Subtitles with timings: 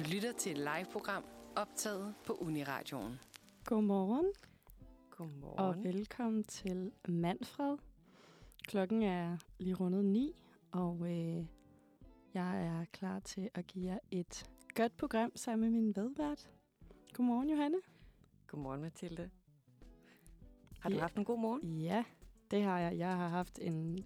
[0.00, 1.24] Du lytter til et live-program
[1.56, 3.20] optaget på Uniradioen.
[3.64, 4.32] Godmorgen
[5.10, 5.58] Godmorgen.
[5.58, 7.76] og velkommen til Manfred.
[8.64, 10.42] Klokken er lige rundet ni,
[10.72, 11.46] og øh,
[12.34, 16.50] jeg er klar til at give jer et godt program sammen med min vedvært.
[17.12, 17.78] Godmorgen, Johanne.
[18.46, 19.30] Godmorgen, Mathilde.
[20.80, 21.00] Har du Ja.
[21.00, 21.80] haft en god morgen?
[21.80, 22.04] Ja,
[22.50, 22.98] det har jeg.
[22.98, 24.04] Jeg har haft en, en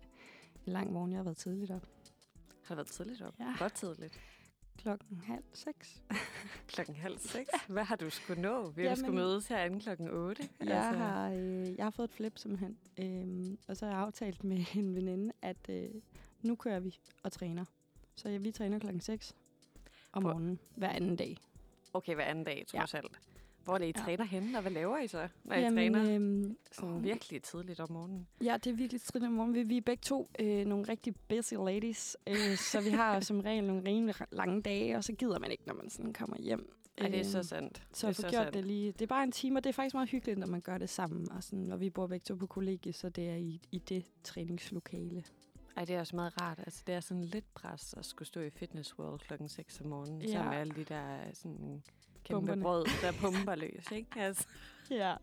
[0.67, 1.11] lang morgen.
[1.13, 1.87] Jeg har været tidligt op.
[2.65, 3.35] Har du været tidligt op?
[3.41, 3.55] Ja.
[3.59, 4.21] Godt tidligt.
[4.85, 6.03] Klokken halv seks.
[6.73, 7.51] Klokken halv seks.
[7.69, 8.71] Hvad har du skulle nå?
[8.71, 10.49] Vi Jamen- skulle mødes herinde klokken 8.
[10.61, 12.79] Jeg, har, øh, jeg har fået et flip simpelthen.
[12.99, 15.89] Øhm, og så har jeg aftalt med en veninde, at øh,
[16.43, 17.65] nu kører vi og træner.
[18.17, 19.35] Så ja, vi træner klokken 6
[20.13, 21.37] om morgenen hver anden dag.
[21.93, 23.21] Okay, hver anden dag, trods alt.
[23.65, 24.05] Hvor er det, I Ja.
[24.05, 27.81] træner henne, og hvad laver I så, når I træner øhm, sådan åh, virkelig tidligt
[27.81, 28.27] om morgenen?
[28.45, 29.55] Ja, det er virkelig tidligt om morgenen.
[29.55, 33.41] Vi, vi er begge to øh, nogle rigtig busy ladies, øh, så vi har som
[33.41, 36.77] regel nogle rimelig lange dage, og så gider man ikke, når man sådan kommer hjem.
[36.99, 37.83] Ej, det er så Øhm, sandt.
[37.93, 38.93] Så at få gjort det lige.
[38.93, 40.89] Det er bare en time, og det er faktisk meget hyggeligt, når man gør det
[40.91, 41.33] sammen.
[41.33, 44.05] Og, sådan, og vi bor begge to på kollegie, så det er i, i det
[44.25, 45.25] træningslokale.
[45.77, 46.59] Ej, det er også meget rart.
[46.59, 49.87] Altså, det er sådan lidt pres at skulle stå i Fitness World klokken 6 om
[49.87, 50.27] morgenen, Ja.
[50.27, 50.33] ja.
[50.33, 51.83] sammen med alle de der sådan,
[52.25, 52.63] kæmpe Pumperne.
[52.63, 53.91] brød, der pumper løs.
[53.93, 54.09] Ikke?
[54.17, 54.47] Altså,
[54.91, 55.15] Ja,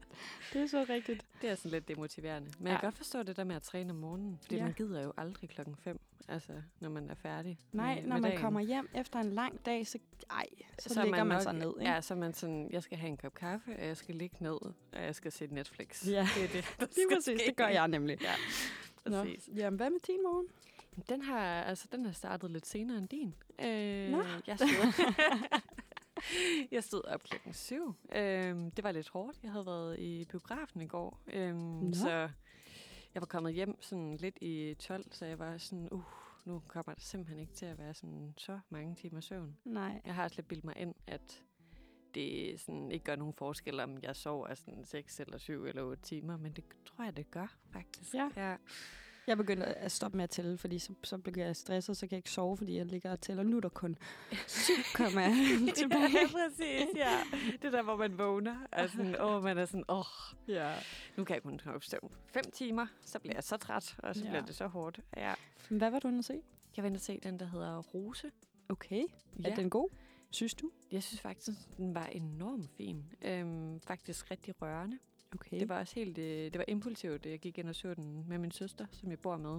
[0.53, 1.25] det er så rigtigt.
[1.41, 2.51] det er sådan lidt demotiverende.
[2.57, 2.71] Men Ja.
[2.71, 4.63] jeg kan godt forstå det der med at træne om morgenen, fordi Ja.
[4.63, 8.21] man gider jo aldrig klokken 5, altså, når man er færdig Nej, med, når med
[8.21, 8.41] man dagen.
[8.41, 9.97] kommer hjem efter en lang dag, så,
[10.31, 10.45] ej,
[10.79, 11.73] så, så er ligger man nok- sig ned.
[11.79, 11.91] Ikke?
[11.91, 14.51] Ja, så man sådan, jeg skal have en kop kaffe, og jeg skal ligge ned,
[14.61, 16.07] og jeg skal se Netflix.
[16.07, 16.27] Ja.
[16.35, 17.47] Det er det, der Lige præcis, ske.
[17.47, 18.17] det gør jeg nemlig.
[18.21, 18.33] Ja,
[19.05, 19.23] Nå.
[19.23, 19.49] præcis.
[19.55, 20.47] Jamen, hvad med din morgen?
[21.09, 23.33] Den har, altså, den har startet lidt senere end din.
[23.65, 24.23] Øh, Nå.
[24.47, 24.57] Jeg
[26.71, 27.95] jeg stod op klokken syv.
[28.15, 29.39] Øh, det var lidt hårdt.
[29.43, 31.19] Jeg havde været i biografen i går.
[31.27, 31.93] Øh, Nå.
[31.93, 32.29] så
[33.13, 36.03] jeg var kommet hjem sådan lidt i 12, så jeg var sådan, uh,
[36.45, 39.57] nu kommer der simpelthen ikke til at være sådan så mange timer søvn.
[39.65, 40.01] Nej.
[40.05, 41.43] Jeg har også lidt bildt mig ind, at
[42.15, 46.03] det sådan ikke gør nogen forskel, om jeg sover sådan 6 eller 7 eller 8
[46.03, 48.13] timer, men det tror jeg, det gør faktisk.
[48.13, 48.29] Ja.
[48.35, 48.55] ja.
[49.27, 52.11] Jeg begyndte at stoppe med at tælle, fordi så, så bliver jeg stresset, så kan
[52.11, 53.43] jeg ikke sove, fordi jeg ligger og tæller.
[53.43, 53.97] Nu er der kun
[54.47, 54.73] 7,
[55.75, 56.09] tilbage.
[56.13, 57.19] Ja, præcis, ja.
[57.61, 60.03] Det der, hvor man vågner, og sådan, åh, man er sådan, åh,
[60.47, 60.75] ja.
[61.17, 62.11] nu kan jeg kun komme op søvn.
[62.27, 64.29] Fem timer, så bliver jeg så træt, og så Ja.
[64.29, 64.99] bliver det så hårdt.
[65.17, 65.33] Ja.
[65.69, 66.41] Hvad var du inde at se?
[66.75, 68.31] Jeg vil ind og se den, der hedder Rose.
[68.69, 69.03] Okay.
[69.43, 69.49] Ja.
[69.49, 69.89] Er den god?
[70.31, 70.71] Synes du?
[70.91, 73.05] Jeg synes faktisk, den var enormt fin.
[73.21, 74.99] Øhm, faktisk rigtig rørende.
[75.35, 75.59] Okay.
[75.59, 77.25] Det var også helt, øh, det var impulsivt.
[77.25, 79.49] Jeg gik ind og så den med min søster, som jeg bor med.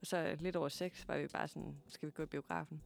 [0.00, 2.82] Og så lidt over seks var vi bare sådan, skal vi gå i biografen?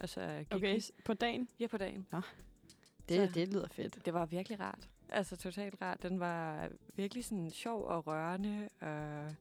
[0.00, 1.48] Og så gik okay, vi på dagen?
[1.60, 2.06] ja, på dagen.
[3.08, 4.04] Det, Så- det lyder fedt.
[4.04, 4.88] Det var virkelig rart.
[5.08, 6.02] Altså totalt rart.
[6.02, 8.68] Den var virkelig sådan sjov og rørende.
[8.80, 9.34] Og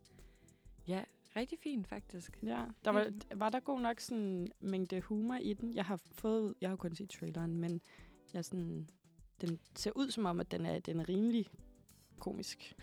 [0.88, 1.04] ja,
[1.36, 2.40] rigtig fin faktisk.
[2.44, 5.74] Ja, der var, var der god nok sådan mængde humor i den?
[5.76, 7.82] Jeg har fået, jeg har kun set traileren, men
[8.34, 8.88] jeg sådan,
[9.42, 11.48] den ser ud som om, at den er, den er rimelig
[12.20, 12.76] komisk.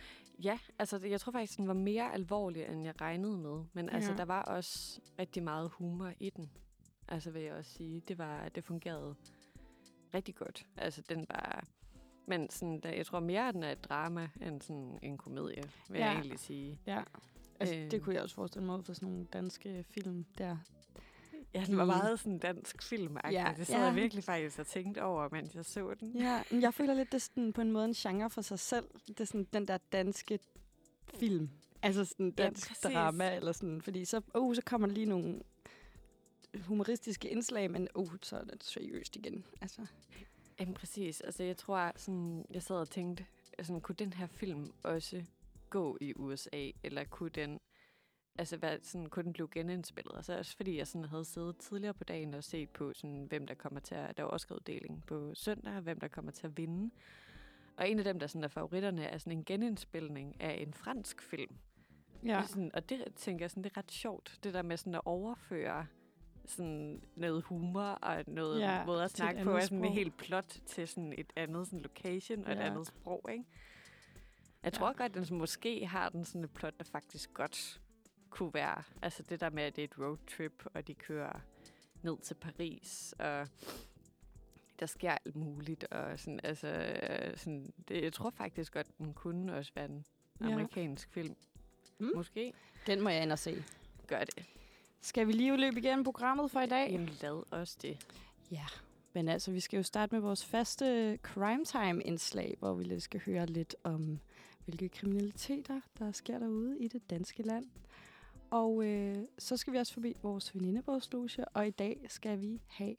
[0.44, 3.64] Ja, altså jeg tror faktisk, den var mere alvorlig, end jeg regnede med.
[3.72, 4.16] Men altså, Ja.
[4.16, 6.50] der var også rigtig meget humor i den.
[7.08, 8.00] Altså vil jeg også sige.
[8.08, 9.14] Det, var, det fungerede
[10.14, 10.66] rigtig godt.
[10.76, 11.64] Altså den var...
[12.26, 15.98] Men sådan, der, jeg tror mere, den er et drama, end sådan en komedie, vil
[15.98, 16.04] Ja.
[16.06, 16.80] jeg egentlig sige.
[16.86, 17.02] Ja.
[17.60, 17.90] Altså, Øh.
[17.90, 20.56] det kunne jeg også forestille mig ud for sådan nogle danske film der.
[21.54, 23.84] Ja, den var meget sådan dansk film Ja, ja, Det sad ja.
[23.84, 26.16] jeg virkelig faktisk og tænkte over, mens jeg så den.
[26.16, 28.58] Ja, men jeg føler lidt, det er sådan på en måde en genre for sig
[28.58, 28.84] selv.
[29.08, 30.38] Det er sådan den der danske
[31.14, 31.50] film.
[31.82, 32.82] Altså sådan Ja, dansk præcis.
[32.82, 33.82] drama, eller sådan.
[33.82, 35.40] Fordi så, uh, så kommer der lige nogle
[36.66, 39.44] humoristiske indslag, men uh, så er det seriøst igen.
[39.60, 39.86] Altså,
[40.60, 41.20] Jamen præcis.
[41.20, 43.26] Altså jeg tror, sådan, jeg sad og tænkte,
[43.62, 45.24] sådan, kunne den her film også
[45.70, 46.70] gå i USA?
[46.82, 47.60] Eller kunne den,
[48.38, 50.16] altså, hvad, sådan, kunne den blive genindspillet?
[50.16, 53.46] Altså også fordi jeg sådan, havde siddet tidligere på dagen og set på, sådan, hvem
[53.46, 56.56] der kommer til at, der var også uddeling på søndag, hvem der kommer til at
[56.56, 56.90] vinde.
[57.76, 61.22] Og en af dem, der sådan, er favoritterne, er sådan en genindspilning af en fransk
[61.22, 61.56] film.
[62.24, 62.42] ja.
[62.46, 65.00] Sådan, og det tænker jeg, sådan, det er ret sjovt, det der med sådan at
[65.04, 65.86] overføre
[66.46, 70.16] sådan noget humor og noget Ja, måde at et snakke på, er sådan et helt
[70.16, 72.66] plot til sådan et andet sådan location og et Ja.
[72.70, 73.44] andet sprog, ikke?
[74.62, 74.78] Jeg Ja.
[74.78, 77.80] tror godt, at den måske har den sådan et plot, der faktisk godt
[78.34, 81.40] kunne være, altså det der med, at det er et roadtrip, og de kører
[82.02, 83.48] ned til Paris, og
[84.80, 89.14] der sker alt muligt, og sådan, altså, øh, sådan, det, jeg tror faktisk godt, den
[89.14, 90.04] kunne også være en
[90.40, 90.46] Ja.
[90.46, 91.36] amerikansk film.
[91.98, 92.10] Mm.
[92.14, 92.52] Måske
[92.86, 93.64] Den må jeg ind og se.
[94.06, 94.44] gør det.
[95.00, 96.90] Skal vi lige løbe igennem programmet for i dag?
[96.92, 98.06] Jamen lad os det.
[98.50, 98.66] Ja,
[99.12, 103.20] men altså, vi skal jo starte med vores faste crime time-indslag, hvor vi lidt skal
[103.26, 104.18] høre lidt om,
[104.64, 107.66] hvilke kriminaliteter, der sker derude i det danske land.
[108.54, 112.96] Og øh, så skal vi også forbi vores venindebogsloge, og i dag skal vi have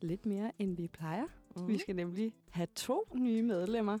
[0.00, 1.26] lidt mere, end vi plejer.
[1.56, 1.68] Mm.
[1.68, 3.98] Vi skal nemlig have to nye medlemmer.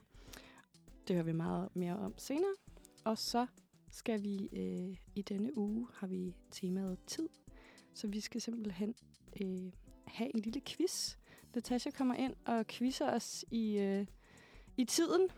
[1.08, 2.54] Det hører vi meget mere om senere.
[3.04, 3.46] Og så
[3.90, 7.28] skal vi øh, i denne uge, har vi temaet tid.
[7.94, 8.94] Så vi skal simpelthen
[9.42, 9.72] øh,
[10.06, 11.16] have en lille quiz.
[11.54, 14.06] Natasha kommer ind og quizzer os i, øh,
[14.76, 15.28] i tiden.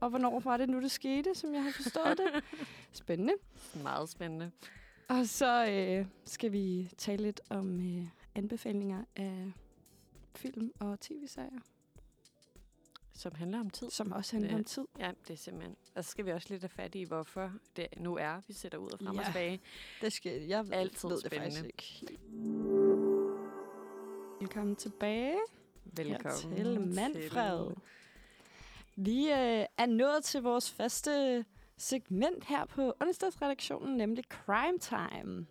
[0.00, 2.44] Og hvornår var det nu, det skete, som jeg har forstået det.
[3.02, 3.32] Spændende.
[3.82, 4.50] Meget spændende.
[5.08, 9.52] Og så øh, skal vi tale lidt om øh, anbefalinger af
[10.36, 11.60] film og tv-serier,
[13.12, 13.90] Som handler om tid.
[13.90, 14.84] som også handler Det- om tid.
[14.98, 15.76] Ja, det er simpelthen.
[15.94, 18.78] Og så skal vi også lidt have fat i, hvorfor det nu er, vi sætter
[18.78, 19.24] ud og frem og Ja.
[19.24, 19.60] tilbage.
[20.00, 21.66] Det skal jeg ved, Altid ved det faktisk spændende.
[21.66, 22.18] ikke.
[24.40, 25.36] Velkommen tilbage
[25.84, 27.74] Velkommen til Manfred.
[28.96, 31.44] Vi øh, er nået til vores faste
[31.76, 35.46] segment her på onsdagsredaktionen, nemlig Crime Time.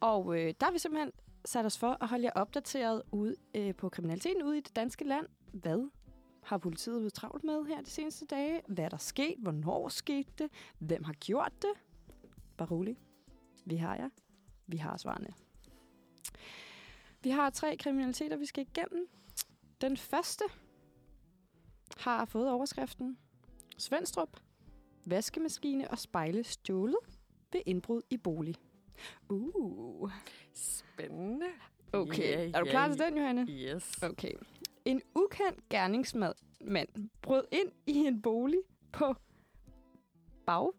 [0.00, 1.12] Og øh, der har vi simpelthen
[1.44, 5.04] sat os for at holde jer opdateret ud øh, på kriminaliteten ude i det danske
[5.04, 5.26] land.
[5.52, 5.90] Hvad
[6.42, 8.62] har politiet været travlt med her de seneste dage?
[8.68, 9.34] Hvad er der sket?
[9.38, 10.50] Hvornår skete det?
[10.78, 11.72] Hvem har gjort det?
[12.56, 12.96] Bare rolig.
[13.64, 14.08] Vi har jer.
[14.66, 15.28] Vi har svarene.
[17.22, 19.08] Vi har tre kriminaliteter, vi skal igennem.
[19.80, 20.44] Den første
[21.96, 23.18] har fået overskriften
[23.78, 24.40] Svendstrup,
[25.06, 26.96] vaskemaskine og spejle stjålet
[27.52, 28.54] ved indbrud i bolig.
[29.28, 30.10] Uh.
[30.52, 31.46] Spændende.
[31.92, 33.46] Okay, Ja, er du klar til den, Johanne?
[33.50, 34.02] Yes.
[34.02, 34.32] Okay.
[34.84, 36.88] En ukendt gerningsmand mand
[37.22, 38.58] brød ind i en bolig
[38.92, 39.14] på
[40.46, 40.70] bag,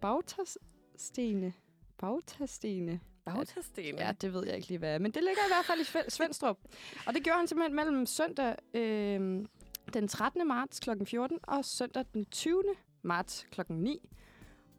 [0.00, 1.52] Bagtastene.
[1.98, 3.00] Bagtastene.
[3.24, 3.98] Bagtastene.
[3.98, 4.98] Ja, det ved jeg ikke lige, hvad er.
[4.98, 6.58] Men det ligger i hvert fald i Sve- Svendstrup.
[7.06, 9.46] Og det gjorde han simpelthen mellem søndag øh,
[9.94, 10.48] den 13.
[10.48, 10.90] marts kl.
[11.04, 12.62] 14 og søndag den 20
[13.02, 13.60] marts kl.
[13.68, 14.08] 9.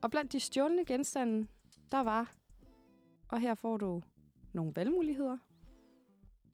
[0.02, 1.48] Og blandt de stjålne genstande,
[1.92, 2.34] der var,
[3.28, 4.02] og her får du
[4.54, 5.38] nogle valgmuligheder.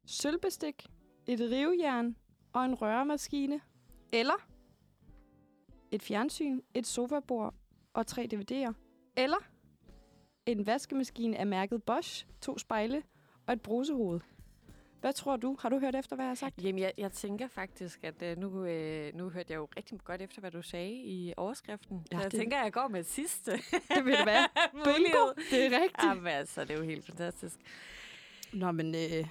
[0.05, 0.87] Sølvbestik,
[1.27, 2.15] et rivejern
[2.53, 3.61] og en røremaskine.
[4.13, 4.47] Eller
[5.91, 7.53] et fjernsyn, et sofabord
[7.93, 8.73] og tre DVD'er.
[9.17, 9.37] Eller
[10.45, 13.03] en vaskemaskine af mærket Bosch, to spejle
[13.47, 14.19] og et brusehoved.
[15.01, 15.57] Hvad tror du?
[15.59, 16.63] Har du hørt efter, hvad jeg har sagt?
[16.63, 20.21] Jamen, jeg, jeg tænker faktisk, at uh, nu, uh, nu hørte jeg jo rigtig godt
[20.21, 22.05] efter, hvad du sagde i overskriften.
[22.11, 23.51] Ja, så jeg det- tænker, at jeg går med sidste
[23.95, 24.47] Det vil det være.
[24.73, 25.33] Bingo!
[25.51, 26.03] Det er rigtigt.
[26.03, 27.55] Jamen, altså, det er jo helt fantastisk.
[28.53, 29.27] Nå, men øh,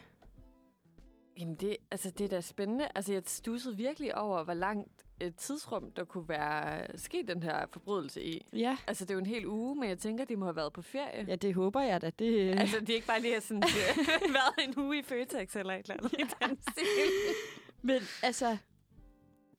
[1.38, 2.88] Jamen, det, altså, det er da spændende.
[2.94, 7.66] Altså, jeg stussede virkelig over, hvor langt et tidsrum, der kunne være sket den her
[7.72, 8.46] forbrydelse i.
[8.52, 8.76] ja.
[8.86, 10.82] Altså, det er jo en hel uge, men jeg tænker, de må have været på
[10.82, 11.24] ferie.
[11.28, 12.10] ja, det håber jeg da.
[12.10, 13.62] Det, øh, Altså, de er ikke bare lige har sådan,
[14.38, 16.08] været en uge i Føtex eller et eller
[16.42, 16.58] andet.
[17.82, 18.56] Men altså,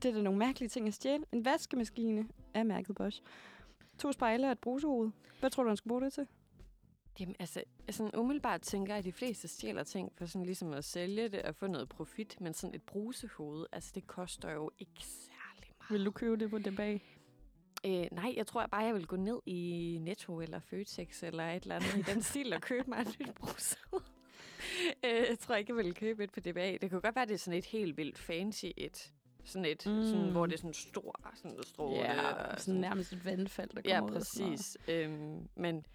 [0.04, 1.24] det er da nogle mærkelige ting at stjæle.
[1.31, 3.21] En vaskemaskine af mærket Bosch.
[4.00, 5.12] To spejle og et brusehoved.
[5.39, 6.27] Hvad tror du, han skal bruge det til?
[7.19, 10.83] Jamen, altså, sådan umiddelbart tænker jeg, at de fleste stjæler ting for sådan ligesom at
[10.86, 15.06] sælge det og få noget profit, men sådan et brusehoved, altså det koster jo ikke.
[15.89, 17.13] Vil du købe det på det bag?
[17.86, 21.63] Øh, nej, jeg tror bare, jeg vil gå ned i Netto eller Føtex eller et
[21.63, 24.04] eller andet i den stil og købe mig et nyt brusehoved.
[25.06, 26.78] øh, jeg tror ikke, jeg vil købe et på DBA.
[26.81, 29.13] Det kunne godt være, det er sådan et helt vildt fancy et.
[29.45, 30.04] Sådan et, mm.
[30.04, 31.95] sådan, hvor det er sådan stor, sådan stråle.
[31.98, 34.16] Ja, og sådan nærmest et vandfald, der Ja, kommer ud.
[34.16, 34.57] og sådan noget.
[34.60, 34.78] præcis.
[34.88, 35.86] Øhm, men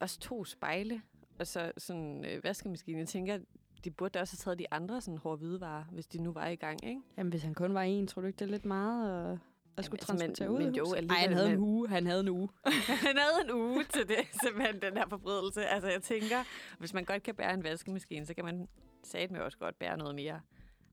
[0.00, 1.02] også to spejle,
[1.38, 2.98] og så sådan øh, vaskemaskine.
[2.98, 3.38] Jeg tænker,
[3.86, 6.46] de burde da også have taget de andre sådan hårde hvidevarer, hvis de nu var
[6.46, 7.00] i gang, ikke?
[7.16, 9.38] Jamen, hvis han kun var en, tror du ikke, det er lidt meget at,
[9.76, 10.96] at skulle altså, men- transportere ud men jo, huset?
[10.96, 11.88] alligevel, Ej, han havde en men- uge.
[11.88, 12.48] Han havde en uge.
[13.06, 15.66] Han havde en uge til det, simpelthen, den her forbrydelse.
[15.66, 16.44] Altså, jeg tænker,
[16.78, 18.68] hvis man godt kan bære en vaskemaskine, så kan man
[19.04, 20.40] satme også godt bære noget mere.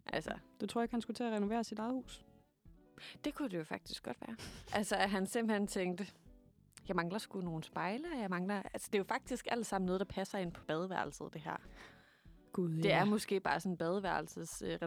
[0.05, 2.25] Altså, Du tror ikke, han skulle til at renovere sit eget hus?
[3.23, 4.35] det kunne det jo faktisk godt være.
[4.73, 6.07] Altså, at han simpelthen tænkte,
[6.87, 8.61] jeg mangler sgu nogle spejle, jeg mangler...
[8.73, 11.57] Altså, det er jo faktisk alt sammen noget, der passer ind på badeværelset, det her.
[12.53, 14.79] Gud, Det er måske bare sådan et badeværelses øh.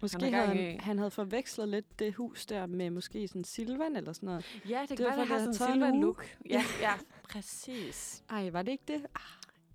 [0.00, 3.44] Måske han havde gang han, han havde forvekslet lidt det hus der med måske sådan
[3.44, 4.60] Silvan eller sådan noget.
[4.68, 6.00] Ja, det det kan var være, det har det sådan en en silver uge.
[6.02, 6.36] look.
[6.50, 6.92] Ja, ja,
[7.22, 8.24] præcis.
[8.30, 9.06] Ej, var det ikke det?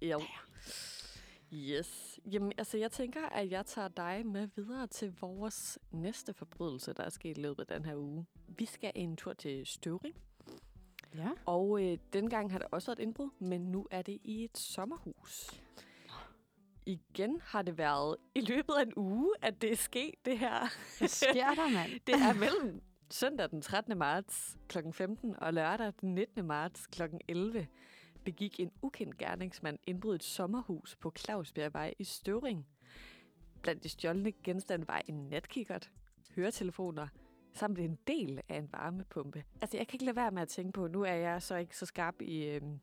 [0.01, 0.22] Jo.
[1.53, 2.19] Yes.
[2.31, 7.03] Jamen, altså, jeg tænker, at jeg tager dig med videre til vores næste forbrydelse, der
[7.03, 8.25] er sket i løbet af den her uge.
[8.48, 10.15] Vi skal en tur til Støvring,
[11.15, 11.29] Ja.
[11.45, 14.57] og øh, dengang har der også været et indbrud, men nu er det i et
[14.57, 15.50] sommerhus.
[16.86, 20.60] Igen har det været i løbet af en uge, at det er sket, det her.
[21.00, 21.92] Hvad sker der, mand?
[22.08, 23.98] Det er mellem søndag den 13.
[23.98, 24.78] marts kl.
[24.92, 26.46] 15 og lørdag den 19.
[26.46, 27.02] marts kl.
[27.28, 27.68] 11
[28.25, 32.68] begik en ukendt gerningsmand indbrud i et sommerhus på Clausbjergvej i Støvring.
[33.62, 35.92] Blandt de stjålne genstande var en natkikkert,
[36.36, 37.08] høretelefoner,
[37.54, 39.44] samt en del af en varmepumpe.
[39.62, 41.78] Altså, jeg kan ikke lade være med at tænke på, nu er jeg så ikke
[41.78, 42.80] så skarp i øhm,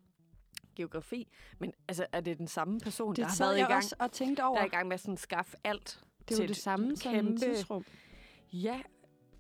[0.81, 3.97] geografi, men altså, er det den samme person, Det der har været i gang, også
[3.99, 4.59] og tænkte der over.
[4.59, 6.01] er i gang med at sådan skaffe alt?
[6.29, 7.85] Det er jo det et samme som kæmpe- tidsrum.
[8.53, 8.81] Ja,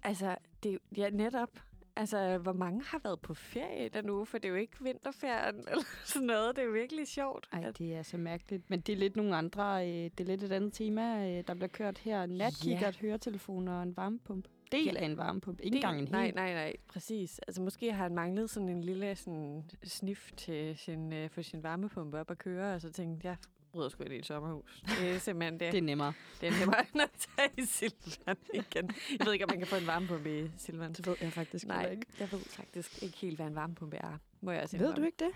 [0.02, 1.50] altså, det, ja, netop.
[1.97, 4.26] Altså, hvor mange har været på ferie den uge?
[4.26, 6.56] For det er jo ikke vinterferien eller sådan noget.
[6.56, 7.49] Det er jo virkelig sjovt.
[7.52, 8.70] Ej, at- det er så mærkeligt.
[8.70, 11.54] Men det er lidt nogle andre, øh, det er lidt et andet tema, øh, der
[11.54, 12.26] bliver kørt her.
[12.26, 14.49] Natkikkert, høretelefoner og en varmepumpe.
[14.73, 15.00] Del Ja.
[15.00, 16.12] af en varmepumpe, ikke engang en hel.
[16.12, 17.39] Nej, nej, nej, præcis.
[17.39, 21.62] Altså måske har han manglet sådan en lille sådan, snif til sin, øh, for sin
[21.62, 23.37] varmepumpe op at køre, og så tænkte jeg,
[23.73, 24.83] bryder sgu ind i et sommerhus.
[25.00, 25.61] Det er simpelthen det.
[25.73, 26.12] Det er nemmere.
[26.41, 28.91] det er nemmere end at tage i Silvan igen.
[29.19, 30.93] Jeg ved ikke, om man kan få en varmepumpe i Silvan.
[30.93, 32.07] Det ved jeg faktisk Nej, ikke.
[32.21, 34.19] jeg ved faktisk ikke helt, hvad en varmepumpe er.
[34.41, 35.31] Må jeg også Ved du ikke det?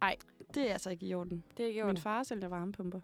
[0.00, 0.16] Nej,
[0.54, 1.44] det er altså ikke i orden.
[1.56, 2.00] Det er ikke Min ondt.
[2.00, 3.00] far sælger varmepumper.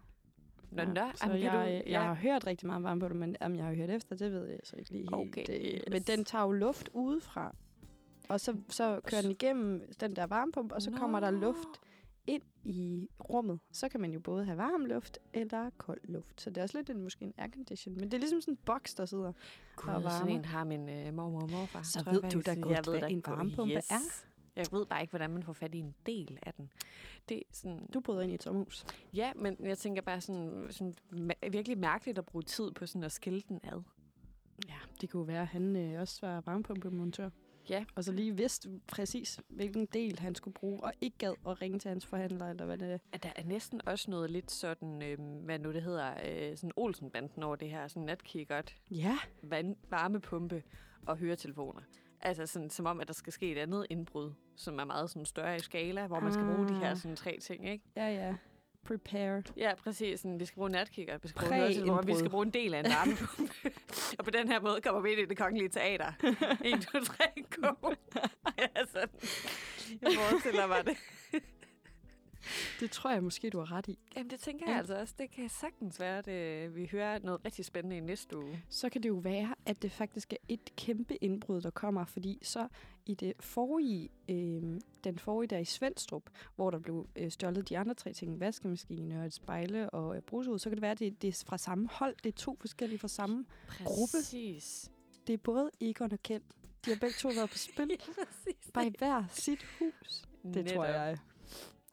[0.70, 1.00] Nå, nå.
[1.14, 3.64] så Jamen, jeg, du, jeg, jeg har hørt rigtig meget om varmepumper, men om jeg
[3.64, 5.14] har hørt efter, det ved jeg så ikke lige helt.
[5.14, 7.54] Okay, Øh, Men den tager jo luft udefra.
[8.28, 11.40] Og så, så kører den igennem den der varmepumpe, og så kommer der Nå.
[11.40, 11.68] luft
[12.26, 13.60] ind i rummet.
[13.72, 16.40] Så kan man jo både have varm luft eller kold luft.
[16.40, 17.94] Så det er også lidt en, måske en aircondition.
[17.94, 19.32] Men det er ligesom sådan en boks, der sidder.
[19.76, 20.38] Gud, og sådan varmer.
[20.38, 21.82] en har min øh, mormor og morfar.
[21.82, 23.90] Så tror ved jeg du da godt, Jeg ved hvad en varmepumpe yes.
[23.90, 23.94] er.
[24.56, 26.70] Jeg ved bare ikke, hvordan man får fat i en del af den.
[27.28, 28.84] Det er sådan, Du bryder ind i et sommerhus.
[29.14, 30.94] ja, men jeg tænker bare sådan, sådan
[31.50, 33.82] virkelig mærkeligt at bruge tid på sådan at skille den ad.
[34.68, 37.30] Ja, det kunne være, at han øh, også var varmepumpemontør.
[37.70, 37.84] Ja.
[37.94, 41.78] Og så lige vidste præcis, hvilken del han skulle bruge, og ikke gad at ringe
[41.78, 42.98] til hans forhandler, eller hvad det er.
[43.12, 46.72] At der er næsten også noget lidt sådan, øh, hvad nu det hedder, øh, sådan
[46.76, 50.62] Olsenbanden over det her, sådan natkikkert, Ja, vand, varmepumpe
[51.06, 51.80] og høretelefoner.
[52.22, 55.24] Altså sådan, som om, at der skal ske et andet indbrud, som er meget sådan
[55.26, 56.96] større i skala, hvor man skal bruge de her Ah.
[56.96, 57.84] sådan tre ting, ikke?
[57.96, 58.34] ja, ja.
[58.86, 59.42] Prepared.
[59.56, 60.20] Ja, præcis.
[60.20, 62.78] Sådan, vi skal bruge natkikker, vi skal bruge høretelefoner, vi skal bruge en del af
[62.80, 63.52] en varmepumpe.
[64.18, 66.12] og på den her måde kommer vi ind i det kongelige teater.
[66.64, 67.90] 1, 2, 3, go!
[68.58, 69.08] ja, sådan.
[70.02, 70.96] Jeg forestiller mig det.
[72.80, 73.98] Det tror jeg måske, du har ret i.
[74.16, 74.70] Jamen, det tænker Ja.
[74.70, 75.14] jeg altså også.
[75.18, 78.62] Det kan sagtens være, at øh, vi hører noget rigtig spændende i næste uge.
[78.68, 82.38] Så kan det jo være, at det faktisk er et kæmpe indbrud, der kommer, fordi
[82.42, 82.68] så
[83.06, 84.62] i det forrige, øh,
[85.04, 86.22] den forrige der i Svendstrup,
[86.56, 90.24] hvor der blev øh, stjålet de andre tre ting, vaskemaskine og et spejle og et
[90.24, 92.16] brusud, så kan det være, at det, det er fra samme hold.
[92.24, 93.44] Det er to forskellige fra samme.
[93.84, 94.16] Gruppe.
[94.18, 94.90] Præcis.
[95.26, 96.42] Det er både Egon og Kjeld.
[96.84, 97.90] De har begge to været på spil.
[98.18, 98.70] præcis.
[98.74, 100.22] Bare i hver sit hus.
[100.54, 100.84] Det tror Netop.
[100.84, 101.18] jeg.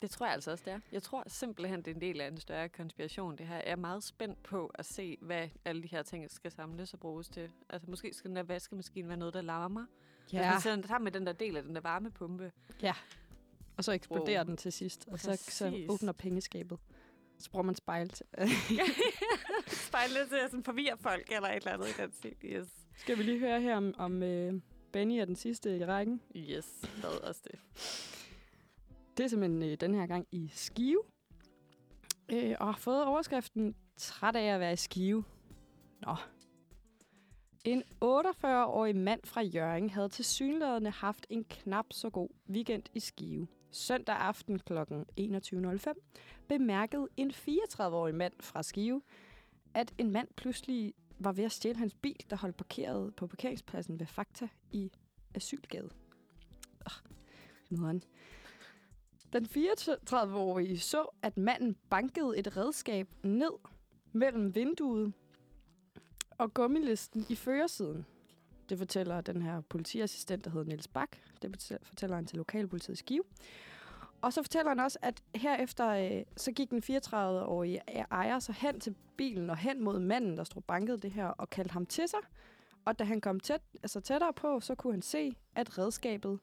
[0.01, 0.79] Det tror jeg altså også, det er.
[0.91, 3.55] Jeg tror simpelthen, det er en del af en større konspiration, det her.
[3.55, 6.99] Jeg er meget spændt på at se, hvad alle de her ting skal samles og
[6.99, 7.49] bruges til.
[7.69, 9.85] Altså, måske skal den der vaskemaskine være noget, der larmer.
[10.33, 10.37] Ja.
[10.39, 12.51] Ja, Altså, sammen med den der del af den der varmepumpe.
[13.77, 14.47] og så eksploderer Wow.
[14.47, 16.79] den til sidst, og så, så åbner pengeskabet.
[17.39, 18.25] Så bruger man spejl til.
[19.67, 22.35] Spejlet til at sådan forvirre folk eller et eller andet i den stil.
[22.45, 22.67] Yes.
[22.97, 24.61] Skal vi lige høre her om, om uh,
[24.91, 26.21] Benny er den sidste i rækken?
[26.35, 26.65] Yes,
[26.99, 27.59] hvad også det.
[29.17, 31.03] Det er simpelthen øh, den her gang i Skive.
[32.29, 35.23] Øh, og har fået overskriften Træt af at være i Skive.
[36.01, 36.15] Nå.
[37.65, 42.99] En 48-årig mand fra Jørgen havde til synlædende haft en knap så god weekend i
[42.99, 43.47] Skive.
[43.71, 44.73] Søndag aften kl.
[45.19, 45.93] 21.05
[46.47, 49.01] bemærkede en 34-årig mand fra Skive,
[49.73, 53.99] at en mand pludselig var ved at stjæle hans bil, der holdt parkeret på parkeringspladsen
[53.99, 54.91] ved Fakta i
[55.35, 55.89] Asylgade.
[56.85, 57.11] Oh,
[57.69, 58.03] nederen.
[59.33, 63.51] Den 34-årige så, at manden bankede et redskab ned
[64.11, 65.13] mellem vinduet
[66.37, 68.05] og gummilisten i førersiden.
[68.69, 71.17] Det fortæller den her politiassistent, der hedder Niels Bak.
[71.41, 73.23] Det fortæller han til lokalpolitiet Skive.
[74.21, 77.81] Og så fortæller han også, at herefter øh, så gik den 34-årige
[78.11, 81.49] ejer så hen til bilen og hen mod manden, der stod banket det her, og
[81.49, 82.19] kaldte ham til sig.
[82.85, 86.39] Og da han kom tæt, altså tættere på, så kunne han se, at redskabet,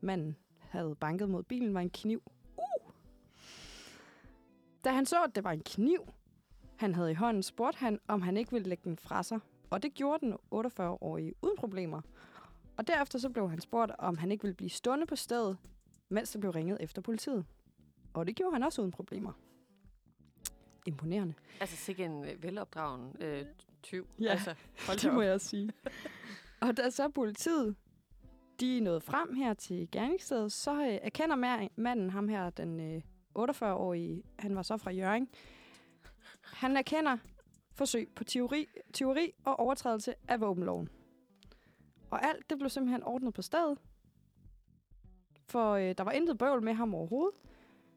[0.00, 0.36] manden
[0.70, 2.22] havde banket mod bilen, var en kniv.
[2.56, 2.92] Uh!
[4.84, 6.08] Da han så, at det var en kniv,
[6.76, 9.40] han havde i hånden, spurgte han, om han ikke ville lægge den fra sig.
[9.70, 12.00] Og det gjorde den 48-årige uden problemer.
[12.76, 15.58] Og derefter så blev han spurgt, om han ikke ville blive stående på stedet,
[16.08, 17.44] mens der blev ringet efter politiet.
[18.14, 19.32] Og det gjorde han også uden problemer.
[20.86, 21.34] Imponerende.
[21.60, 23.44] Altså, sikkert en øh, velopdragen øh,
[23.82, 24.06] tyv.
[24.20, 24.54] Ja, altså,
[24.92, 25.24] det må op.
[25.24, 25.72] jeg sige.
[26.62, 27.76] og da så politiet
[28.60, 33.02] de nåede frem her til gerningsstedet, så øh, erkender ma- manden, ham her, den øh,
[33.38, 35.28] 48-årige, han var så fra Jørgen,
[36.42, 37.16] han erkender
[37.74, 40.88] forsøg på teori, teori og overtrædelse af våbenloven.
[42.10, 43.78] Og alt det blev simpelthen ordnet på stedet,
[45.48, 47.34] for øh, der var intet bøvl med ham overhovedet.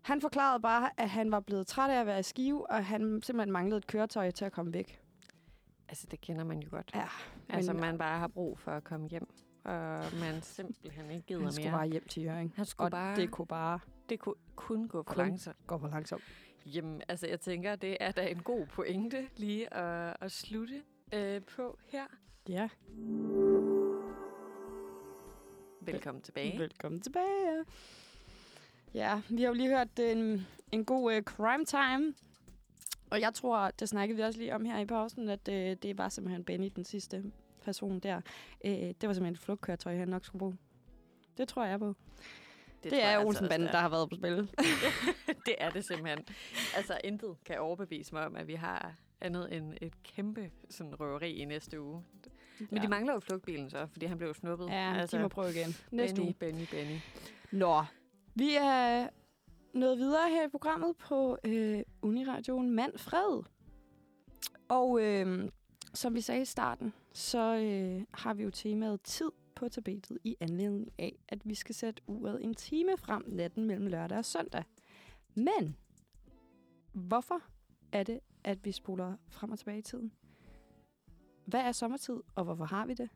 [0.02, 3.02] Han forklarede bare, at han var blevet træt af at være i skive, og han
[3.02, 5.02] simpelthen manglede et køretøj til at komme væk.
[5.90, 6.92] Altså, det kender man jo godt.
[6.96, 7.08] Ja,
[7.50, 9.28] altså, man bare har brug for at komme hjem.
[9.64, 11.78] Og man simpelthen ikke gider Han skulle mere.
[11.80, 12.54] bare hjem til Jørgen.
[12.56, 13.16] Han skulle Og bare...
[13.16, 13.80] det kunne bare
[14.10, 15.58] det kunne kun gå for kun- langsomt.
[15.68, 16.24] gå for langsomt.
[16.66, 20.82] Jamen, altså, jeg tænker, det er da en god pointe lige at, at slutte
[21.14, 22.06] øh, på her.
[22.50, 22.70] Ja,
[25.82, 26.60] Velkommen tilbage.
[26.60, 27.64] velkommen tilbage.
[28.94, 32.14] Ja, vi har jo lige hørt en, en god uh, crime time.
[33.12, 35.98] Og jeg tror, det snakkede vi også lige om her i pausen, at uh, det
[35.98, 37.24] var simpelthen Benny, den sidste
[37.64, 38.22] person der.
[38.66, 40.58] Uh, det var simpelthen et flugtkøretøj, han nok skulle bruge.
[41.38, 41.96] Det tror jeg på.
[42.84, 44.36] Det, det er altså Olsenbanden, også, der har været på spil.
[45.46, 46.26] det er det simpelthen.
[46.76, 51.32] Altså, intet kan overbevise mig om, at vi har andet end et kæmpe sådan, røveri
[51.32, 52.04] i næste uge.
[52.70, 54.70] Men de mangler jo flugtbilen så, fordi han blev snuppet.
[54.70, 55.76] Ja, altså, de må prøve igen.
[55.92, 56.34] Næste Benny, uge.
[56.34, 56.98] Benny, Benny.
[57.52, 57.84] Nå,
[58.36, 59.08] vi er
[59.74, 63.44] nået videre her i programmet på øh, Uniradioen Manfred.
[64.70, 65.50] Og øh,
[65.94, 70.36] som vi sagde i starten, så øh, har vi jo temaet tid på tapetet i
[70.40, 74.64] anledning af, at vi skal sætte uret en time frem natten mellem lørdag og søndag.
[75.36, 75.78] Men
[76.94, 77.42] hvorfor
[77.92, 80.12] er det, at vi spoler frem og tilbage i tiden?
[81.46, 83.10] Hvad er sommertid, og hvorfor har vi det?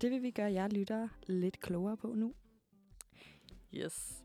[0.00, 2.34] Det vil vi gøre jer lyttere lidt klogere på nu.
[3.74, 4.24] Yes.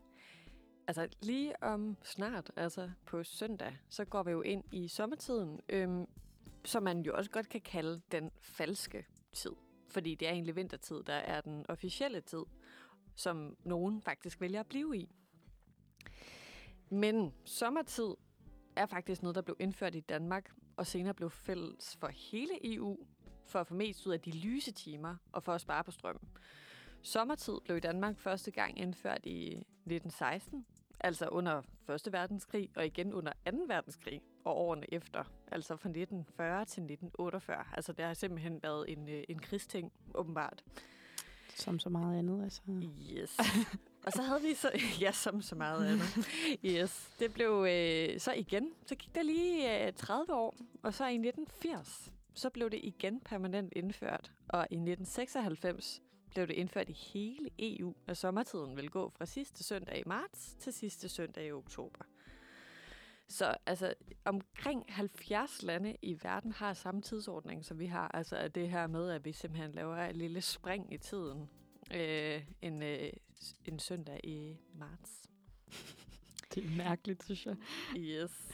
[0.86, 6.06] Altså lige om snart, altså på søndag, så går vi jo ind i sommertiden, øhm,
[6.64, 9.52] som man jo også godt kan kalde den falske tid.
[9.88, 12.42] Fordi det er egentlig vintertid, der er den officielle tid,
[13.14, 15.08] som nogen faktisk vælger at blive i.
[16.90, 18.14] Men sommertid
[18.76, 23.06] er faktisk noget, der blev indført i Danmark, og senere blev fælles for hele EU,
[23.46, 26.28] for at få mest ud af de lyse timer, og for at spare på strømmen.
[27.02, 30.66] Sommertid blev i Danmark første gang indført i 1916,
[31.00, 31.62] altså under
[32.06, 32.12] 1.
[32.12, 33.56] verdenskrig, og igen under 2.
[33.66, 37.64] verdenskrig og årene efter, altså fra 1940 til 1948.
[37.72, 40.64] Altså det har simpelthen været en, øh, en krigsting, åbenbart.
[41.54, 42.62] Som så meget andet, altså.
[43.12, 43.38] Yes.
[44.06, 44.70] og så havde vi så,
[45.00, 46.28] ja, som så meget andet.
[46.64, 47.14] Yes.
[47.18, 51.14] Det blev øh, så igen, så gik der lige øh, 30 år, og så i
[51.14, 54.32] 1980, så blev det igen permanent indført.
[54.48, 59.64] Og i 1996 blev det indført i hele EU, at sommertiden vil gå fra sidste
[59.64, 62.04] søndag i marts til sidste søndag i oktober.
[63.32, 68.10] Så altså, omkring 70 lande i verden har samme tidsordning, som vi har.
[68.14, 71.48] Altså at det her med, at vi simpelthen laver et lille spring i tiden
[71.94, 73.12] øh, en, øh,
[73.64, 75.22] en søndag i marts.
[76.54, 77.56] Det er mærkeligt, synes jeg.
[77.96, 78.48] Yes.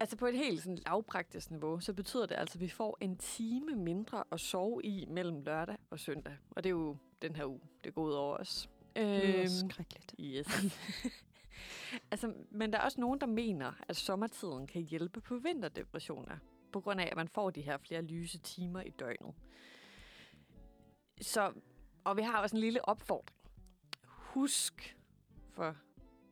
[0.00, 3.16] Altså på et helt sådan lavpraktisk niveau, så betyder det altså, at vi får en
[3.16, 6.36] time mindre at sove i mellem lørdag og søndag.
[6.50, 8.70] Og det er jo den her uge, det går ud over os.
[8.96, 10.14] Det er Øhm, skrækkeligt.
[10.20, 10.46] Yes.
[12.10, 16.36] altså, men der er også nogen, der mener, at sommertiden kan hjælpe på vinterdepressioner,
[16.72, 19.34] på grund af, at man får de her flere lyse timer i døgnet.
[21.20, 21.52] Så,
[22.04, 23.38] og vi har også en lille opfordring.
[24.06, 24.96] Husk
[25.54, 25.76] for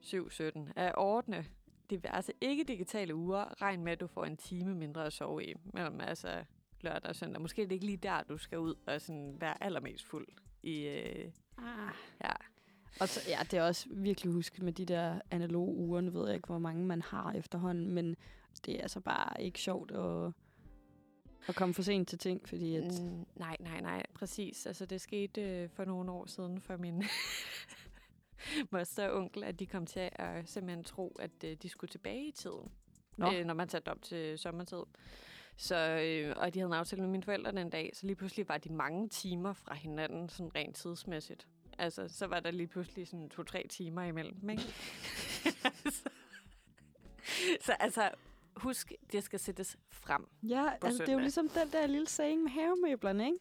[0.02, 1.46] 7-17 at ordne
[1.90, 3.62] diverse ikke-digitale uger.
[3.62, 6.44] Regn med, at du får en time mindre at sove i mellem altså
[6.80, 7.42] lørdag og søndag.
[7.42, 10.28] Måske er det ikke lige der, du skal ud og sådan være allermest fuld
[10.62, 10.86] i...
[10.86, 11.94] Øh, Ah.
[12.24, 12.32] ja,
[13.00, 16.00] Og så, ja, det er også virkelig husket med de der analoge uger.
[16.00, 18.16] Nu ved jeg ikke, hvor mange man har efterhånden, men
[18.66, 20.32] det er altså bare ikke sjovt at,
[21.48, 23.02] at komme for sent til ting, fordi at...
[23.02, 24.66] Mm, nej, nej, nej, præcis.
[24.66, 27.04] Altså, det skete øh, for nogle år siden for min
[28.72, 32.26] moster og onkel, at de kom til at simpelthen tro, at øh, de skulle tilbage
[32.26, 32.70] i tiden,
[33.16, 33.32] Nå.
[33.32, 34.82] øh, når man satte op til sommertid.
[35.56, 38.48] Så, øh, og de havde en aftale med mine forældre den dag, så lige pludselig
[38.48, 41.46] var de mange timer fra hinanden, sådan rent tidsmæssigt.
[41.80, 44.62] Altså, så var der lige pludselig sådan to-tre timer imellem, ikke?
[45.90, 46.08] så,
[47.66, 48.10] så altså,
[48.56, 50.28] husk, det skal sættes frem.
[50.42, 53.38] Ja, altså det er jo ligesom den der lille saying med havemøblerne, ikke?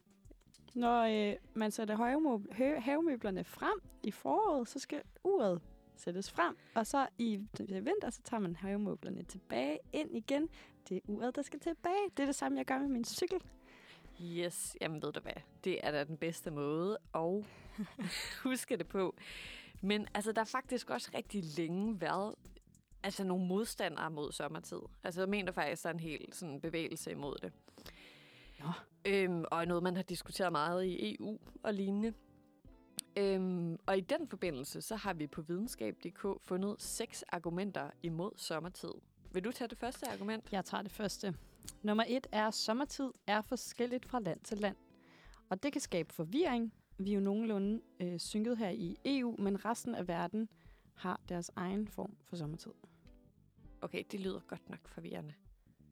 [0.74, 5.62] Når øh, man sætter havemøb- havemøblerne frem i foråret, så skal uret
[5.96, 6.58] sættes frem.
[6.76, 10.50] Og så i vinter, så tager man havemøblerne tilbage ind igen.
[10.90, 12.10] Det er uret, der skal tilbage.
[12.18, 13.40] Det er det samme, jeg gør med min cykel.
[14.22, 17.46] Yes, jamen ved du hvad, det er da den bedste måde at
[18.44, 19.16] huske det på.
[19.82, 22.36] Men altså, der har faktisk også rigtig længe været
[23.04, 24.80] altså, nogle modstandere mod sommertid.
[25.04, 27.52] Altså, jeg mener faktisk, der er en hel sådan, bevægelse imod det.
[28.60, 28.72] Nå.
[29.06, 32.14] Øhm, og noget, man har diskuteret meget i EU og lignende.
[33.18, 38.92] Øhm, og i den forbindelse, så har vi på videnskab.dk fundet seks argumenter imod sommertid.
[39.32, 40.52] Vil du tage det første argument?
[40.52, 41.36] Jeg tager det første.
[41.84, 44.76] Nummer et er, at sommertid er forskelligt fra land til land.
[45.50, 46.74] Og det kan skabe forvirring.
[47.00, 50.50] Vi er jo nogenlunde øh, synket her i EU, men resten af verden
[50.94, 52.72] har deres egen form for sommertid.
[53.82, 55.34] Okay, det lyder godt nok forvirrende.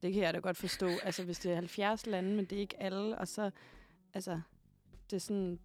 [0.01, 0.87] Det kan jeg da godt forstå.
[1.05, 3.51] altså, hvis det er 70 lande, men det er ikke alle, og så,
[4.13, 4.41] altså,
[5.09, 5.59] det er sådan,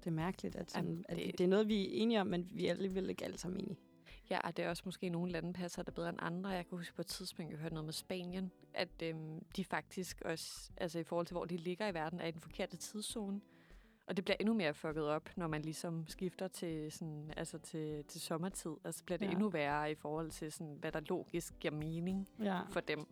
[0.00, 2.26] det er mærkeligt, at, sådan, Jamen, at det- det er noget, vi er enige om,
[2.26, 3.78] men vi er alligevel ikke alle sammen enige.
[4.30, 6.50] Ja, og det er også måske nogle lande passer der bedre end andre.
[6.50, 10.22] Jeg kan huske på et tidspunkt, jeg hørte noget med Spanien, at øhm, de faktisk
[10.24, 13.40] også, altså i forhold til hvor de ligger i verden, er i den forkerte tidszone.
[14.06, 18.04] Og det bliver endnu mere fucket op, når man ligesom skifter til, sådan, altså til,
[18.04, 18.70] til sommertid.
[18.84, 19.30] Altså bliver det Ja.
[19.30, 22.60] endnu værre i forhold til, sådan, hvad der logisk giver mening Ja.
[22.70, 23.06] for dem.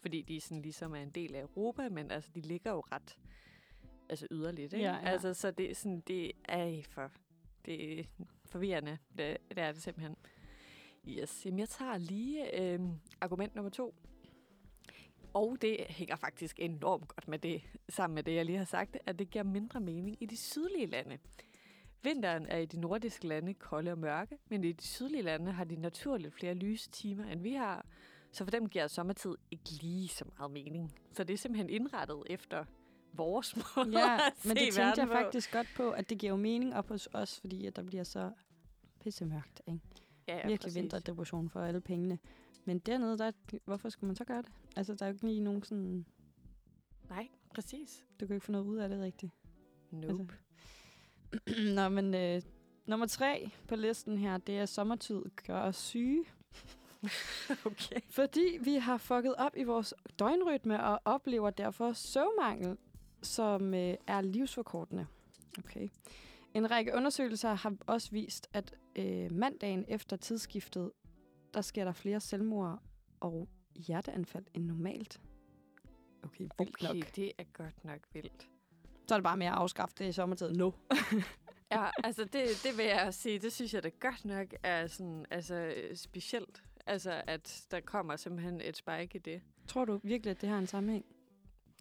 [0.00, 3.18] Fordi de sådan ligesom er en del af Europa, men altså, de ligger jo ret
[4.08, 4.72] altså yderligt.
[4.72, 4.84] Ikke?
[4.86, 4.98] Ja, ja.
[5.08, 7.10] Altså, så det, er sådan, det er for
[7.64, 8.04] det er
[8.44, 8.98] forvirrende.
[9.18, 10.16] Det, det er det simpelthen.
[11.08, 12.80] Yes, jamen jeg tager lige øh,
[13.20, 13.94] argument nummer to.
[15.34, 18.96] Og det hænger faktisk enormt godt med det, sammen med det, jeg lige har sagt,
[19.06, 21.18] at det giver mindre mening i de sydlige lande.
[22.02, 25.64] Vinteren er i de nordiske lande kolde og mørke, men i de sydlige lande har
[25.64, 27.86] de naturligt flere lyse timer, end vi har.
[28.32, 30.92] Så for dem giver sommertid ikke lige så meget mening.
[31.12, 32.64] Så det er simpelthen indrettet efter
[33.12, 36.74] vores måde Ja, men det tænkte jeg faktisk godt på, at det giver jo mening
[36.74, 38.32] op hos os, fordi at der bliver så
[39.00, 39.80] pissemørkt, ikke?
[40.28, 42.18] Ja, Ja, Virkelig vinterdepression for alle pengene.
[42.68, 43.30] Men dernede, der,
[43.64, 44.52] hvorfor skulle man så gøre det?
[44.76, 46.06] Altså, der er jo ikke lige nogen sådan...
[47.08, 48.04] Nej, præcis.
[48.20, 49.32] Du kan ikke få noget ud af det rigtigt.
[49.90, 50.34] Nope.
[51.32, 51.62] Altså.
[51.76, 52.42] Nå, men øh,
[52.86, 56.24] nummer tre på listen her, det er sommertid gør os syge.
[57.66, 58.00] okay.
[58.10, 62.76] Fordi vi har fucket op i vores døgnrytme og oplever derfor søvnmangel,
[63.22, 65.06] som øh, er livsforkortende.
[65.58, 65.88] Okay.
[66.54, 70.90] En række undersøgelser har også vist, at øh, mandagen efter tidsskiftet,
[71.54, 72.82] der sker der flere selvmord
[73.20, 75.20] og hjerteanfald end normalt.
[76.22, 77.16] Okay, vildt Okay, nok.
[77.16, 78.48] det er godt nok vildt.
[79.08, 80.74] Så er det bare med at afskaffe det i sommertid nu.
[81.70, 85.26] Ja, altså det, det vil jeg sige, det synes jeg da godt nok er sådan,
[85.30, 86.62] altså specielt.
[86.86, 89.42] Altså, at der kommer simpelthen et spike i det.
[89.66, 91.04] Tror du virkelig, at det har en sammenhæng?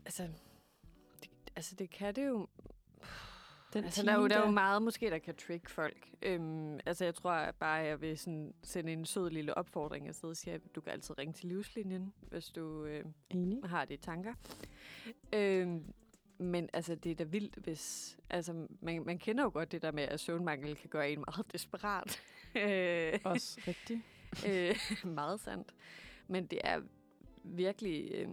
[0.06, 0.24] Altså,
[1.22, 2.48] det, altså det kan det jo.
[3.78, 6.10] Den Altså, der er, jo, der er jo meget måske, der kan trick folk.
[6.22, 10.38] Øhm, altså, jeg tror bare, jeg vil sådan sende en sød lille opfordring afsted og
[10.38, 13.70] sige, at du kan altid ringe til livslinjen, hvis du øh, Enig.
[13.70, 14.34] har det i tanker.
[15.34, 15.84] Øhm,
[16.38, 18.18] men altså, det er da vildt, hvis...
[18.30, 21.54] Altså, man, man kender jo godt det der med, at søvnmangel kan gøre en meget
[21.54, 22.20] desperat.
[22.56, 24.02] Øh, Også rigtigt.
[24.48, 24.76] øh,
[25.13, 25.76] meget sandt.
[26.28, 26.82] Men det er
[27.56, 28.12] virkelig...
[28.12, 28.28] Øh,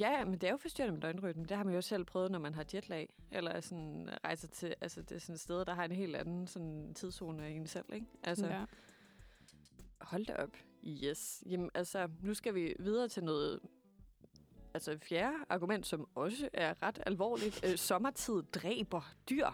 [0.00, 1.48] ja, men det er jo forstyrrende med døgnrytmen.
[1.48, 3.14] Det har man jo selv prøvet, når man har jetlag.
[3.30, 4.74] Eller sådan rejser til...
[4.80, 7.66] Altså, det er sådan et sted, der har en helt anden sådan, tidszone i en
[7.66, 8.06] selv, ikke?
[8.22, 8.64] Altså, ja.
[10.00, 10.56] Hold da op.
[10.84, 11.44] Yes.
[11.46, 13.60] Jamen, altså, nu skal vi videre til noget...
[14.74, 17.64] Altså, fjerde argument, som også er ret alvorligt.
[17.66, 19.46] Øh, sommertid dræber dyr.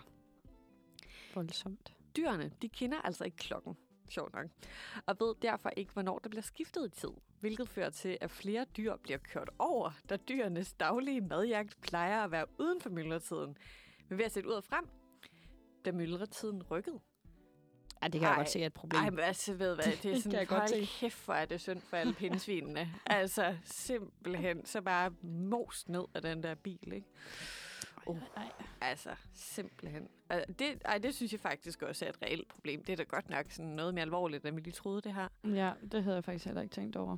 [1.35, 1.95] Voldsomt.
[2.17, 3.77] Dyrene, de kender altså ikke klokken,
[4.13, 4.47] sjovt nok,
[5.07, 8.67] og ved derfor ikke, hvornår der bliver skiftet i tid, hvilket fører til, at flere
[8.77, 13.57] dyr bliver kørt over, da dyrenes daglige madjagt plejer at være uden for myldretiden.
[14.09, 14.89] Men ved at sætte ud og frem,
[15.85, 17.01] da myldretiden rykkede.
[18.03, 19.03] Ja, det kan jeg Ej, godt se er et problem.
[19.03, 21.01] Ej, men altså, ved hvad, det er kan sådan, jeg godt hold se.
[21.01, 22.95] kæft, hvor er det synd for alle pindsvinene.
[23.07, 27.09] altså, simpelthen, så bare most ned af den der bil, ikke?
[28.09, 28.17] Oh.
[28.37, 28.53] Ej.
[28.81, 30.09] Altså, simpelthen.
[30.59, 32.85] Det, ej, det synes jeg faktisk også er et reelt problem.
[32.85, 35.29] Det er da godt nok sådan noget mere alvorligt, end vi lige troede det her.
[35.45, 37.17] Ja, det havde jeg faktisk heller ikke tænkt over.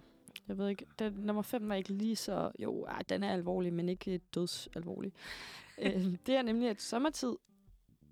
[0.48, 2.50] Jeg ved ikke, den, nummer 5 var ikke lige så...
[2.58, 5.12] Jo, ej, den er alvorlig, men ikke dødsalvorlig.
[5.82, 7.36] øh, det er nemlig, at sommertid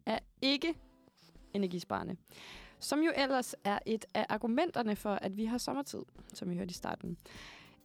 [0.07, 0.75] er ikke
[1.53, 2.17] energisparende.
[2.79, 6.03] Som jo ellers er et af argumenterne for, at vi har sommertid,
[6.35, 7.19] som vi hørte i starten.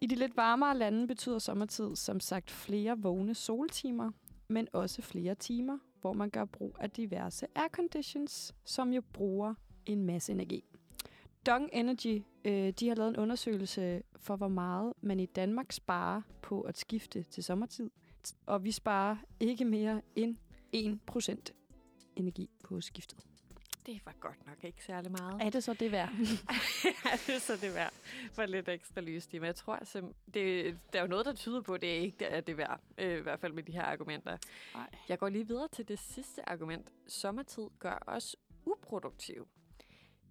[0.01, 4.11] I de lidt varmere lande betyder sommertid som sagt flere vågne soltimer,
[4.53, 9.53] men også flere timer, hvor man gør brug af diverse airconditions, som jo bruger
[9.85, 10.63] en masse energi.
[11.45, 16.21] Dong Energy øh, de har lavet en undersøgelse for, hvor meget man i Danmark sparer
[16.41, 17.89] på at skifte til sommertid.
[18.45, 20.37] Og vi sparer ikke mere end
[20.75, 21.35] 1%
[22.15, 23.32] energi på skiftet.
[23.85, 25.41] Det var godt nok ikke særlig meget.
[25.41, 26.09] Er det så det værd?
[26.85, 27.93] ja, det er så det værd
[28.33, 29.33] for lidt ekstra lys.
[29.33, 32.25] Men jeg tror, at det, der er jo noget, der tyder på, at det ikke
[32.25, 32.79] er det værd.
[32.97, 34.37] Øh, I hvert fald med de her argumenter.
[34.73, 34.89] Nej.
[35.09, 36.91] Jeg går lige videre til det sidste argument.
[37.07, 39.45] Sommertid gør os uproduktive.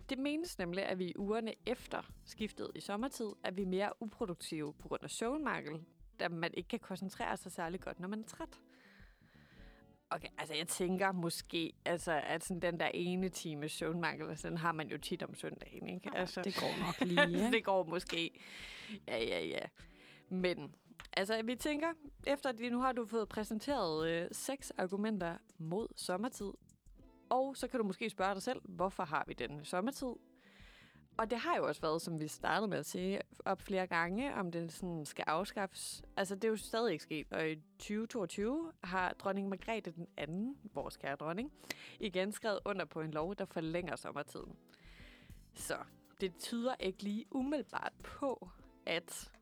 [0.09, 4.75] Det menes nemlig, at vi i ugerne efter skiftet i sommertid, er vi mere uproduktive
[4.75, 5.85] på grund af søvnmangel,
[6.21, 8.61] da man ikke kan koncentrere sig særlig godt, når man er træt.
[10.15, 14.73] Okay, altså jeg tænker måske, altså, at sådan den der ene time søvnmangel, den har
[14.73, 16.11] man jo tit om søndagen, ikke?
[16.15, 17.51] Altså, Det går nok lige, ja.
[17.51, 18.41] det går måske.
[19.09, 19.67] Ja, ja, ja.
[20.29, 20.75] Men,
[21.17, 21.89] altså vi tænker,
[22.27, 26.53] efter at nu har du fået præsenteret øh, seks argumenter mod sommertid,
[27.31, 30.13] og så kan du måske spørge dig selv, hvorfor har vi den sommertid?
[31.17, 34.35] Og det har jo også været, som vi startede med at sige op flere gange,
[34.35, 36.03] om den sådan skal afskaffes.
[36.17, 37.27] Altså, det er jo stadig ikke sket.
[37.33, 41.53] Og i 2022 har dronning Margrethe den anden, vores kære dronning,
[42.01, 44.57] igen skrevet under på en lov, der forlænger sommertiden.
[45.55, 45.77] Så
[46.21, 48.49] det tyder ikke lige umiddelbart på,
[48.87, 49.33] at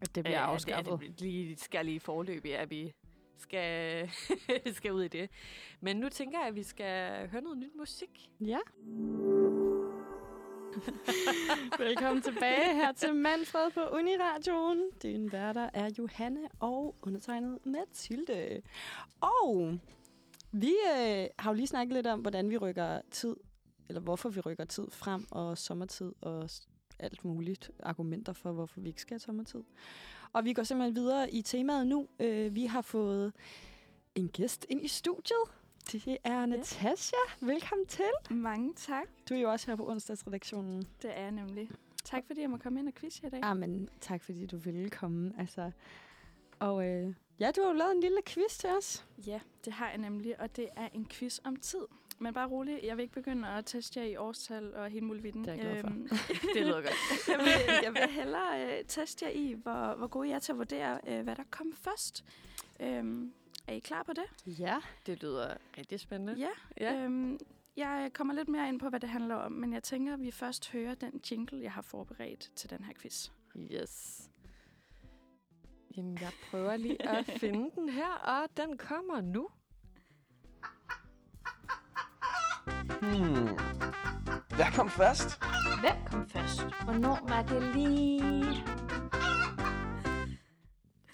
[0.00, 0.92] At det bliver øh, afskaffet.
[0.92, 2.92] At det lige skal lige forløbe, at vi
[3.36, 4.10] skal,
[4.76, 5.30] skal ud i det.
[5.80, 8.30] Men nu tænker jeg, at vi skal høre noget nyt musik.
[8.40, 8.58] Ja.
[11.78, 14.78] Velkommen tilbage her til Manfred på Uniradioen.
[15.02, 18.62] Din værter er Johanne og undertegnet Mathilde.
[19.20, 19.78] Og
[20.52, 23.36] vi øh, har jo lige snakket lidt om, hvordan vi rykker tid,
[23.88, 26.50] eller hvorfor vi rykker tid frem, og sommertid og
[26.98, 29.62] alt muligt argumenter for, hvorfor vi ikke skal have sommertid.
[30.32, 32.08] Og vi går simpelthen videre i temaet nu.
[32.20, 33.32] Øh, vi har fået
[34.14, 35.50] en gæst ind i studiet.
[35.92, 37.16] Det er Natasha.
[37.40, 38.10] Velkommen til.
[38.30, 39.08] Mange tak.
[39.28, 40.82] Du er jo også her på onsdagsredaktionen.
[41.02, 41.70] Det er jeg nemlig.
[42.04, 43.40] Tak fordi jeg må komme ind og quizze i dag.
[43.42, 45.32] Ah, men tak fordi du ville komme.
[45.38, 45.70] Altså.
[46.58, 49.06] Og øh, ja, du har jo lavet en lille quiz til os.
[49.26, 51.86] Ja, det har jeg nemlig, og det er en quiz om tid.
[52.18, 55.44] Men bare rolig, jeg vil ikke begynde at teste jer i årstal og hele muligheden.
[55.44, 55.88] Det er jeg glad for.
[55.88, 56.08] Øhm,
[56.54, 56.94] Det lyder godt.
[57.28, 60.52] jeg, vil, jeg vil hellere øh, teste jer i, hvor, hvor gode I er til
[60.52, 62.24] at vurdere, øh, hvad der kom først.
[62.80, 63.32] Øhm,
[63.68, 64.58] er I klar på det?
[64.58, 64.76] Ja.
[65.06, 66.34] Det lyder rigtig spændende.
[66.38, 66.48] Ja.
[66.80, 66.94] ja.
[66.94, 67.38] Øhm,
[67.76, 70.30] jeg kommer lidt mere ind på, hvad det handler om, men jeg tænker, at vi
[70.30, 73.28] først hører den jingle, jeg har forberedt til den her quiz.
[73.56, 74.22] Yes.
[75.96, 79.48] Jamen, jeg prøver lige at finde den her, og den kommer nu.
[83.00, 83.56] Hmm.
[84.56, 85.42] Hvad kom først?
[85.80, 86.60] Hvem kom først?
[86.84, 88.64] Hvornår var det lige?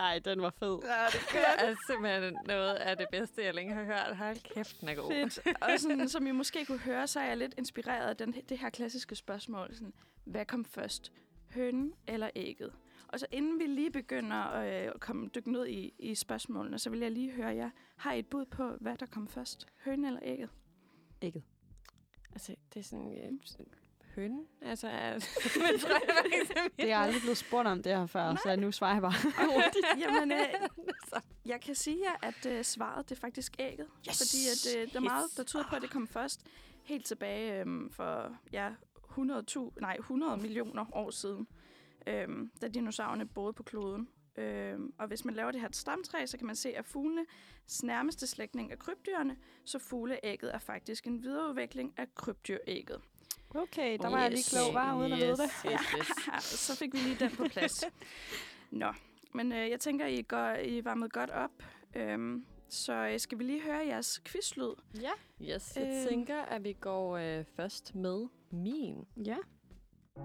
[0.02, 0.78] Ej, den var fed.
[0.84, 1.20] Ja, det
[1.60, 4.16] Det er simpelthen noget af det bedste, jeg længe har hørt.
[4.16, 5.12] Hold kæft, den er god.
[5.12, 5.38] Fedt.
[5.62, 8.58] Og sådan, som I måske kunne høre, så er jeg lidt inspireret af den, det
[8.58, 9.74] her klassiske spørgsmål.
[9.74, 9.92] Sådan,
[10.24, 11.12] hvad kom først?
[11.54, 12.72] Hønen eller ægget?
[13.08, 16.90] Og så inden vi lige begynder at øh, komme dykke ned i, i spørgsmålene, så
[16.90, 17.70] vil jeg lige høre jer.
[17.96, 19.66] Har I et bud på, hvad der kom først?
[19.84, 20.50] Hønen eller ægget?
[21.22, 21.42] Ægget.
[22.32, 23.12] Altså, det er sådan...
[23.12, 23.66] Øh, sådan
[24.16, 24.46] høn.
[24.62, 24.87] Altså,
[25.61, 28.57] men tror jeg faktisk, er Det er aldrig blevet spurgt om det her før, så
[28.57, 29.14] nu svarer jeg bare.
[29.98, 30.46] Jamen, øh,
[31.53, 33.87] jeg kan sige jer, at øh, svaret det er faktisk ægget.
[34.09, 34.18] Yes!
[34.18, 36.40] Fordi at, øh, der er meget, der tyder på, at det kom først
[36.85, 38.70] helt tilbage øh, for ja,
[39.11, 39.44] 100,
[39.81, 41.46] nej, 100 millioner år siden,
[42.07, 42.29] øh,
[42.62, 44.09] da dinosaurerne boede på kloden.
[44.37, 48.27] Øh, og hvis man laver det her stamtræ, så kan man se, at fuglenes nærmeste
[48.27, 53.01] slægtning er krybdyrene, så fugleægget er faktisk en videreudvikling af krybdyrægget.
[53.54, 55.50] Okay, der var jeg lige klog, var uden at vide det.
[55.66, 55.72] Yes,
[56.36, 56.44] yes.
[56.66, 57.84] så fik vi lige den på plads.
[58.70, 58.92] Nå,
[59.34, 61.50] men øh, jeg tænker, I, går, I varmet godt op.
[61.96, 64.72] Øhm, så øh, skal vi lige høre jeres quizlyd?
[65.00, 65.10] Ja.
[65.54, 66.08] Yes, jeg Øhm.
[66.08, 69.06] tænker, at vi går øh, først med min.
[69.26, 69.36] Ja.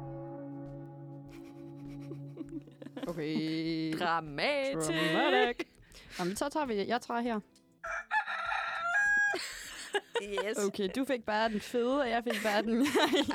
[3.07, 3.93] Okay.
[3.99, 4.87] Dramatisk.
[4.91, 5.67] Dramatic.
[6.19, 7.39] Jamen, så tager vi Jeg tager her.
[10.23, 10.57] Yes.
[10.57, 12.81] Okay, du fik bare den fede, og jeg fik bare den...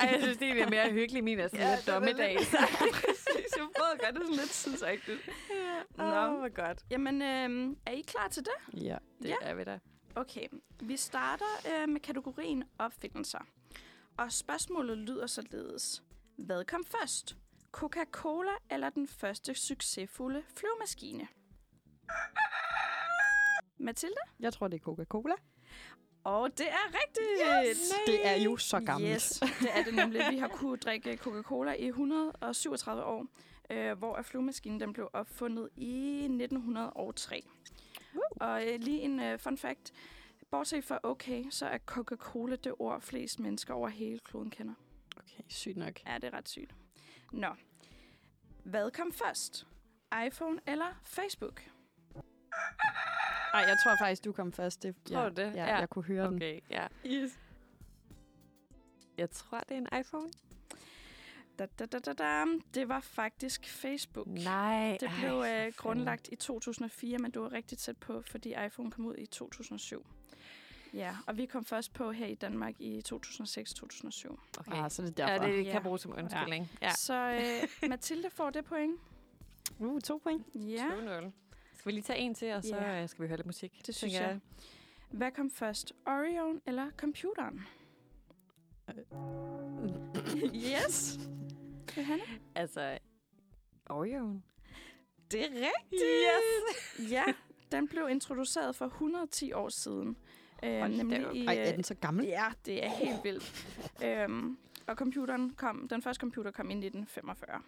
[0.00, 1.24] Ej, jeg synes, det er mere hyggeligt.
[1.24, 2.34] Min er sådan ja, lidt dommedag.
[2.38, 2.48] lidt-
[2.92, 5.20] Præcis, jeg prøvede at gøre det sådan lidt tidsagtigt.
[5.98, 6.38] Åh, Nå.
[6.38, 6.82] hvor godt.
[6.90, 8.82] Jamen, øhm, er I klar til det?
[8.84, 8.96] ja.
[9.22, 9.34] Det Ja.
[9.42, 9.78] er vi da.
[10.14, 10.46] Okay,
[10.80, 11.44] vi starter
[11.82, 13.46] øh, med kategorien opfindelser.
[14.18, 16.02] Og spørgsmålet lyder således.
[16.38, 17.36] Hvad kom først?
[17.72, 21.28] Coca-Cola eller den første succesfulde flyvemaskine?
[23.78, 24.16] Mathilde?
[24.40, 25.34] Jeg tror, det er Coca-Cola.
[26.24, 27.26] Og det er rigtigt!
[27.68, 27.92] Yes!
[28.06, 29.14] Det er jo så gammelt.
[29.14, 30.22] Yes, det er det nemlig.
[30.30, 33.26] Vi har kunnet drikke Coca-Cola i 137 år,
[33.70, 37.42] øh, hvor flyvemaskinen den blev opfundet i 1903.
[38.40, 39.92] Og øh, lige en øh, fun fact.
[40.50, 44.74] Bortset fra okay, så er Coca-Cola det ord, flest mennesker over hele kloden kender.
[45.16, 46.06] Okay, sygt nok.
[46.06, 46.74] Ja, det er ret sygt.
[47.32, 47.48] Nå.
[48.64, 49.66] Hvad kom først?
[50.26, 51.62] iPhone eller Facebook?
[53.54, 54.82] Ej, jeg tror faktisk, du kom først.
[54.82, 55.54] Det, Tror ja, du det?
[55.54, 55.76] Ja, Ja.
[55.78, 56.34] jeg kunne høre den.
[56.36, 56.86] Okay, ja.
[57.06, 57.38] Yes.
[59.18, 60.30] Jeg tror, det er en iPhone.
[61.58, 62.44] Da, da, da, da, da.
[62.74, 64.26] Det var faktisk Facebook.
[64.26, 64.96] Nej.
[65.00, 68.54] Det ej, blev for øh, grundlagt i 2004, men du var rigtig tæt på, fordi
[68.66, 70.06] iPhone kom ud i 2007.
[70.94, 74.36] Ja, og vi kom først på her i Danmark i 2006-2007.
[74.58, 74.72] Okay.
[74.72, 75.46] Ah, så er det derfor.
[75.46, 75.72] Ja, det Ja.
[75.72, 76.70] kan bruges som undskyldning.
[76.80, 76.86] Ja.
[76.86, 76.92] Ja.
[76.94, 77.14] Så
[77.82, 79.00] øh, Mathilde får det point.
[79.78, 80.46] Uh, to point.
[80.54, 81.30] Ja, 2-0.
[81.82, 83.02] Skal vi lige tage en til, og så Ja.
[83.02, 83.82] øh, skal vi høre lidt musik?
[83.86, 84.40] det synes tænker jeg.
[85.10, 85.92] Hvad kom først?
[86.06, 87.60] Orion eller computeren?
[90.54, 91.18] yes.
[91.96, 92.22] Johanne?
[92.54, 92.98] Altså,
[93.90, 94.40] Oreo.
[95.30, 96.02] Det er rigtigt.
[97.00, 97.10] Yes.
[97.10, 97.24] ja,
[97.72, 100.16] den blev introduceret for 110 år siden.
[100.62, 102.26] Øh, nemlig i, Ej, er øh, den så gammel?
[102.26, 103.66] Ja, det er helt vildt.
[104.04, 107.62] øhm, og computeren kom, den første computer kom i 1945.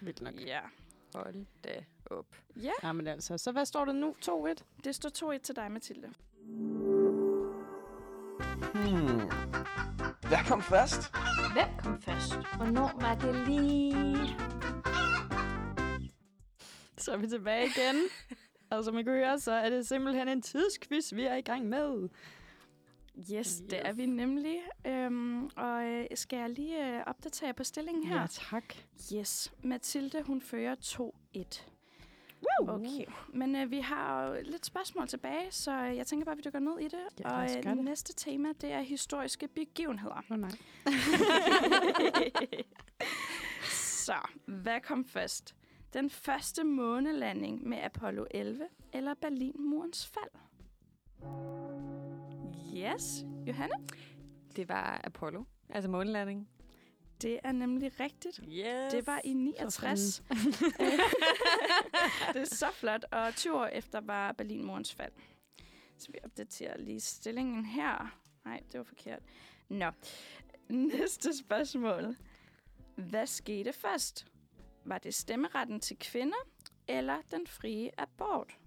[0.00, 0.34] Vildt nok.
[0.46, 0.60] Ja.
[1.14, 2.26] Hold da op.
[2.56, 4.14] Ja, Ja, men altså, så hvad står der nu?
[4.24, 4.54] 2-1?
[4.84, 6.12] det står 2-1 til dig, Mathilde.
[8.74, 9.20] Hmm.
[10.28, 11.12] Hvad kom først?
[11.52, 12.32] Hvem kom først?
[12.56, 14.36] Hvornår var det lige?
[16.96, 17.96] Så er vi tilbage igen.
[18.70, 21.68] og som I kan høre, så er det simpelthen en tidsquiz, vi er i gang
[21.68, 22.08] med.
[23.32, 24.56] Yes, det er vi nemlig.
[24.86, 28.20] Øhm, og øh, skal jeg lige øh, opdatere på stillingen her?
[28.20, 28.74] Ja, tak.
[29.14, 30.74] Yes, Mathilde, hun fører
[31.36, 31.62] 2-1.
[32.68, 36.38] Okay, men øh, vi har jo lidt spørgsmål tilbage, så øh, jeg tænker bare, at
[36.38, 37.20] vi dykker ned i det.
[37.20, 37.84] Ja, og øh, det.
[37.84, 40.14] næste tema, det er historiske begivenheder.
[40.14, 40.50] Åh oh, nej.
[44.06, 44.14] så,
[44.46, 45.54] hvad kom først?
[45.92, 50.30] Den første månelanding med Apollo 11 eller Berlinmurens fald?
[52.76, 53.74] Yes, Johanne?
[54.56, 56.48] Det var Apollo, altså månelanding.
[57.22, 58.40] Det er nemlig rigtigt.
[58.48, 58.92] Yes.
[58.92, 60.22] Det var i 69.
[62.32, 63.04] det er så flot.
[63.10, 65.12] Og 20 år efter var Berlinmurens fald.
[65.98, 68.20] Så vi opdaterer lige stillingen her.
[68.44, 69.22] Nej, det var forkert.
[69.68, 69.90] Nå.
[70.68, 72.16] Næste spørgsmål.
[72.96, 74.26] Hvad skete først?
[74.84, 76.48] Var det stemmeretten til kvinder
[76.88, 78.58] eller den frie abort?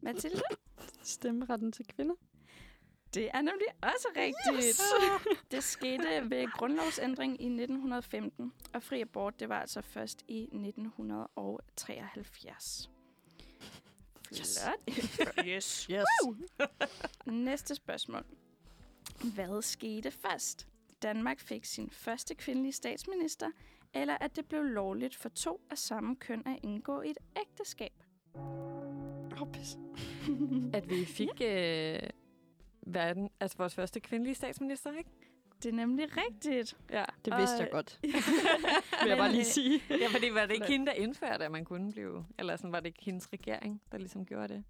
[0.00, 0.42] Mathilde?
[1.02, 2.14] Stemmeretten til kvinder.
[3.14, 4.66] Det er nemlig også rigtigt.
[4.66, 4.80] Yes.
[5.52, 12.90] Det skete ved grundlovsændring i 1915, og fri abort det var altså først i 1973.
[14.34, 14.46] Flot.
[15.46, 15.88] Yes.
[15.90, 16.04] yes.
[17.26, 18.24] Næste spørgsmål.
[19.34, 20.66] Hvad skete først?
[21.02, 23.50] Danmark fik sin første kvindelige statsminister,
[23.94, 27.92] eller at det blev lovligt for to af samme køn at indgå i et ægteskab?
[28.34, 28.70] Oh.
[30.72, 31.98] At vi fik øh,
[32.86, 35.10] verden, altså vores første kvindelige statsminister, ikke?
[35.62, 36.76] Det er nemlig rigtigt.
[36.90, 37.04] Ja.
[37.24, 37.98] Det vidste Og- jeg godt.
[39.02, 39.82] Vil jeg bare lige øh, sige.
[39.90, 42.26] ja, fordi var det ikke hende, der indførte, at man kunne blive...
[42.38, 44.64] Eller sådan, var det ikke hendes regering, der ligesom gjorde det?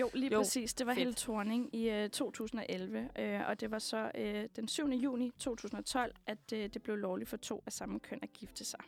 [0.00, 0.74] Jo, lige Jo, jo, præcis.
[0.74, 0.98] Det var fedt.
[0.98, 4.88] Helle Thorning i øh, 2011, øh, og det var så øh, den 7.
[4.88, 8.80] juni 2012, at øh, det blev lovligt for to af samme køn at gifte sig.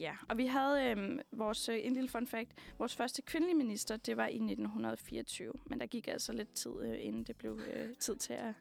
[0.00, 4.16] Ja, og vi havde øh, vores, en lille fun fact, vores første kvindelige minister, det
[4.16, 8.16] var i 1924, men der gik altså lidt tid, øh, inden det blev øh, tid
[8.16, 8.54] til, at,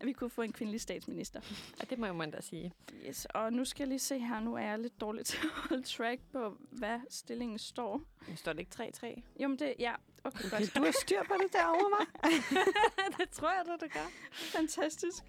[0.00, 1.40] at vi kunne få en kvindelig statsminister.
[1.80, 2.72] Og det må man da sige.
[3.08, 5.50] Yes, og nu skal jeg lige se her, nu er jeg lidt dårlig til at
[5.68, 8.02] holde track på, hvad stillingen står.
[8.28, 9.22] Nu står det ikke 3-3.
[9.42, 10.76] Jo, men det, ja, okay, Okay, godt.
[10.76, 12.28] du har styr på det derovre, hva'?
[13.18, 14.10] det tror jeg, det, det gør.
[14.32, 15.24] Fantastisk.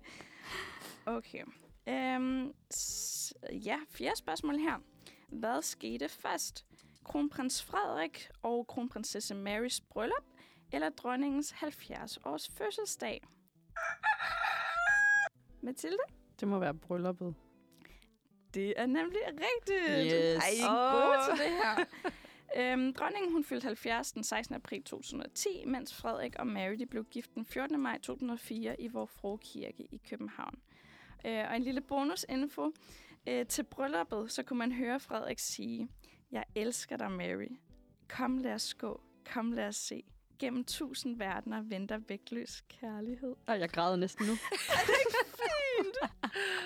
[1.05, 1.43] Okay.
[1.89, 2.53] Øhm,
[3.65, 4.81] ja, fjerde spørgsmål her.
[5.31, 6.65] Hvad skete først?
[7.03, 10.25] Kronprins Frederik og kronprinsesse Marys bryllup,
[10.71, 13.23] eller dronningens 70-års fødselsdag?
[15.61, 15.97] Mathilde?
[16.39, 17.35] Det må være brylluppet.
[18.53, 20.13] Det er nemlig rigtigt.
[20.15, 20.43] Yes.
[20.43, 20.93] Ej, er Åh.
[20.93, 21.85] gode til det her.
[22.73, 24.55] øhm, dronningen hun fyldte 70 den 16.
[24.55, 27.79] april 2010, mens Frederik og Mary de blev gift den 14.
[27.79, 30.59] maj 2004 i Vor Frue Kirke i København.
[31.25, 32.71] Øh, og en lille bonusinfo.
[33.27, 35.89] Øh, til brylluppet, så kunne man høre Frederik sige,
[36.31, 37.59] Jeg elsker dig, Mary.
[38.09, 39.01] Kom, lad os gå.
[39.33, 40.03] Kom, lad os se.
[40.39, 43.35] Gennem tusind verdener venter vægtløs kærlighed.
[43.47, 44.35] Ej, jeg græder næsten nu.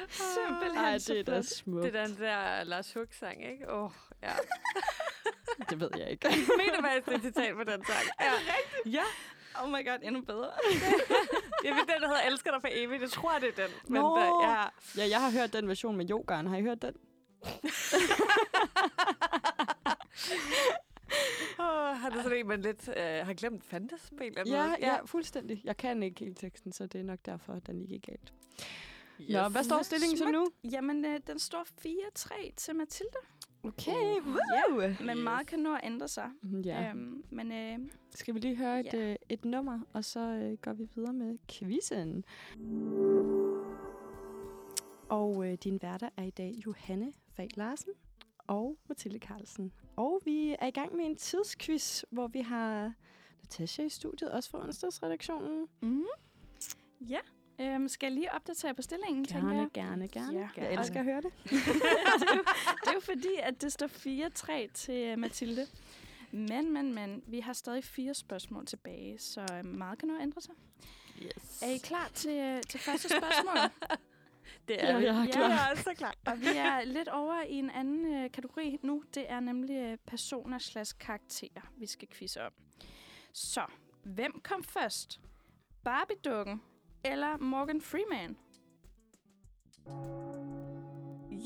[0.10, 1.84] Simpelthen Ej, det er da smukt.
[1.84, 3.72] Det er den der Lars Hug-sang, ikke?
[3.72, 3.92] Åh, oh,
[4.24, 4.34] ja.
[5.70, 6.28] Det ved jeg ikke.
[6.58, 8.04] Mener faktisk, det er citat på den sang.
[8.20, 8.32] Ja.
[8.86, 9.04] Ja,
[9.62, 10.52] Oh my god, endnu bedre.
[11.64, 13.02] jeg ved, den, der hedder Elsker dig for evigt.
[13.02, 13.76] Jeg tror, det er den.
[13.88, 14.16] Men Nå.
[14.18, 14.64] der, ja.
[15.04, 16.48] Ja, jeg har hørt den version med yogaen.
[16.48, 16.94] Har I hørt den?
[21.60, 24.54] Oh, har du sådan en, man lidt øh, har glemt fandtes på en eller anden
[24.54, 24.78] Ja, måde?
[24.80, 25.62] ja, fuldstændig.
[25.64, 28.34] Jeg kan ikke helt teksten, så det er nok derfor, at den ikke er galt.
[29.22, 29.30] Yes.
[29.30, 30.48] Nå, hvad står stillingen så nu?
[30.72, 31.66] Jamen, øh, den står
[32.20, 33.18] 4-3 til Mathilde.
[33.64, 34.16] Okay,
[34.54, 36.30] Ja, men meget kan nå at ændre sig.
[36.66, 36.90] Ja.
[36.90, 37.80] Øhm, men øh,
[38.16, 39.10] Skal vi lige høre et, Ja.
[39.12, 42.24] øh, et nummer, og så øh, går vi videre med quizzen.
[45.10, 47.94] Og øh, din værter er i dag Johanne Fag Larsen
[48.48, 49.72] og Mathilde Carlsen.
[49.96, 52.94] Og vi er i gang med en tidsquiz, hvor vi har
[53.42, 55.68] Natasha i studiet, også fra onsdagsredaktionen.
[55.82, 56.04] mm,
[57.10, 57.20] ja,
[57.60, 59.70] øhm, skal jeg lige opdatere på stillingen, tænker Gerne, jeg?
[59.74, 60.40] gerne, gerne.
[60.58, 60.64] Ja.
[60.64, 61.32] Jeg elsker at høre det.
[61.44, 62.44] det, er jo,
[62.82, 63.88] det er jo fordi, at det står
[64.68, 65.68] 4-3 til øh, Mathilde.
[66.32, 70.22] Men, men, men, vi har stadig fire spørgsmål tilbage, så øh, meget kan nå at
[70.22, 70.54] ændre sig.
[71.22, 71.62] Yes.
[71.62, 73.56] Er I klar til, øh, til første spørgsmål?
[74.68, 75.06] Det er Ja, vi.
[75.06, 75.50] jeg er Ja, klar.
[75.50, 76.14] jeg er også klar.
[76.26, 79.04] Og vi er lidt over i en anden øh, kategori nu.
[79.14, 82.52] Det er nemlig øh, personer slash karakterer, vi skal quizze om.
[83.34, 83.66] Så,
[84.04, 85.20] hvem kom først?
[85.84, 86.62] Barbie-dukken
[87.06, 88.38] eller Morgan Freeman?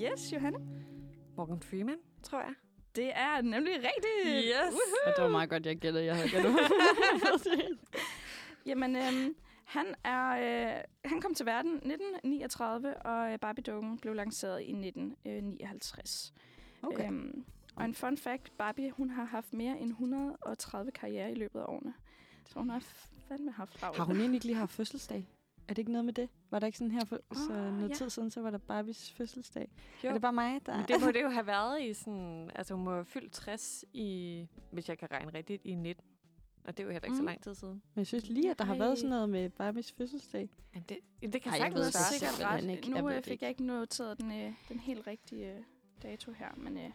[0.03, 0.59] Yes, Johanne.
[1.37, 2.53] Morgan Freeman, tror jeg.
[2.95, 4.45] Det er nemlig rigtigt.
[4.45, 4.73] Yes.
[5.05, 6.05] Og det var meget godt, jeg gættede.
[6.05, 6.55] Jeg havde gættet.
[8.65, 9.35] Jamen, øhm,
[9.65, 16.33] Han, er, øh, han kom til verden 1939, og øh, Barbie-dukken blev lanceret i 1959.
[16.83, 17.07] Okay.
[17.07, 17.45] Øhm,
[17.75, 21.65] og en fun fact, Barbie hun har haft mere end 130 karriere i løbet af
[21.67, 21.93] årene.
[22.45, 22.79] Så hun har
[23.27, 23.97] fandme haft travlt.
[23.97, 25.27] Har hun egentlig ikke lige haft fødselsdag?
[25.67, 26.29] Er det ikke noget med det?
[26.51, 27.95] Var der ikke sådan her for så Ah, noget ja.
[27.95, 29.71] tid siden, så var der Barbies fødselsdag?
[30.03, 30.09] Jo.
[30.09, 30.77] Er det bare mig, der...
[30.77, 32.51] Men det må det jo have været i sådan...
[32.55, 36.05] Altså, hun må have fyldt 60 i, hvis jeg kan regne rigtigt, i 19.
[36.63, 37.17] Og det er jo heller ikke mm.
[37.19, 37.73] så lang tid siden.
[37.73, 38.79] Men jeg synes lige, at der har Ej.
[38.79, 40.49] været sådan noget med Barbies fødselsdag.
[40.73, 40.97] Men det,
[41.33, 42.19] det kan Ej, jeg har sagtens være.
[42.31, 42.63] sikkert ret.
[42.77, 42.91] ikke.
[42.91, 43.43] Jeg Nu ved øh, fik ikke.
[43.45, 45.59] jeg ikke noteret den, øh, den helt rigtige øh,
[46.03, 46.89] dato her, men øh,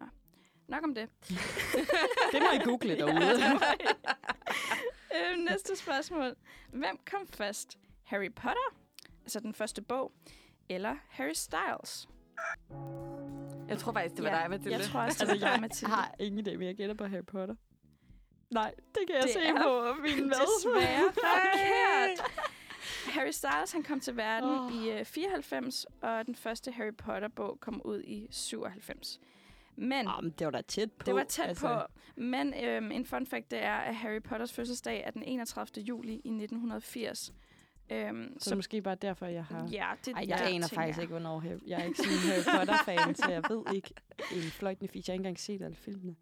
[0.00, 0.06] nå.
[0.68, 1.08] nok om det.
[2.32, 3.42] Det må I google derude.
[5.14, 6.34] øh, næste spørgsmål.
[6.72, 7.78] Hvem kom først?
[8.08, 8.76] Harry Potter,
[9.22, 10.12] altså den første bog,
[10.68, 12.08] eller Harry Styles?
[13.68, 14.78] Jeg tror faktisk, det var Ja, dig, Mathilde.
[14.78, 15.94] Jeg tror også, det var dig, jeg Mathilde.
[15.94, 17.54] har ingen idé, men jeg gætter på Harry Potter.
[18.50, 20.38] Nej, det kan jeg Det se er på min hvad.
[20.58, 22.30] Desværre forkert.
[23.14, 24.72] Harry Styles han kom til verden oh.
[24.74, 29.20] i øh, 94, og den første Harry Potter-bog kom ud i 97.
[29.76, 31.04] Men Jamen, det var da tæt på.
[31.06, 31.86] det var tæt altså.
[31.86, 32.00] på.
[32.20, 35.84] Men øhm, en fun fact, det er, at Harry Potters fødselsdag er den 31.
[35.84, 37.32] juli i 1980.
[37.90, 39.68] Øhm, Så, så måske bare derfor, jeg har...
[39.72, 41.02] ja, det Ej, jeg ja, aner faktisk jeg.
[41.02, 41.58] ikke, hvornår Harry...
[41.66, 43.94] Jeg er ikke sådan en Harry Potter-fan, så jeg ved ikke
[44.32, 45.08] en fløjtende fis.
[45.08, 46.16] Jeg har ikke engang set alle filmene.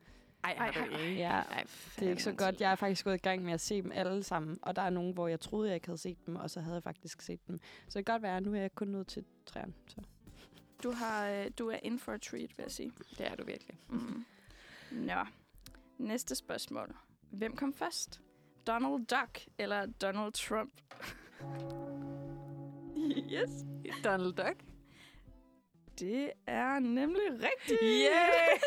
[0.45, 1.21] Ej, har Ej, du ej, ikke?
[1.21, 1.65] Ja, Ej,
[1.99, 2.61] det er ikke så godt.
[2.61, 4.59] Jeg er faktisk gået i gang med at se dem alle sammen.
[4.63, 6.75] Og der er nogen, hvor jeg troede, jeg ikke havde set dem, og så havde
[6.75, 7.61] jeg faktisk set dem.
[7.89, 9.73] Så det kan godt være, at nu er jeg kun nået til træerne.
[9.89, 10.01] Så.
[10.83, 12.93] Du, har, øh, du er in for a treat, vil jeg sige.
[13.19, 13.79] Det er du virkelig.
[13.89, 14.25] Mm.
[14.91, 15.25] Nå.
[15.99, 16.95] Næste spørgsmål.
[17.31, 18.21] Hvem kom først?
[18.67, 20.73] Donald Duck eller Donald Trump?
[23.33, 23.51] Yes.
[24.05, 24.57] Donald Duck.
[26.01, 27.81] Det er nemlig rigtigt.
[27.83, 28.59] Yeah!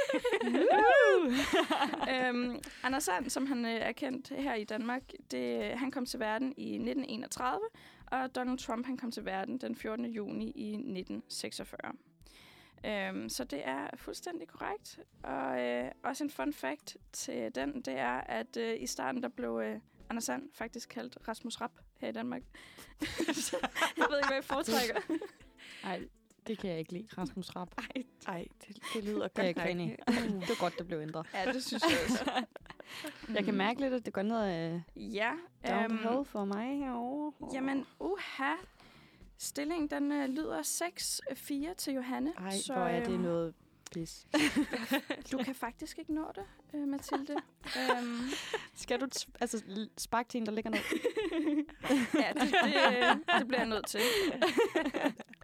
[2.30, 5.01] øhm, Anders Sand, som han øh, er kendt her i Danmark,
[5.32, 7.59] det, han kom til verden i 1931,
[8.11, 10.05] og Donald Trump han kom til verden den 14.
[10.05, 11.93] juni i 1946.
[12.86, 14.99] Øhm, så det er fuldstændig korrekt.
[15.24, 19.30] Og øh, også en fun fact til den, det er, at øh, i starten der
[19.30, 19.80] blev øh,
[20.10, 22.41] Anders Sand faktisk kaldt Rasmus Rapp her i Danmark.
[23.34, 23.57] Så
[23.97, 24.95] jeg ved ikke, hvad jeg foretrækker.
[25.84, 26.01] Nej,
[26.47, 27.07] det kan jeg ikke lide.
[27.18, 27.72] Rasmus Rapp.
[27.95, 29.95] Ej, Ej, det, det lyder Det er jeg godt ikke i.
[30.07, 31.28] Det var godt, det blev ændret.
[31.34, 32.45] ja, det synes jeg også.
[33.36, 35.32] Jeg kan mærke lidt, at det går ned af Ja.
[35.68, 37.49] down øhm, the hill for mig herovre.
[37.53, 38.53] Jamen, uha.
[39.38, 40.62] Stillingen, den øh, lyder
[41.72, 42.34] 6-4 til Johanne.
[42.38, 43.53] Ej, hvor er det øhm, noget
[43.91, 44.27] pis.
[45.31, 47.35] Du kan faktisk ikke nå det, øh, Mathilde.
[47.77, 48.29] øhm,
[48.75, 50.79] Skal du t- altså, sparke til en, der ligger ned?
[52.13, 53.99] ja, det, det, øh, det bliver jeg nødt til.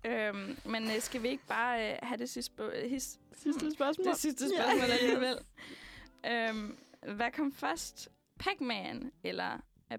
[0.05, 4.07] øhm, men øh, skal vi ikke bare øh, have det sidste, sp- his, Sidste spørgsmål.
[4.07, 5.37] det sidste spørgsmål alligevel?
[6.27, 6.77] øhm,
[7.15, 8.09] hvad kom først?
[8.39, 9.57] Pac-Man eller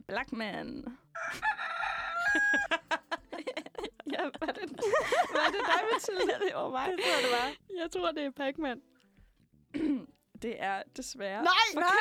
[0.08, 0.84] Black Man?
[4.18, 4.70] ja, var det,
[5.36, 6.32] var det dig, Mathilde?
[6.44, 6.88] det var mig.
[6.92, 7.48] Det tror det var.
[7.82, 8.80] Jeg tror, det er Pac-Man.
[10.42, 11.86] Det er desværre Nej, nej!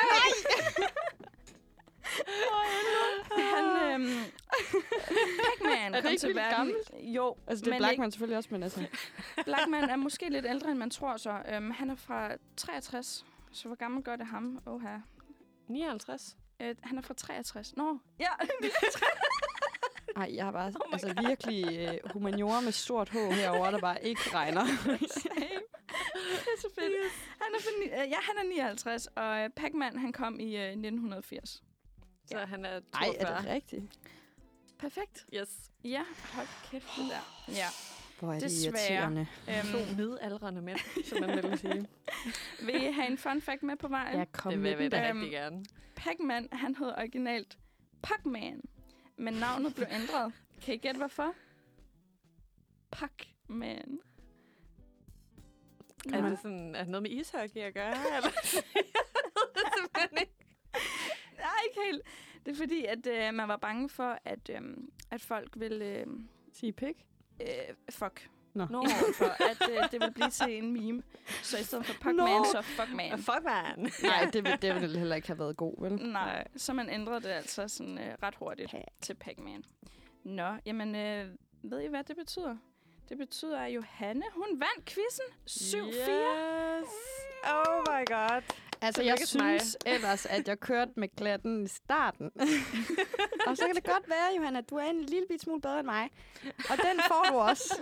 [3.36, 4.08] Han, øhm,
[5.44, 6.72] Pac-Man det kom ikke til verden.
[6.98, 8.80] Jo, Altså, det er Blackman selvfølgelig også, men altså...
[8.80, 8.96] Ikke,
[9.44, 11.42] Blackman er måske lidt ældre, end man tror så.
[11.48, 14.62] Øhm, han er fra 63, så hvor gammel gør det ham?
[14.66, 14.96] Oha.
[15.68, 16.36] 59.
[16.60, 17.76] Øh, han er fra 63.
[17.76, 18.30] Nå, ja.
[20.16, 24.04] Ej, jeg har bare Oh altså, virkelig øh, humaniora med stort H herovre, der bare
[24.04, 24.64] ikke regner.
[26.44, 27.12] det er så fedt.
[27.40, 30.62] Han er, ni- øh, ja, han er 59, og øh, Pac-Man han kom i øh,
[30.62, 31.62] 1980.
[32.26, 33.30] Så han er Ej, 42.
[33.36, 33.82] er det rigtigt?
[34.78, 35.26] Perfekt.
[35.34, 35.48] Yes.
[35.84, 36.02] Ja,
[36.34, 37.52] hold kæft det der.
[37.54, 37.66] Ja.
[38.20, 39.26] Hvor er det irriterende.
[39.72, 41.86] To Øhm, midaldrende mænd, som man vil sige.
[42.62, 44.18] vil I have en fun fact med på vejen?
[44.18, 45.08] Ja, kom det vil den da.
[45.10, 45.64] Øhm, rigtig gerne.
[45.96, 47.58] Pac-Man, han hed originalt
[48.02, 48.60] Pac-Man,
[49.16, 50.32] men navnet blev ændret.
[50.62, 51.34] Kan I gætte hvorfor?
[52.90, 54.00] Pac-Man.
[56.12, 57.94] Er det sådan, er det noget med ishockey at gøre?
[58.16, 58.30] Eller?
[59.94, 60.32] det ikke.
[61.36, 62.02] Nej, ikke helt.
[62.46, 64.60] Det er fordi, at øh, man var bange for, at, øh,
[65.10, 65.84] at folk ville...
[65.84, 66.06] Øh,
[66.52, 67.06] Sige pik.
[67.40, 68.30] øh, fuck.
[68.56, 68.66] Nå.
[68.70, 68.84] Nå.
[69.14, 71.02] for at øh, det ville blive til en meme.
[71.42, 73.18] Så i stedet for Pac-Man, så fuck-man.
[73.18, 73.90] Fuck, man.
[74.02, 75.92] Nej, det, vil- det ville heller ikke have været god, vel?
[75.92, 78.78] Nej, så man ændrede det altså sådan øh, ret hurtigt Ja.
[79.00, 79.64] til Pac-Man.
[80.24, 81.28] Nå, jamen, øh,
[81.62, 82.56] ved I, hvad det betyder?
[83.08, 85.76] Det betyder, at Johanne, hun vandt quizzen 7-4.
[85.76, 86.86] Yes.
[87.44, 88.42] Oh my god.
[88.80, 89.60] Altså, jeg til mig.
[89.60, 92.30] synes ellers, at jeg kørte med glatten i starten.
[93.46, 95.78] og så kan det godt være, Johanna, at du er en lille bit smule bedre
[95.78, 96.10] end mig.
[96.44, 97.74] Og den får du også.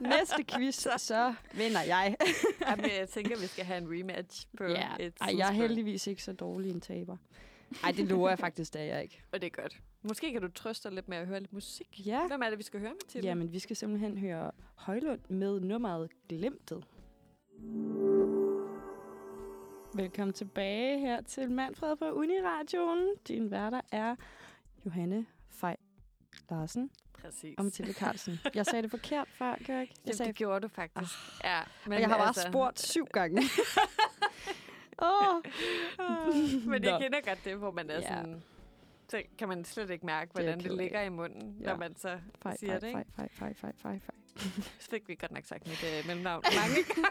[0.00, 2.16] Næste quiz, så vinder jeg.
[2.68, 6.06] Jamen, jeg tænker, vi skal have en rematch på Ja, et Ej, jeg er heldigvis
[6.06, 7.16] ikke så dårlig en taber.
[7.84, 9.22] Ej, det lover jeg faktisk, det er jeg ikke.
[9.32, 9.76] Og det er godt.
[10.02, 12.06] Måske kan du trøste dig lidt med at høre lidt musik.
[12.06, 12.26] Ja.
[12.26, 13.24] Hvem er det, vi skal høre med til?
[13.24, 16.84] Jamen, vi skal simpelthen høre Højlund med nummeret Glemtet.
[19.96, 23.08] Velkommen tilbage her til Manfred på Uniradioen.
[23.28, 24.16] Din værter er
[24.84, 25.76] Johanne Fej
[26.50, 27.54] Larsen Præcis.
[27.58, 28.38] og Mathilde Carlsen.
[28.54, 29.94] Jeg sagde det forkert før, gør jeg ikke?
[29.96, 31.14] Jeg Jamen, sagde, det gjorde du faktisk.
[31.44, 33.42] Ja, men og jeg har bare altså- spurgt syv gange.
[35.02, 35.42] Åh,
[36.66, 38.08] men jeg kender godt det, hvor man er Ja.
[38.08, 38.42] sådan...
[39.08, 40.76] Så kan man slet ikke mærke, Det hvordan det, af.
[40.76, 41.66] ligger i munden, Ja.
[41.66, 42.86] når man så fej, siger fej, det.
[42.88, 43.00] Ikke?
[43.16, 44.14] fej, fej, fej, fej, fej, fej.
[44.80, 47.08] Så fik vi godt nok sagt mit øh, mellemnavn mange gange.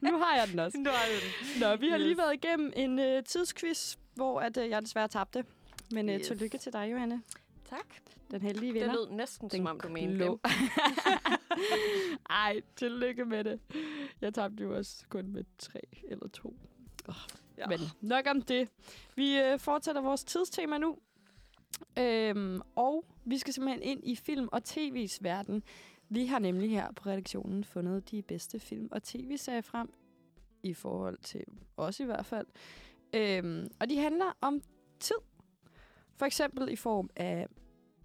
[0.00, 0.78] Nu har jeg den også.
[0.84, 1.60] Nu har du den.
[1.60, 2.18] Nå, vi har lige Yes.
[2.18, 5.44] været igennem en øh, tidsquiz, hvor at, øh, jeg desværre tabte.
[5.90, 6.26] Men øh, Yes.
[6.26, 7.22] tillykke til dig, Johanne.
[7.70, 7.86] Tak.
[8.30, 8.92] Den heldige Det vinder.
[8.94, 10.38] lød næsten, som om du mente det.
[12.30, 13.60] Ej, tillykke med det.
[14.20, 16.54] Jeg tabte jo også kun med tre eller to.
[17.08, 17.14] Oh,
[17.58, 17.66] Ja.
[17.66, 18.68] Men nok om det.
[19.16, 20.96] Vi øh, fortsætter vores tidstema nu.
[21.98, 25.62] Øhm, og vi skal simpelthen ind i film- og tv's verden.
[26.08, 29.92] Vi har nemlig her på redaktionen fundet de bedste film- og tv-serier frem,
[30.62, 31.44] i forhold til
[31.76, 32.46] os i hvert fald.
[33.14, 34.60] Øhm, og de handler om
[35.00, 35.16] tid.
[36.16, 37.46] For eksempel i form af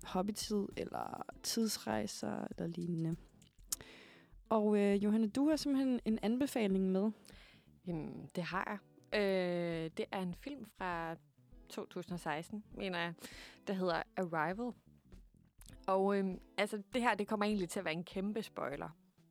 [0.04, 3.16] hobbytid, eller tidsrejser, eller lignende.
[4.50, 7.12] Og øh, Johanne, du har simpelthen en anbefaling med.
[7.88, 8.80] Jamen, det har jeg.
[9.20, 11.16] Øh, det er en film fra
[11.70, 13.14] 2016, mener jeg,
[13.68, 14.74] der hedder Arrival.
[15.90, 16.26] Og øh,
[16.58, 18.90] altså, det her det kommer egentlig til at være en kæmpe spoiler.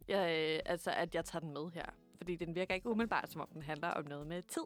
[0.08, 1.84] Jeg, øh, altså, at jeg tager den med her.
[2.16, 4.62] Fordi den virker ikke umiddelbart, som om den handler om noget med tid.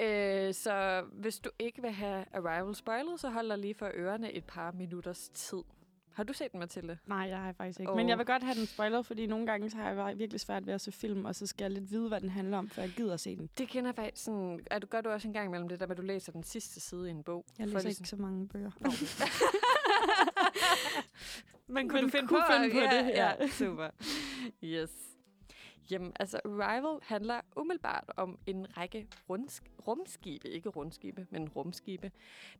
[0.00, 4.32] Øh, så hvis du ikke vil have Arrival spoilet, så hold dig lige for ørerne
[4.32, 5.62] et par minutters tid.
[6.12, 6.98] Har du set den, Mathilde?
[7.06, 7.92] Nej, jeg har faktisk ikke.
[7.92, 7.96] Åh.
[7.96, 10.66] Men jeg vil godt have den spoilet, fordi nogle gange så har jeg virkelig svært
[10.66, 12.82] ved at se film, og så skal jeg lidt vide, hvad den handler om, før
[12.82, 13.50] jeg gider at se den.
[13.58, 14.60] Det kender jeg faktisk sådan...
[14.70, 16.80] Er du, gør du også en gang imellem det der med, du læser den sidste
[16.80, 17.44] side i en bog?
[17.58, 18.70] Jeg læser ligesom- ikke så mange bøger.
[21.66, 23.34] Men kunne Men du finde kunne på, finde på ja, det, ja.
[23.40, 23.48] ja.
[23.62, 23.90] super.
[24.64, 24.90] Yes.
[25.90, 29.08] Jamen, altså, Arrival handler umiddelbart om en række
[29.88, 32.12] rumskibe, ikke rundskibe, men rumskibe,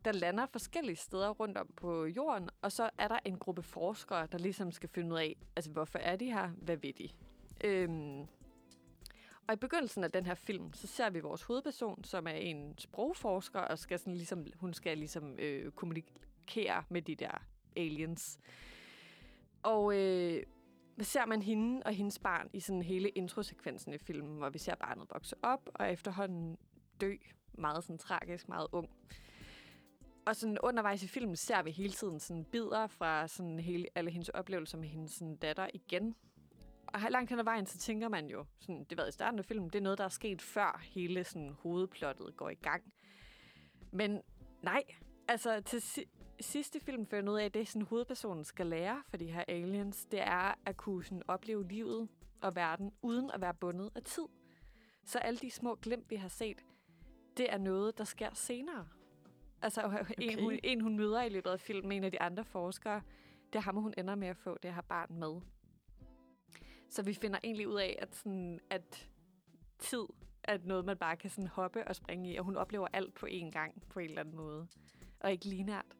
[0.04, 4.26] der lander forskellige steder rundt om på jorden, og så er der en gruppe forskere,
[4.32, 6.48] der ligesom skal finde ud af, altså, hvorfor er de her?
[6.48, 7.08] Hvad ved de?
[7.64, 8.26] Øhm,
[9.46, 12.78] og i begyndelsen af den her film, så ser vi vores hovedperson, som er en
[12.78, 15.72] sprogforsker, og skal sådan ligesom, hun skal ligesom øh,
[16.48, 17.44] kommunikere med de der
[17.76, 18.38] aliens.
[19.62, 20.42] Og øh,
[21.00, 24.74] ser man hende og hendes barn i sådan hele introsekvensen i filmen, hvor vi ser
[24.74, 26.56] barnet vokse op og efterhånden
[27.00, 27.16] dø
[27.52, 28.88] meget sådan tragisk, meget ung.
[30.26, 34.10] Og sådan undervejs i filmen ser vi hele tiden sådan bidder fra sådan hele, alle
[34.10, 36.14] hendes oplevelser med hendes sådan datter igen.
[36.86, 39.44] Og langt hen ad vejen, så tænker man jo, sådan, det var i starten af
[39.44, 42.92] filmen, det er noget, der er sket før hele sådan, hovedplottet går i gang.
[43.92, 44.20] Men
[44.62, 44.82] nej,
[45.28, 45.80] altså til
[46.40, 49.44] sidste film finder jeg ud af, at det, sådan, hovedpersonen skal lære for de her
[49.48, 52.08] aliens, det er at kunne sådan, opleve livet
[52.40, 54.26] og verden, uden at være bundet af tid.
[55.04, 56.64] Så alle de små glimt, vi har set,
[57.36, 58.88] det er noget, der sker senere.
[59.62, 60.14] Altså okay.
[60.18, 63.02] en, hun, en, hun møder i løbet af filmen, en af de andre forskere,
[63.52, 65.40] det er ham, hun ender med at få det her barn med.
[66.88, 69.08] Så vi finder egentlig ud af, at, sådan, at
[69.78, 70.04] tid
[70.44, 73.26] er noget, man bare kan sådan hoppe og springe i, og hun oplever alt på
[73.26, 74.68] én gang på en eller anden måde.
[75.20, 75.97] Og ikke linært.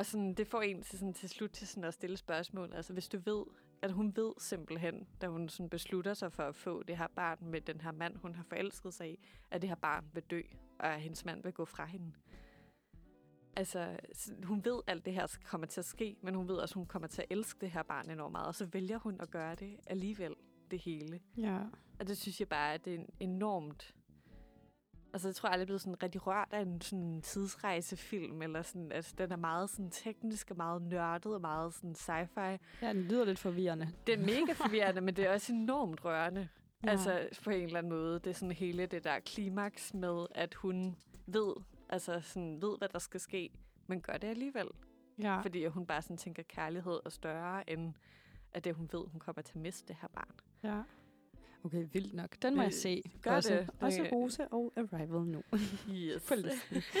[0.00, 2.72] Og sådan, det får en til, sådan, til slut til sådan at stille spørgsmål.
[2.74, 3.44] Altså hvis du ved,
[3.82, 7.38] at hun ved simpelthen, da hun sådan beslutter sig for at få det her barn
[7.40, 9.18] med den her mand, hun har forelsket sig i,
[9.50, 10.40] at det her barn vil dø,
[10.78, 12.12] og at hendes mand vil gå fra hende.
[13.56, 16.56] Altså, så hun ved, at alt det her kommer til at ske, men hun ved
[16.56, 18.98] også, at hun kommer til at elske det her barn enormt meget, og så vælger
[18.98, 20.34] hun at gøre det alligevel,
[20.70, 21.20] det hele.
[21.36, 21.58] Ja.
[22.00, 23.94] Og det synes jeg bare, at det er en enormt...
[25.12, 28.62] Altså, jeg tror aldrig, jeg er blevet sådan rigtig rørt af en sådan tidsrejsefilm, eller
[28.62, 32.58] sådan, altså, den er meget sådan teknisk og meget nørdet og meget sådan sci-fi.
[32.82, 33.88] ja, den lyder lidt forvirrende.
[34.06, 36.48] Det er mega forvirrende, men det er også enormt rørende.
[36.84, 36.90] Ja.
[36.90, 38.14] Altså, på en eller anden måde.
[38.18, 40.96] Det er sådan hele det der klimaks med, at hun
[41.26, 41.54] ved,
[41.88, 43.50] altså sådan, ved, hvad der skal ske,
[43.86, 44.68] men gør det alligevel.
[45.22, 45.40] Ja.
[45.40, 47.94] Fordi hun bare sådan tænker, kærlighed er større, end
[48.52, 50.30] at det, hun ved, hun kommer til at miste det her barn.
[50.62, 50.82] ja.
[51.64, 52.36] Okay, vildt nok.
[52.42, 53.02] Den må Øh, jeg se.
[53.22, 53.68] gør også, det.
[53.80, 55.42] Også Rose og Arrival nu.
[55.94, 56.22] Yes.
[56.28, 56.82] På listen.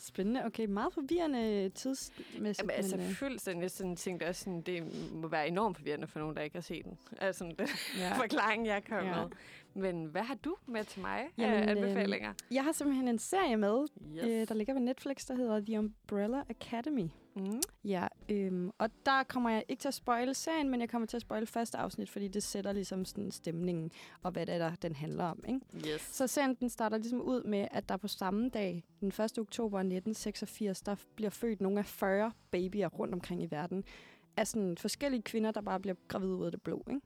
[0.00, 0.44] Spændende.
[0.44, 2.58] Okay, meget forvirrende tidsmæssigt.
[2.58, 3.70] Jamen, altså, men, øh, fuldstændig.
[3.70, 6.84] Sådan tænkte også, sådan, det må være enormt forvirrende for nogen, der ikke har set
[6.84, 6.98] den.
[7.20, 7.56] Altså, den
[7.98, 8.16] ja.
[8.22, 9.18] forklaring, jeg kom Ja.
[9.18, 9.24] ja.
[9.24, 9.30] med.
[9.78, 12.32] Men hvad har du med til mig Jamen, af øhm, anbefalinger?
[12.50, 14.24] Jeg har simpelthen en serie med, Yes.
[14.24, 17.08] øh, der ligger på Netflix, der hedder The Umbrella Academy.
[17.36, 17.60] Mm.
[17.84, 21.16] Ja, øhm, og der kommer jeg ikke til at spoile serien, men jeg kommer til
[21.16, 23.90] at spoile første afsnit, fordi det sætter ligesom sådan stemningen
[24.22, 25.40] og hvad det er, der den handler om.
[25.48, 25.60] Ikke?
[25.94, 26.00] Yes.
[26.00, 29.38] Så serien den starter ligesom ud med, at der på samme dag, den 1.
[29.38, 33.84] oktober 1986, der bliver født nogle af 40 babyer rundt omkring i verden.
[34.36, 36.84] Af sådan forskellige kvinder, der bare bliver gravide ud af det blå.
[36.90, 37.00] Ikke?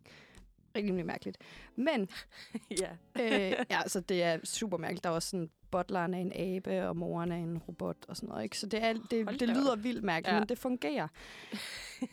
[0.77, 1.39] Rimelig mærkeligt.
[1.77, 2.09] Men
[2.81, 2.91] ja.
[3.21, 5.05] øh, ja, altså det er super mærkeligt.
[5.05, 8.29] Der er også sådan, butleren er en abe, og moren er en robot og sådan
[8.29, 8.43] noget.
[8.45, 8.59] Ikke?
[8.59, 9.85] Så det, er, det, Hold det lyder op.
[9.85, 10.41] vildt mærkeligt, ja.
[10.41, 11.09] men det fungerer.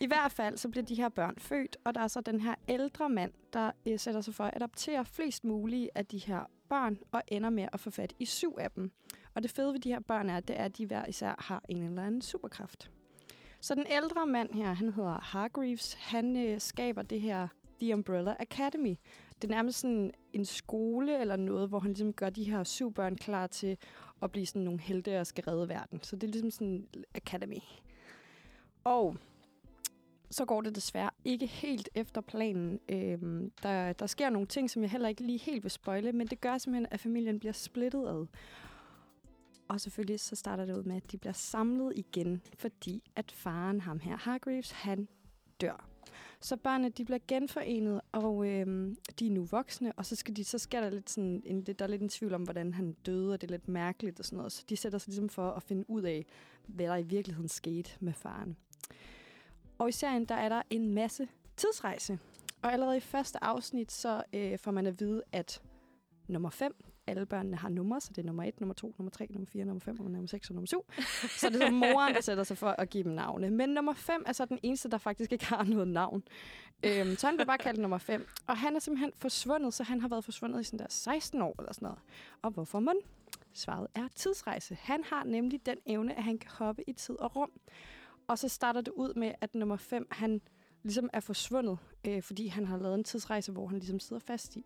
[0.00, 2.54] I hvert fald så bliver de her børn født, og der er så den her
[2.68, 6.98] ældre mand, der øh, sætter sig for at adoptere flest mulige af de her børn,
[7.12, 8.90] og ender med at få fat i syv af dem.
[9.34, 11.62] Og det fede ved de her børn er, det er, at de hver især har
[11.68, 12.90] en eller anden superkraft.
[13.60, 17.48] Så den ældre mand her, han hedder Hargreaves, han øh, skaber det her
[17.80, 18.96] The Umbrella Academy.
[19.34, 22.94] Det er nærmest sådan en skole eller noget, hvor han ligesom gør de her syv
[22.94, 23.76] børn klar til
[24.22, 26.02] at blive sådan nogle helte og skal redde verden.
[26.02, 27.60] Så det er ligesom sådan en academy.
[28.84, 29.16] Og
[30.30, 32.80] så går det desværre ikke helt efter planen.
[32.88, 36.26] Øhm, der, der sker nogle ting, som jeg heller ikke lige helt vil spoile, men
[36.26, 38.26] det gør simpelthen, at familien bliver splittet ad.
[39.68, 43.80] Og selvfølgelig så starter det ud med, at de bliver samlet igen, fordi at faren,
[43.80, 45.08] ham her, Hargreaves, han
[45.60, 45.89] dør.
[46.40, 50.44] Så børnene, de bliver genforenet, og øh, de er nu voksne, og så, skal de,
[50.44, 53.32] så sker der lidt sådan, en, der er lidt en tvivl om, hvordan han døde,
[53.32, 54.52] og det er lidt mærkeligt og sådan noget.
[54.52, 56.26] Så de sætter sig ligesom for at finde ud af,
[56.66, 58.56] hvad der i virkeligheden skete med faren.
[59.78, 62.18] Og i serien, der er der en masse tidsrejse.
[62.62, 65.62] Og allerede i første afsnit, så øh, får man at vide, at
[66.28, 69.26] nummer 5, alle børnene har numre, så det er nummer 1, nummer 2, nummer 3,
[69.30, 70.84] nummer 4, nummer 5, nummer 6 og nummer 7.
[71.28, 73.50] Så det er så moren, der sætter sig for at give dem navne.
[73.50, 76.22] Men nummer 5 er så den eneste, der faktisk ikke har noget navn.
[76.82, 78.26] Øhm, så han bliver bare kaldt nummer 5.
[78.46, 81.54] Og han er simpelthen forsvundet, så han har været forsvundet i sådan der 16 år
[81.58, 81.98] eller sådan noget.
[82.42, 82.96] Og hvorfor man?
[83.52, 84.78] Svaret er tidsrejse.
[84.80, 87.50] Han har nemlig den evne, at han kan hoppe i tid og rum.
[88.28, 90.40] Og så starter det ud med, at nummer 5, han
[90.82, 94.56] ligesom er forsvundet, øh, fordi han har lavet en tidsrejse, hvor han ligesom sidder fast
[94.56, 94.64] i.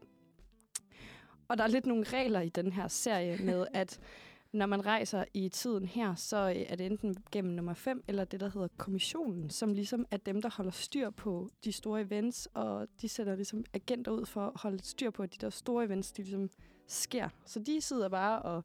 [1.48, 4.00] Og der er lidt nogle regler i den her serie med, at
[4.52, 8.24] når man rejser i tiden her, så øh, er det enten gennem nummer 5, eller
[8.24, 12.48] det, der hedder kommissionen, som ligesom er dem, der holder styr på de store events,
[12.54, 15.84] og de sætter ligesom agenter ud for at holde styr på, at de der store
[15.84, 16.50] events, de ligesom
[16.86, 17.28] sker.
[17.46, 18.64] Så de sidder bare og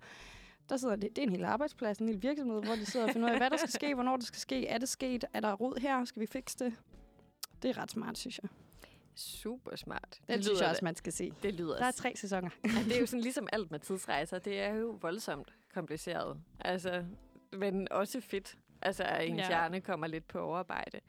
[0.70, 3.14] der sidder, det, det er en hel arbejdsplads, en hel virksomhed, hvor de sidder og
[3.14, 5.40] finder ud af, hvad der skal ske, hvornår det skal ske, er det sket, er
[5.40, 6.74] der rod her, skal vi fikse det?
[7.62, 8.50] Det er ret smart, synes jeg.
[9.20, 10.22] Super smart.
[10.28, 11.34] Det synes jeg også, man skal se.
[11.44, 12.50] Det lyder Der er tre sæsoner.
[12.66, 14.40] Ja, det er jo sådan ligesom alt med tidsrejser.
[14.40, 16.38] Det er jo voldsomt kompliceret.
[16.60, 17.06] Altså,
[17.52, 18.58] men også fedt.
[18.82, 19.48] Altså, at ens Ja.
[19.48, 21.00] hjerne kommer lidt på overarbejde.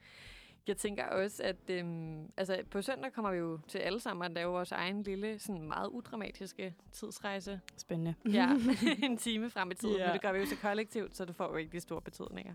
[0.67, 4.31] Jeg tænker også, at øhm, altså, på søndag kommer vi jo til alle sammen at
[4.31, 7.59] lave vores egen lille, sådan meget udramatiske tidsrejse.
[7.77, 8.15] Spændende.
[8.31, 8.49] Ja,
[9.03, 9.95] en time frem i tiden.
[9.97, 10.05] Ja.
[10.05, 12.53] Men det gør vi jo så kollektivt, så det får jo ikke de store betydninger.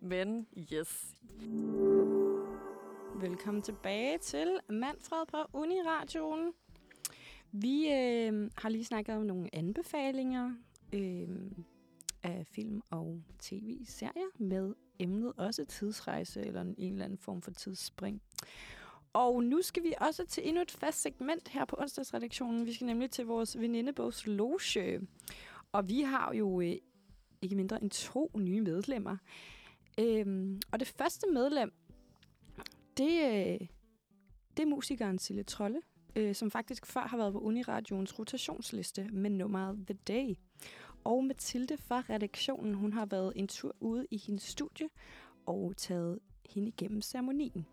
[0.00, 1.14] Men yes.
[3.16, 6.52] Velkommen tilbage til Manfred på Uniradioen.
[7.52, 10.54] Vi øh, har lige snakket om nogle anbefalinger
[10.92, 11.28] øh,
[12.22, 18.22] af film og tv-serier med emnet også tidsrejse eller en, eller anden form for tidsspring.
[19.12, 22.66] Og nu skal vi også til endnu et fast segment her på onsdagsredaktionen.
[22.66, 25.00] Vi skal nemlig til vores venindebogs loge.
[25.72, 26.76] Og vi har jo øh,
[27.42, 29.16] ikke mindre end to nye medlemmer.
[30.00, 31.72] Øhm, og det første medlem,
[32.96, 33.68] det, øh,
[34.56, 35.80] det er musikeren Sille Trolle,
[36.16, 40.34] øh, som faktisk før har været på Uniradions rotationsliste med nummeret The Day.
[41.04, 44.88] Og Mathilde fra redaktionen, hun har været en tur ude i hendes studie
[45.46, 46.18] og taget
[46.50, 47.66] hende igennem ceremonien.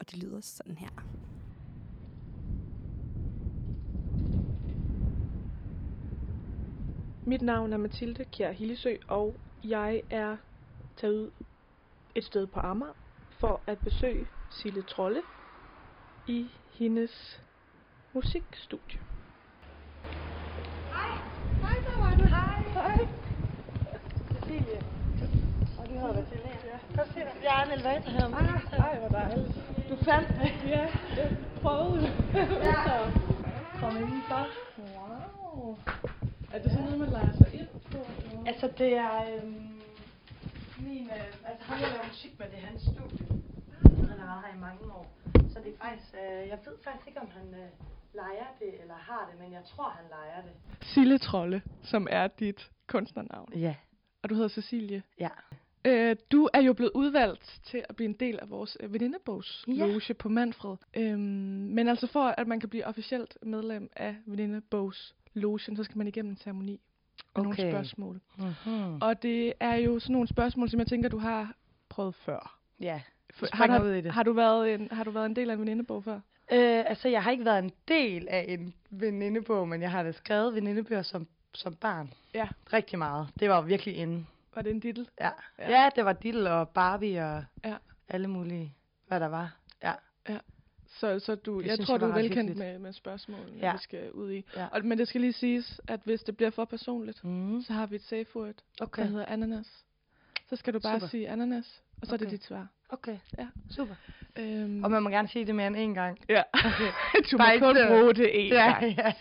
[0.00, 0.90] Og det lyder sådan her.
[7.26, 9.34] Mit navn er Mathilde Kjær Hillesø, og
[9.64, 10.36] jeg er
[10.96, 11.30] taget ud
[12.14, 12.92] et sted på Amager
[13.30, 15.22] for at besøge Sille Trolle
[16.26, 17.40] i hendes
[18.12, 19.00] musikstudie.
[20.92, 21.18] Hej,
[21.62, 22.24] hej, der var du.
[22.24, 23.06] Hej, hej.
[24.32, 24.80] Cecilie.
[25.78, 26.96] Og du hedder Mathilde, ja.
[26.96, 27.32] Godt se dig.
[27.42, 28.28] Jeg er Annel Vand her.
[28.76, 29.54] Hej, hvor dejligt.
[29.90, 30.60] Du fandt mig.
[30.66, 32.12] Ja, jeg prøvede.
[32.34, 33.10] ja.
[33.80, 34.46] Kom indenfor.
[34.78, 35.76] Wow.
[36.52, 37.98] Er det sådan noget, man leger sig ind på?
[38.46, 39.36] Altså, det er...
[39.36, 39.80] Øhm,
[40.78, 43.25] min, øh, altså, ham, jeg laver musik med, det er hans studie.
[44.26, 45.06] Har været her i mange år.
[45.48, 46.14] Så det er faktisk...
[46.14, 47.68] Øh, jeg ved faktisk ikke, om han øh,
[48.14, 50.52] leger det, eller har det, men jeg tror, han leger det.
[50.86, 53.52] Sille Trolle, som er dit kunstnernavn.
[53.54, 53.74] Ja.
[54.22, 55.02] Og du hedder Cecilie.
[55.20, 55.28] Ja.
[55.84, 59.64] Øh, du er jo blevet udvalgt til at blive en del af vores øh, venindebogs
[59.68, 59.72] Ja.
[59.72, 60.76] loge på Manfred.
[60.96, 61.18] Øhm,
[61.76, 66.06] men altså for at man kan blive officielt medlem af venindebogs logen, så skal man
[66.06, 66.80] igennem en ceremoni
[67.34, 67.70] og nogle Okay.
[67.70, 68.20] spørgsmål.
[68.38, 68.98] Mm-hmm.
[69.02, 71.54] Og det er jo sådan nogle spørgsmål, som jeg tænker, du har
[71.88, 72.58] prøvet før.
[72.80, 73.00] Ja,
[73.52, 74.12] har, ud i det.
[74.12, 76.14] har, du været en, har du været en del af en venindebog før?
[76.52, 80.12] Øh, altså, jeg har ikke været en del af en venindebog, men jeg har da
[80.12, 82.12] skrevet venindebøger som, som barn.
[82.34, 82.48] Ja.
[82.72, 83.28] Rigtig meget.
[83.40, 84.26] Det var virkelig inde.
[84.54, 85.08] Var det en titel?
[85.20, 85.30] Ja.
[85.58, 85.70] Ja.
[85.70, 85.82] ja.
[85.82, 87.76] ja, det var Diddle og Barbie og Ja.
[88.08, 88.74] alle mulige,
[89.08, 89.56] hvad der var.
[89.82, 89.92] Ja.
[90.88, 93.72] Så, så du, Det jeg synes tror, jeg du er velkendt med, med spørgsmålene, Ja.
[93.72, 94.44] vi skal ud i.
[94.56, 94.66] Ja.
[94.72, 97.62] Og, men det skal lige siges, at hvis det bliver for personligt, Mm.
[97.62, 99.02] så har vi et safe word, Okay.
[99.02, 99.84] der hedder ananas.
[100.48, 101.06] Så skal du bare Super.
[101.08, 102.36] sige ananas, og så er det Okay.
[102.36, 102.66] dit svar.
[102.88, 103.46] Okay, Ja.
[103.70, 103.94] super.
[104.38, 106.18] Øhm, Og man må gerne sige det mere end én gang.
[106.28, 106.42] ja.
[106.54, 106.92] Okay.
[107.30, 107.88] du må Bare ikke kun det.
[107.88, 108.96] bruge det én ja, gang.
[108.96, 109.12] ja.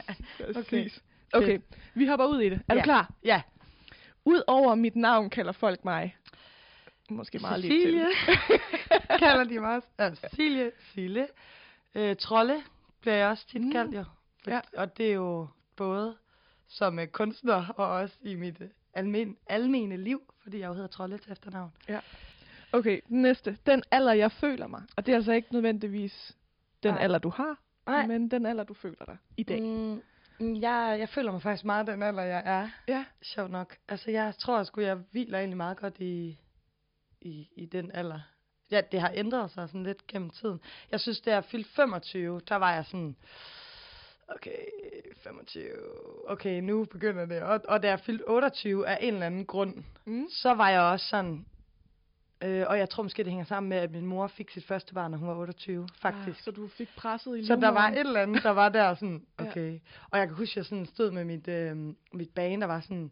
[0.54, 1.02] Præcis.
[1.34, 1.60] Okay,
[1.94, 2.62] vi hopper ud i det.
[2.70, 2.84] Er du Ja.
[2.84, 3.14] klar?
[3.24, 3.42] Ja.
[4.26, 6.16] Udover mit navn kalder folk mig.
[7.10, 8.06] Måske meget lidt til.
[9.20, 9.88] kalder de mig også.
[10.00, 11.28] Ja, Cecilie, Sille.
[11.96, 12.64] Øh, Trolle
[13.02, 13.72] bliver jeg også tit Mm.
[13.72, 14.04] kaldt jo.
[14.48, 14.60] Ja.
[14.78, 16.16] Og det er jo både
[16.68, 20.88] som øh, kunstner og også i mit øh, almen, almene liv, fordi jeg jo hedder
[20.88, 21.72] Trolle til efternavn.
[22.76, 23.58] Okay, den næste.
[23.66, 24.82] Den alder, jeg føler mig.
[24.96, 26.36] Og det er altså ikke nødvendigvis
[26.84, 27.04] den Nej.
[27.04, 27.58] alder, du har,
[27.88, 28.08] Nej.
[28.08, 29.62] men den alder, du føler dig i dag.
[29.62, 30.02] Mm,
[30.40, 32.70] mm, jeg, jeg føler mig faktisk meget den alder, jeg er.
[32.88, 33.06] Ja.
[33.22, 33.76] Sjovt nok.
[33.88, 36.40] Altså, jeg tror sgu, jeg hviler egentlig meget godt i,
[37.22, 38.20] i, i den alder.
[38.72, 40.60] Ja, det har ændret sig sådan lidt gennem tiden.
[40.92, 43.16] Jeg synes, da jeg fyldte 25, der var jeg sådan,
[44.28, 44.56] okay,
[45.24, 45.66] 25,
[46.28, 47.42] okay, nu begynder det.
[47.42, 50.28] Og, og da jeg fyldte 28 af en eller anden grund, Mm.
[50.30, 51.46] så var jeg også sådan,
[52.44, 54.94] øh, og jeg tror måske, det hænger sammen med, at min mor fik sit første
[54.94, 56.40] barn, når hun var 28, faktisk.
[56.40, 58.94] Ah, så du fik presset i Så der var et eller andet, der var der
[58.96, 59.46] sådan, Ja.
[59.46, 59.80] okay.
[60.12, 61.78] Og jeg kan huske, at jeg sådan stod med mit, øh,
[62.14, 63.12] mit band, der var sådan,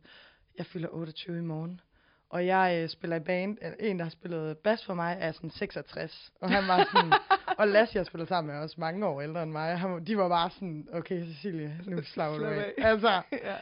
[0.57, 1.81] jeg fylder 28 i morgen.
[2.29, 5.31] Og jeg øh, spiller i band, øh, en der har spillet bas for mig, er
[5.31, 6.31] sådan 66.
[6.41, 7.13] Og han var sådan,
[7.59, 9.77] og Lasse, jeg spiller sammen med, er også mange år ældre end mig.
[9.79, 12.73] Han, de var bare sådan, okay Cecilie, nu slapper du af.
[12.91, 13.55] Altså, ja.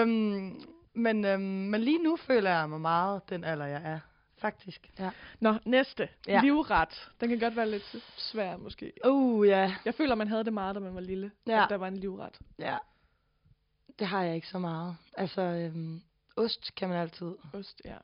[0.00, 0.60] øhm,
[0.94, 3.98] men, øhm, men lige nu føler jeg mig meget den alder, jeg er.
[4.42, 4.90] Faktisk.
[4.98, 5.10] Ja.
[5.40, 6.08] Nå, næste.
[6.28, 6.40] Ja.
[6.40, 7.10] Livret.
[7.20, 8.92] Den kan godt være lidt svær, måske.
[9.06, 9.74] Uh, ja.
[9.84, 11.30] Jeg føler, man havde det meget, da man var lille.
[11.46, 11.62] Ja.
[11.64, 12.38] At der var en livret.
[12.58, 12.76] Ja.
[13.98, 14.96] Det har jeg ikke så meget.
[15.16, 16.02] Altså, øhm,
[16.36, 17.94] ost kan man altid Ost, ja.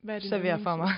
[0.00, 0.92] Hvad er din servere for mig.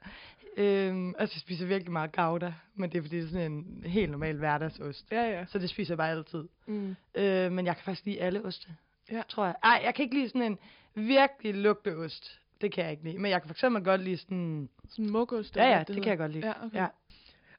[0.64, 3.82] øhm, altså, jeg spiser virkelig meget gouda, men det er fordi, det er sådan en
[3.86, 5.06] helt normal hverdagsost.
[5.10, 5.46] Ja, ja.
[5.46, 6.44] Så det spiser jeg bare altid.
[6.66, 6.96] Mm.
[7.14, 8.68] Øh, men jeg kan faktisk lide alle oste,
[9.10, 9.22] Ja.
[9.28, 9.54] tror jeg.
[9.62, 10.58] Ej, jeg kan ikke lide sådan en
[10.94, 12.39] virkelig lugteost.
[12.60, 13.18] Det kan jeg ikke lide.
[13.18, 14.68] Men jeg kan for eksempel godt lide sådan...
[14.88, 15.56] Sådan mugost.
[15.56, 16.02] Ja, ja, det hedder.
[16.02, 16.46] kan jeg godt lide.
[16.46, 16.76] Ja, okay.
[16.78, 16.86] Ja.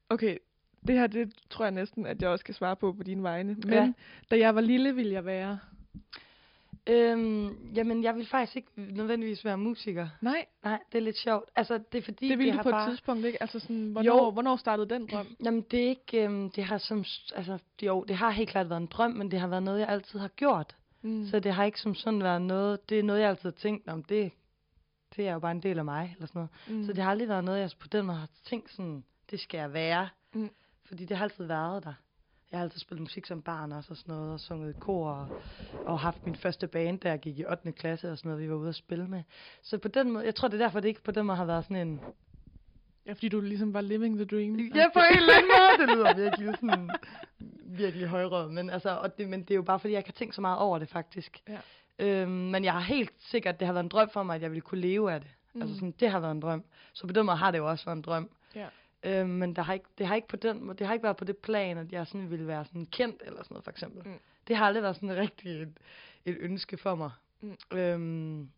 [0.10, 0.38] Okay,
[0.88, 3.54] det her, det tror jeg næsten, at jeg også kan svare på på dine vegne.
[3.54, 3.92] Men Ja.
[4.32, 5.60] da jeg var lille, ville jeg være...
[6.88, 10.08] Øhm, jamen, jeg vil faktisk ikke nødvendigvis være musiker.
[10.22, 11.50] Nej, Nej, det er lidt sjovt.
[11.56, 12.84] Altså, det er fordi, det ville du har på bare...
[12.84, 13.42] et tidspunkt, ikke?
[13.44, 14.32] Altså sådan, hvornår, Jo.
[14.32, 15.28] hvornår startede den drøm?
[15.46, 16.24] Jamen, det er ikke...
[16.24, 17.06] Øhm, det har som...
[17.36, 19.88] Altså, jo, det har helt klart været en drøm, men det har været noget, jeg
[19.90, 20.76] altid har gjort.
[21.02, 21.26] Mm.
[21.28, 22.90] Så det har ikke som sådan været noget...
[22.90, 24.04] Det er noget, jeg altid har tænkt om.
[24.04, 24.32] Det,
[25.16, 26.80] det er jo bare en del af mig, eller sådan noget.
[26.80, 26.86] mm.
[26.86, 29.58] Så det har aldrig været noget, jeg på den måde har tænkt sådan, det skal
[29.58, 30.10] jeg være.
[30.34, 30.50] Mm.
[30.86, 31.94] Fordi det har altid været der.
[32.52, 35.10] Jeg har altid spillet musik som barn også og sådan noget, og sunget i kor,
[35.10, 35.28] og,
[35.86, 37.72] og haft min første band, da jeg gik i 8.
[37.72, 39.24] klasse og sådan noget, vi var ude at spille med.
[39.62, 41.46] Så på den måde, jeg tror, det er derfor, det ikke på den måde har
[41.46, 42.02] været sådan en...
[43.06, 44.56] Ja, fordi du ligesom var living the dream.
[44.56, 46.90] Ja, på en eller anden måde, det lyder virkelig sådan,
[47.66, 50.14] virkelig højrød, men, altså, og det, men det er jo bare, fordi jeg ikke har
[50.20, 51.42] tænkt så meget over det, faktisk.
[51.48, 51.58] Ja.
[52.02, 54.52] Øhm, men jeg har helt sikkert, det har været en drøm for mig, at jeg
[54.52, 55.30] ville kunne leve af det.
[55.54, 55.62] Mm.
[55.62, 56.64] Altså sådan, det har været en drøm.
[56.94, 58.30] Så på den måde har det jo også været en drøm.
[58.56, 58.68] Ja.
[59.04, 61.18] Øhm, men der har ikke, det har ikke på den måde, det har ikke været
[61.18, 64.08] på det plan, at jeg sådan ville være sådan kendt eller sådan noget, for eksempel.
[64.08, 64.20] Mm.
[64.48, 65.78] Det har aldrig været sådan rigtig et,
[66.26, 67.12] et ønske for mig.
[67.42, 67.78] Mm.
[67.78, 68.50] Øhm,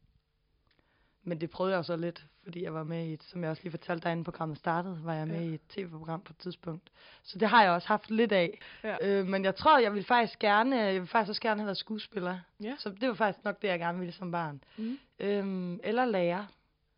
[1.24, 3.64] men det prøvede jeg så lidt, fordi jeg var med i et, som jeg også
[3.64, 5.46] lige fortalte dig, inden programmet startede, var jeg med Ja.
[5.46, 6.90] i et tv-program på et tidspunkt.
[7.24, 8.60] Så det har jeg også haft lidt af.
[8.84, 8.96] Ja.
[9.02, 11.78] Øh, men jeg tror, jeg vil faktisk gerne, jeg vil faktisk også gerne have været
[11.78, 12.40] skuespiller.
[12.64, 12.74] Ja.
[12.80, 14.64] Så det var faktisk nok det, jeg gerne ville som barn.
[14.78, 14.98] Mm.
[15.20, 16.46] Øhm, eller lærer.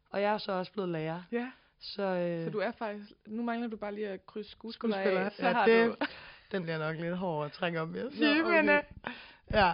[0.10, 1.22] Og jeg er så også blevet lærer.
[1.32, 3.12] Ja, Så, øh, så du er faktisk...
[3.28, 5.26] Nu mangler du bare lige at krydse skuespiller, skuespiller.
[5.26, 5.32] af.
[5.32, 6.06] Så ja, har det, du...
[6.52, 8.78] den bliver nok lidt hård at trænge op Nå, sige, men okay.
[8.78, 8.84] øh,
[9.54, 9.74] ja.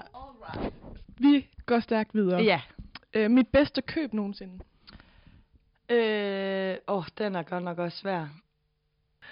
[1.18, 2.42] Vi går stærkt videre.
[2.42, 2.62] Ja.
[3.14, 4.64] Øh, mit bedste køb nogensinde.
[5.90, 8.28] Øh, åh, den er godt nok også svær.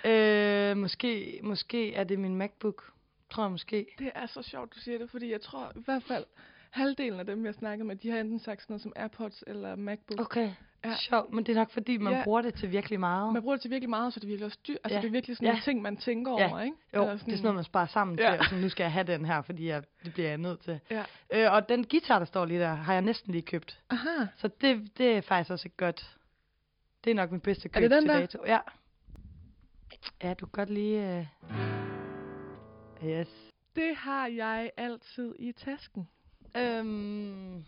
[0.06, 2.92] Øh, måske, måske er det min MacBook.
[3.30, 3.88] Tror jeg måske.
[4.00, 6.26] Det er så sjovt, du siger det, fordi jeg tror i hvert fald,
[6.70, 9.76] halvdelen af dem, jeg snakker med, de har enten sagt sådan noget som AirPods eller
[9.76, 10.20] MacBook.
[10.20, 10.50] Okay,
[10.86, 10.96] Ja.
[10.96, 11.34] sjovt.
[11.34, 12.24] Men det er nok fordi, man Ja.
[12.24, 13.34] bruger det til virkelig meget.
[13.34, 14.78] Man bruger det til virkelig meget, så det er virkelig også dyrt.
[14.84, 15.02] Altså, Ja.
[15.02, 15.56] det er virkelig sådan Ja.
[15.56, 16.50] en ting, man tænker Ja.
[16.50, 16.76] over, ikke?
[16.96, 18.32] Jo, Eller det er sådan noget, man sparer sammen Ja.
[18.32, 18.40] til.
[18.40, 20.80] Og sådan, nu skal jeg have den her, fordi jeg, det bliver jeg nødt til.
[20.92, 21.04] Ja.
[21.34, 23.80] Øh, og den guitar, der står lige der, har jeg næsten lige købt.
[23.90, 24.26] Aha.
[24.38, 26.18] Så det, det er faktisk også et godt...
[27.04, 28.20] Det er nok min bedste køb det den til der?
[28.20, 28.40] dato.
[28.48, 28.60] Ja.
[30.24, 31.30] Ja, du kan godt lige...
[31.50, 31.56] Uh...
[33.10, 33.28] Yes.
[33.76, 36.08] Det har jeg altid i tasken.
[36.58, 37.66] Øhm,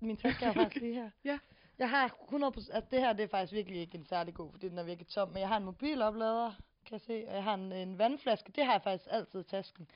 [0.00, 1.10] min taske er faktisk lige her.
[1.24, 1.38] Ja.
[1.78, 4.68] Jeg har 100%, altså det her det er faktisk virkelig ikke en særlig god, fordi
[4.68, 6.50] den er virkelig tom, men jeg har en mobiloplader,
[6.86, 9.42] kan jeg se, og jeg har en, en vandflaske, det har jeg faktisk altid i
[9.42, 9.88] tasken,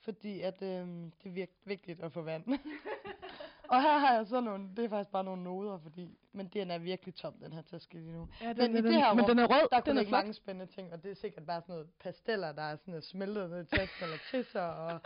[0.00, 0.86] fordi at øh,
[1.24, 2.44] det er vigtigt at få vand.
[3.70, 6.70] og her har jeg så nogle, det er faktisk bare nogle noder, fordi, men den
[6.70, 8.28] er virkelig tom, den her taske lige nu.
[8.40, 9.68] Ja, den, Men i den, det her men rum, den er rød.
[9.70, 10.18] Der kunne er ligge flot.
[10.18, 13.04] mange spændende ting, og det er sikkert bare sådan noget pasteller, der er sådan noget
[13.04, 15.00] smeltet ned i tasken, eller trisser, og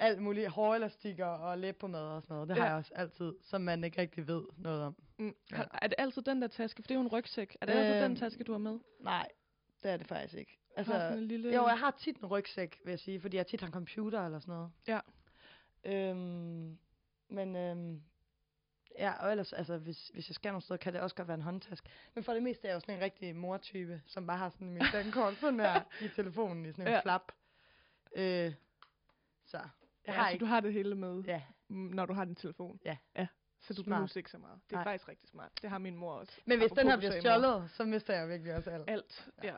[0.00, 2.48] alt muligt hårelastikker og læbepomade og sådan noget.
[2.48, 2.68] Det har Ja.
[2.70, 4.96] jeg også altid, som man ikke rigtig ved noget om.
[5.18, 5.34] Mm.
[5.50, 5.56] Ja.
[5.56, 6.82] Har- Er det altid den der taske?
[6.82, 7.56] For det er jo en rygsæk.
[7.60, 8.78] Er det altid den Øhm, taske, du har med?
[9.00, 9.28] Nej,
[9.82, 10.58] det er det faktisk ikke.
[10.76, 11.54] Altså, har sådan en lille...
[11.54, 14.24] jo, jeg har tit en rygsæk, vil jeg sige, fordi jeg tit har en computer
[14.26, 14.70] eller sådan noget.
[14.88, 15.00] Ja.
[15.84, 16.78] Øhm,
[17.28, 18.02] men øhm,
[18.98, 21.34] ja, og ellers, altså, hvis, hvis jeg skal nogle steder, kan det også godt være
[21.34, 21.88] en håndtaske.
[22.14, 24.70] Men for det meste er jeg jo sådan en rigtig mortype, som bare har sådan
[24.70, 27.00] min dankort sådan her i telefonen i sådan en ja.
[27.00, 27.32] flap.
[28.16, 28.52] Øh,
[29.44, 29.58] så
[30.06, 30.42] jeg ja, har så ikke...
[30.44, 32.80] du har det hele med, Ja, mm, når du har din telefon.
[32.84, 32.96] Ja.
[33.16, 33.26] ja.
[33.60, 33.86] Så du Smart.
[33.96, 34.58] behøver ikke så meget.
[34.70, 34.84] Det er Nej.
[34.84, 35.50] faktisk rigtig smart.
[35.62, 36.32] Det har min mor også.
[36.44, 38.84] men hvis Apropos, den her bliver stjålet, så mister jeg virkelig også alt.
[38.90, 39.48] Alt, ja.
[39.48, 39.56] ja.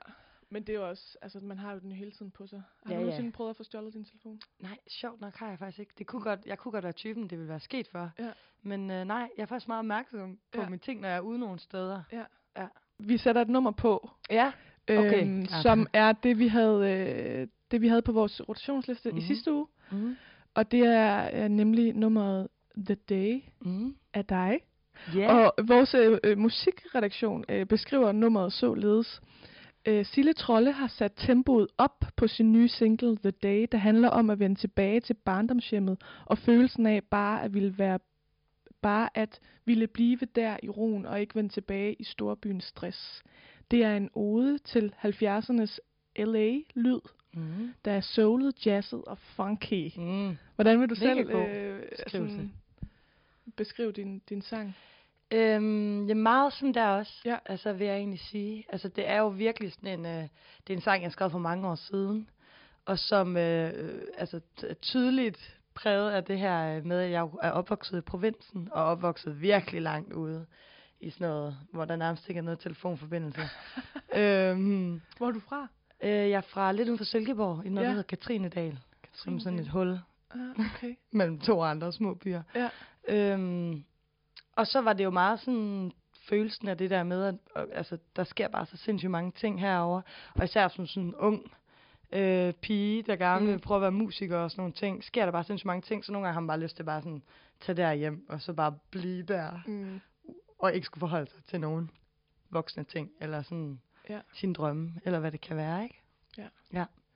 [0.51, 2.63] Men det er jo også, altså man har jo den hele tiden på sig.
[2.87, 3.01] Har Ja, du ja.
[3.01, 4.41] nogensinde prøvet at få stjålet din telefon?
[4.59, 5.93] Nej, sjovt nok har jeg faktisk ikke.
[5.99, 8.11] Det kunne godt, jeg kunne godt være typen, det ville være sket for.
[8.19, 8.33] Ja.
[8.63, 10.69] Men øh, nej, jeg er faktisk meget opmærksom på Ja.
[10.69, 12.03] mine ting, når jeg er ude nogle steder.
[12.99, 14.53] Vi sætter et nummer på, Ja.
[14.91, 15.63] Okay, øhm, ja.
[15.63, 19.19] som er det, vi havde, øh, det, vi havde på vores rotationsliste mm-hmm.
[19.19, 19.27] i Mhm.
[19.27, 19.67] sidste uge.
[19.93, 20.17] Mm.
[20.59, 22.49] Og det er øh, nemlig nummeret
[22.87, 23.95] The Day Mm.
[24.15, 24.61] af dig.
[25.17, 25.37] Yeah.
[25.37, 25.95] Og vores
[26.25, 29.21] øh, musikredaktion øh, beskriver nummeret således.
[29.87, 34.09] Øh, Sille Trolle har sat tempoet op på sin nye single The Day, der handler
[34.09, 37.99] om at vende tilbage til barndomshjemmet og følelsen af bare at ville være
[38.83, 43.23] bare at ville blive der i roen og ikke vende tilbage i storbyens stress.
[43.71, 45.79] Det er en ode til 70'ernes
[46.17, 47.01] LA-lyd,
[47.39, 47.75] Mm.
[47.85, 49.91] der er soulet, jazzet og funky.
[49.97, 50.37] Mm.
[50.55, 52.53] Hvordan vil du Mega selv øh, sådan,
[53.57, 54.77] beskrive din, din sang?
[55.31, 57.37] Øhm, er meget sådan der også, Ja.
[57.47, 58.65] altså vil jeg egentlig sige.
[58.69, 60.23] Altså det er jo virkelig sådan en, øh,
[60.67, 62.29] det er en sang, jeg skrev for mange år siden,
[62.85, 67.29] og som øh, øh, altså er tydeligt præget af det her øh, med, at jeg
[67.43, 70.47] er opvokset i provinsen, og opvokset virkelig langt ude
[71.01, 73.41] i sådan noget, hvor der nærmest ikke er noget telefonforbindelse.
[74.21, 75.69] øhm, Hvor er du fra?
[76.03, 77.89] Øh, jeg er fra lidt uden for Silkeborg, i noget, Ja.
[77.89, 78.79] der hedder Katrinedal,
[79.13, 79.99] som sådan et hul
[80.31, 80.41] Ah,
[80.75, 80.95] okay.
[81.13, 82.43] mellem to andre små byer.
[82.55, 82.69] Ja.
[83.09, 83.85] Øhm,
[84.57, 85.93] og så var det jo meget sådan
[86.29, 89.61] følelsen af det der med, at og, altså, der sker bare så sindssygt mange ting
[89.61, 90.01] herover
[90.35, 91.53] Og især som sådan en ung
[92.13, 93.61] øh, pige, der gerne vil Mm.
[93.61, 96.13] prøve at være musiker og sådan nogle ting, sker der bare sindssygt mange ting, så
[96.13, 97.23] nogle gange har man bare lyst til bare sådan,
[97.61, 100.01] tage der hjem og så bare blive der, Mm.
[100.59, 101.91] og ikke skulle forholde sig til nogen
[102.51, 104.19] voksne ting, eller sådan Ja.
[104.35, 105.95] sin drømme, eller hvad det kan være, ikke?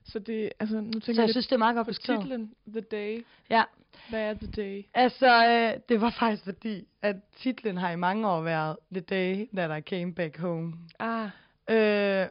[0.05, 2.21] Så det, altså, nu tænker Så jeg lidt synes, det er meget godt på beskrevet.
[2.21, 3.25] titlen The Day.
[3.49, 3.63] Ja.
[4.09, 4.85] Hvad er The Day?
[4.93, 9.47] Altså, øh, det var faktisk fordi, at titlen har i mange år været The Day
[9.55, 10.73] That I Came Back Home.
[10.99, 11.29] Ah,
[11.69, 12.27] Øh,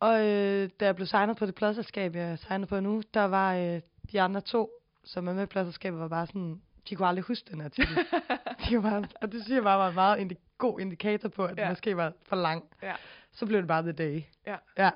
[0.00, 3.24] og øh, da jeg blev signet på det pladselskab, jeg er signet på nu, der
[3.24, 3.80] var øh,
[4.12, 4.70] de andre to,
[5.04, 7.96] som er med i pladselskabet, var bare sådan, de kunne aldrig huske den her titel.
[8.68, 11.50] de var bare, og det siger bare var en meget indi- god indikator på, at
[11.56, 11.60] ja.
[11.62, 11.62] Ja.
[11.66, 12.64] den måske var for lang.
[12.82, 12.94] Ja.
[13.36, 14.22] Så blev det bare The Day.
[14.46, 14.56] Ja.
[14.78, 14.90] Ja.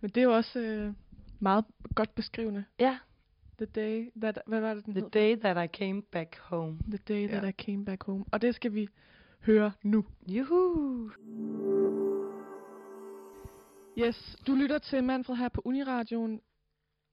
[0.00, 0.92] men det er jo også øh,
[1.40, 2.64] meget godt beskrivende.
[2.80, 2.98] ja.
[3.58, 4.38] The Day that...
[4.46, 5.10] Hvad var det, den The hed?
[5.10, 6.78] Day That I Came Back Home.
[6.88, 7.48] The Day That Ja.
[7.48, 8.24] I Came Back Home.
[8.32, 8.88] Og det skal vi
[9.40, 10.04] høre nu.
[10.28, 11.10] Juhu!
[13.98, 16.40] Yes, du lytter til Manfred her på Uniradioen,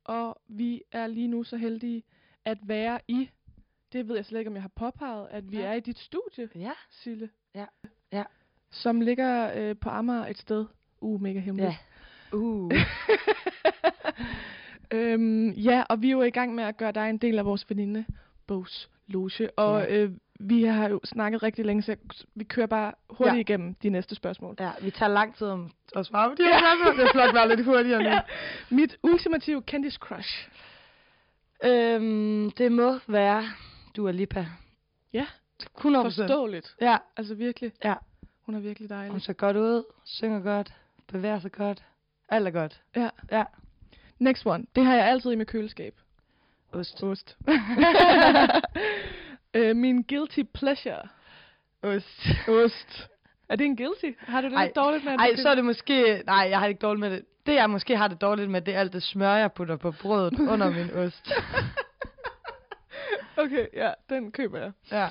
[0.04, 2.04] og vi er lige nu så heldige
[2.46, 3.30] at være i,
[3.94, 5.66] det ved jeg slet ikke, om jeg har påpeget, at vi Ja.
[5.66, 6.72] er i dit studie, Ja.
[6.90, 7.30] Sille.
[7.56, 7.66] Ja.
[8.12, 8.24] Ja.
[8.74, 10.66] Som ligger øh, på Amager et sted.
[11.02, 11.72] Uh, mega hemmeligt.
[12.32, 12.38] Ja.
[12.38, 12.72] Uh.
[14.92, 17.46] øhm, ja, og vi er jo i gang med at gøre dig en del af
[17.46, 18.06] vores veninde
[18.48, 19.60] Bogs Loge.
[19.60, 19.96] Og Ja.
[19.96, 21.96] øh, vi har jo snakket rigtig længe, så
[22.36, 23.40] vi kører bare hurtigt Ja.
[23.40, 24.56] igennem de næste spørgsmål.
[24.60, 27.00] ja, vi tager lang tid om at svare på de her spørgsmål.
[27.00, 28.10] Det skal nok være lidt hurtigere nu.
[28.10, 28.20] Ja.
[28.70, 30.50] Mit ultimative Candice Crush.
[31.66, 33.44] Øhm, det må være
[33.96, 34.46] Dua Lipa.
[35.14, 35.26] Ja.
[35.78, 36.76] 100 Forståeligt.
[36.82, 37.72] Ja, Altså virkelig.
[37.84, 37.94] Ja.
[38.46, 39.22] Hun er virkelig hun dejlig.
[39.22, 40.74] ser godt ud, synger godt,
[41.08, 41.84] bevæger sig godt.
[42.30, 42.82] Alt er godt.
[42.96, 43.10] Ja.
[43.32, 43.44] Ja.
[44.20, 44.66] Next one.
[44.76, 45.96] Det har jeg altid i mit køleskab.
[46.72, 47.04] Ost.
[47.04, 47.38] Ost.
[49.54, 51.08] øh, min guilty pleasure.
[51.82, 52.28] Ost.
[52.48, 53.10] Ost.
[53.50, 54.12] Er det en guilty?
[54.20, 54.66] Har du det Ej.
[54.66, 55.14] lidt dårligt med?
[55.14, 56.24] at Ej, du så er det måske...
[56.26, 57.26] Nej, jeg har det ikke dårligt med det.
[57.46, 59.92] Det, jeg måske har det dårligt med, det er alt det smør, jeg putter på
[59.92, 61.32] brødet under min ost.
[63.38, 64.72] Okay, ja, den køber jeg.
[64.92, 65.08] Ja.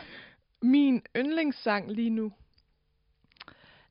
[0.62, 2.32] Min yndlingssang lige nu.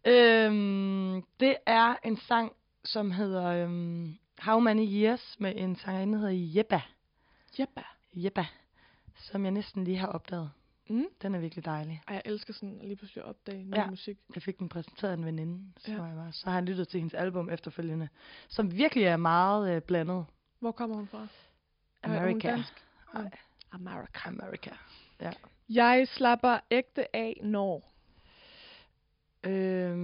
[0.05, 2.51] Øhm, det er en sang,
[2.83, 6.81] som hedder øhm, How Many Years, med en sangerinde, der hedder Jebba.
[7.59, 7.81] Jeppa.
[8.13, 8.45] Jebba.
[9.17, 10.51] Som jeg næsten lige har opdaget.
[10.89, 11.05] Mm.
[11.21, 12.01] Den er virkelig dejlig.
[12.07, 13.85] Ej, jeg elsker sådan lige pludselig at opdage ny Ja.
[13.89, 14.17] musik.
[14.35, 15.97] Jeg fik den præsenteret af en veninde, så, Ja.
[15.97, 16.03] ja.
[16.03, 18.09] jeg var, så har jeg lyttet til hendes album efterfølgende,
[18.49, 20.25] som virkelig er meget øh, blandet.
[20.59, 21.27] Hvor kommer hun fra?
[22.03, 22.49] Er hun America.
[22.51, 22.85] dansk?
[23.13, 23.29] Nej,
[23.71, 24.29] America.
[24.29, 24.71] America.
[25.21, 25.31] Ja.
[25.69, 27.90] Jeg slapper ægte af, når...
[29.43, 29.99] Øhm,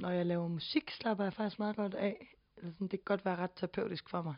[0.00, 2.36] når jeg laver musik, slapper jeg faktisk meget godt af.
[2.56, 4.34] Eller sådan, det kan godt være ret terapeutisk for mig.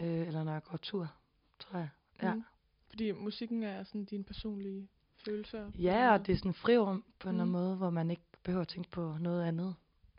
[0.00, 1.12] Øh, eller når jeg går tur,
[1.58, 1.88] tror jeg.
[2.22, 2.34] Ja.
[2.34, 2.44] Mm.
[2.88, 4.88] Fordi musikken er sådan dine personlige
[5.24, 5.66] følelser.
[5.66, 7.48] en Ja, og det er sådan en frirum på en Mm.
[7.48, 9.74] måde, hvor man ikke behøver at tænke på noget andet.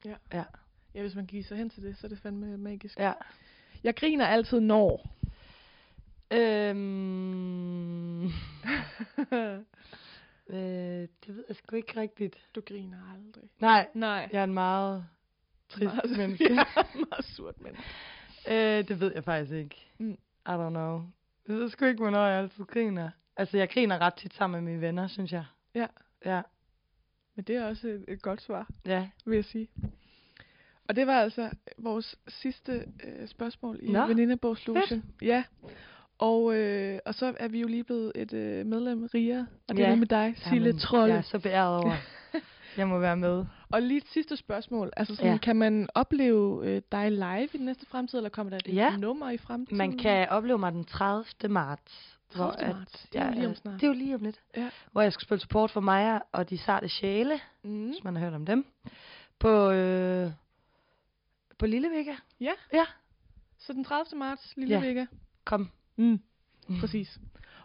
[0.05, 0.15] Ja.
[0.33, 0.43] Ja.
[0.95, 2.99] Ja, hvis man giver sig hen til det, så er det fandme magisk.
[2.99, 3.13] Ja.
[3.83, 5.09] Jeg griner altid når.
[6.31, 8.23] Øhm,
[10.49, 12.37] øh, det ved jeg sgu ikke rigtigt.
[12.55, 13.49] Du griner aldrig.
[13.59, 14.29] Nej, Nej.
[14.33, 15.05] jeg er en meget
[15.69, 16.43] trist Meget- menneske.
[16.53, 16.63] Ja,
[16.93, 17.83] meget surt menneske.
[18.47, 19.87] øh, det ved jeg faktisk ikke.
[19.97, 20.11] Mm.
[20.47, 21.01] I don't know.
[21.47, 23.09] Jeg ved sgu ikke, hvornår jeg altid griner.
[23.37, 25.45] Altså, jeg griner ret tit sammen med mine venner, synes jeg.
[25.75, 25.87] Ja.
[26.25, 26.41] Ja,
[27.35, 29.09] Men det er også et, et godt svar, ja.
[29.25, 29.67] vil jeg sige.
[30.87, 35.03] Og det var altså vores sidste øh, spørgsmål i Nå, Venindebogslution.
[35.21, 35.43] Ja.
[36.23, 39.83] Og, øh, og så er vi jo lige blevet et øh, medlem rigere, og det
[39.83, 39.95] er Ja.
[39.95, 41.13] nu med dig, Sille Jamen, Trolle.
[41.13, 41.95] Jeg er så beæret over,
[42.77, 43.45] jeg må være med.
[43.71, 44.91] Og lige et sidste spørgsmål.
[44.97, 45.37] Altså sådan, Ja.
[45.37, 48.97] kan man opleve øh, dig live i den næste fremtid, eller kommer der et Ja.
[48.97, 49.77] nummer i fremtiden?
[49.77, 51.25] Man kan opleve mig den 30.
[51.49, 52.17] marts.
[52.33, 52.73] 30.
[52.73, 53.07] marts.
[53.13, 53.75] Det er jo lige om snart.
[53.75, 54.39] Det er jo lige om lidt.
[54.57, 54.69] Ja.
[54.91, 57.85] Hvor jeg skal spille support for Maja og de sarte sjæle, Mm.
[57.85, 58.65] hvis man har hørt om dem.
[59.39, 60.31] På, øh,
[61.59, 62.13] på Lillevega.
[62.39, 62.51] Ja.
[62.73, 62.85] Ja.
[63.59, 64.19] Så den 30.
[64.19, 64.81] marts, Lille Ja.
[64.87, 65.05] Vega.
[65.45, 65.69] Kom.
[65.95, 66.19] Mm.
[66.79, 67.19] Præcis.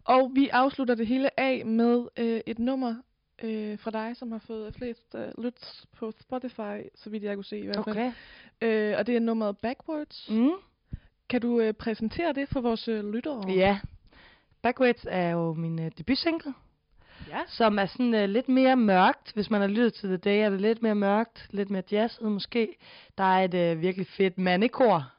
[0.05, 2.95] Og vi afslutter det hele af med øh, et nummer
[3.43, 7.45] øh, fra dig, som har fået flest øh, lyts på Spotify, så vidt jeg kunne
[7.45, 7.97] se i hvert fald.
[7.97, 8.13] Okay.
[8.61, 10.31] Øh, og det er nummeret Backwards.
[10.31, 10.51] Mm.
[11.29, 13.51] Kan du øh, præsentere det for vores øh, lyttere?
[13.51, 13.79] Ja.
[14.63, 16.55] Backwards er jo min øh, debutsingle,
[17.29, 17.41] Ja.
[17.47, 19.33] som er sådan øh, lidt mere mørkt.
[19.35, 22.33] Hvis man har lyttet til The Day, er det lidt mere mørkt, lidt mere jazzet
[22.33, 22.77] måske.
[23.19, 25.13] Der er et øh, virkelig fedt mandekor,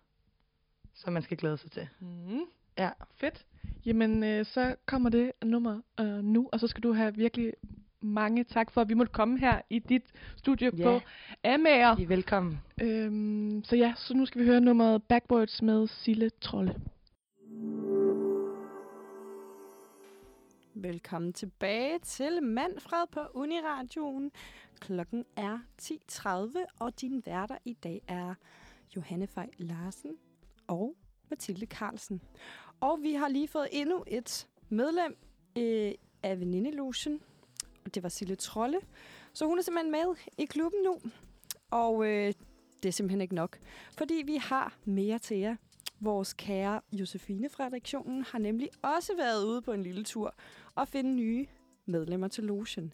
[0.95, 1.87] som man skal glæde sig til.
[1.99, 2.39] Mm.
[2.77, 2.89] Ja.
[3.15, 3.45] Fedt.
[3.85, 7.53] Jamen, øh, så kommer det nummer øh, nu, og så skal du have virkelig
[8.01, 10.03] mange tak for, at vi måtte komme her i dit
[10.37, 10.83] studie Ja.
[10.83, 10.99] på
[11.43, 11.99] Amager.
[11.99, 12.59] I er velkommen.
[12.81, 16.75] Øhm, så ja, så nu skal vi høre nummeret Backwards med Sille Trolle.
[20.73, 24.31] Velkommen tilbage til Manfred på Uniradioen.
[24.79, 28.33] Klokken er 10.30, og din værter i dag er
[28.95, 30.11] Johanne Fej Larsen
[30.67, 30.95] og
[31.29, 32.21] Mathilde Carlsen.
[32.79, 35.17] Og vi har lige fået endnu et medlem
[35.57, 35.91] øh,
[36.23, 37.19] af Venindelusion,
[37.85, 38.79] og det var Sille Trolle.
[39.33, 40.99] Så hun er simpelthen med i klubben nu,
[41.71, 42.33] og øh,
[42.83, 43.59] det er simpelthen ikke nok,
[43.97, 45.55] fordi vi har mere til jer.
[45.99, 50.35] Vores kære Josefine fra redaktionen har nemlig også været ude på en lille tur
[50.75, 51.47] og finde nye
[51.85, 52.93] medlemmer til logen.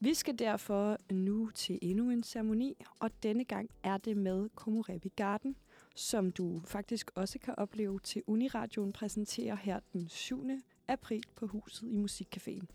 [0.00, 5.12] Vi skal derfor nu til endnu en ceremoni, og denne gang er det med Komorebi
[5.16, 5.56] Garden,
[5.96, 10.50] som du faktisk også kan opleve til Uniradioen præsenterer her den 7.
[10.88, 12.66] april på huset i Musikcaféen.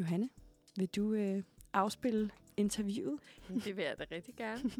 [0.00, 0.28] Johanne,
[0.76, 3.20] vil du øh, afspille interviewet?
[3.64, 4.70] Det vil jeg da rigtig gerne.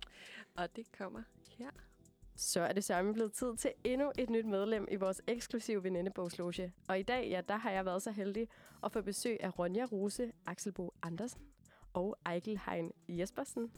[0.56, 1.22] Og det kommer
[1.58, 1.70] her.
[2.36, 6.72] Så er det sørme blevet tid til endnu et nyt medlem i vores eksklusive venindebogsloge.
[6.88, 8.48] Og i dag, ja, der har jeg været så heldig
[8.84, 11.40] at få besøg af Ronja Rose, Axelbo Andersen
[11.92, 13.72] og Ejkel Hein Jespersen,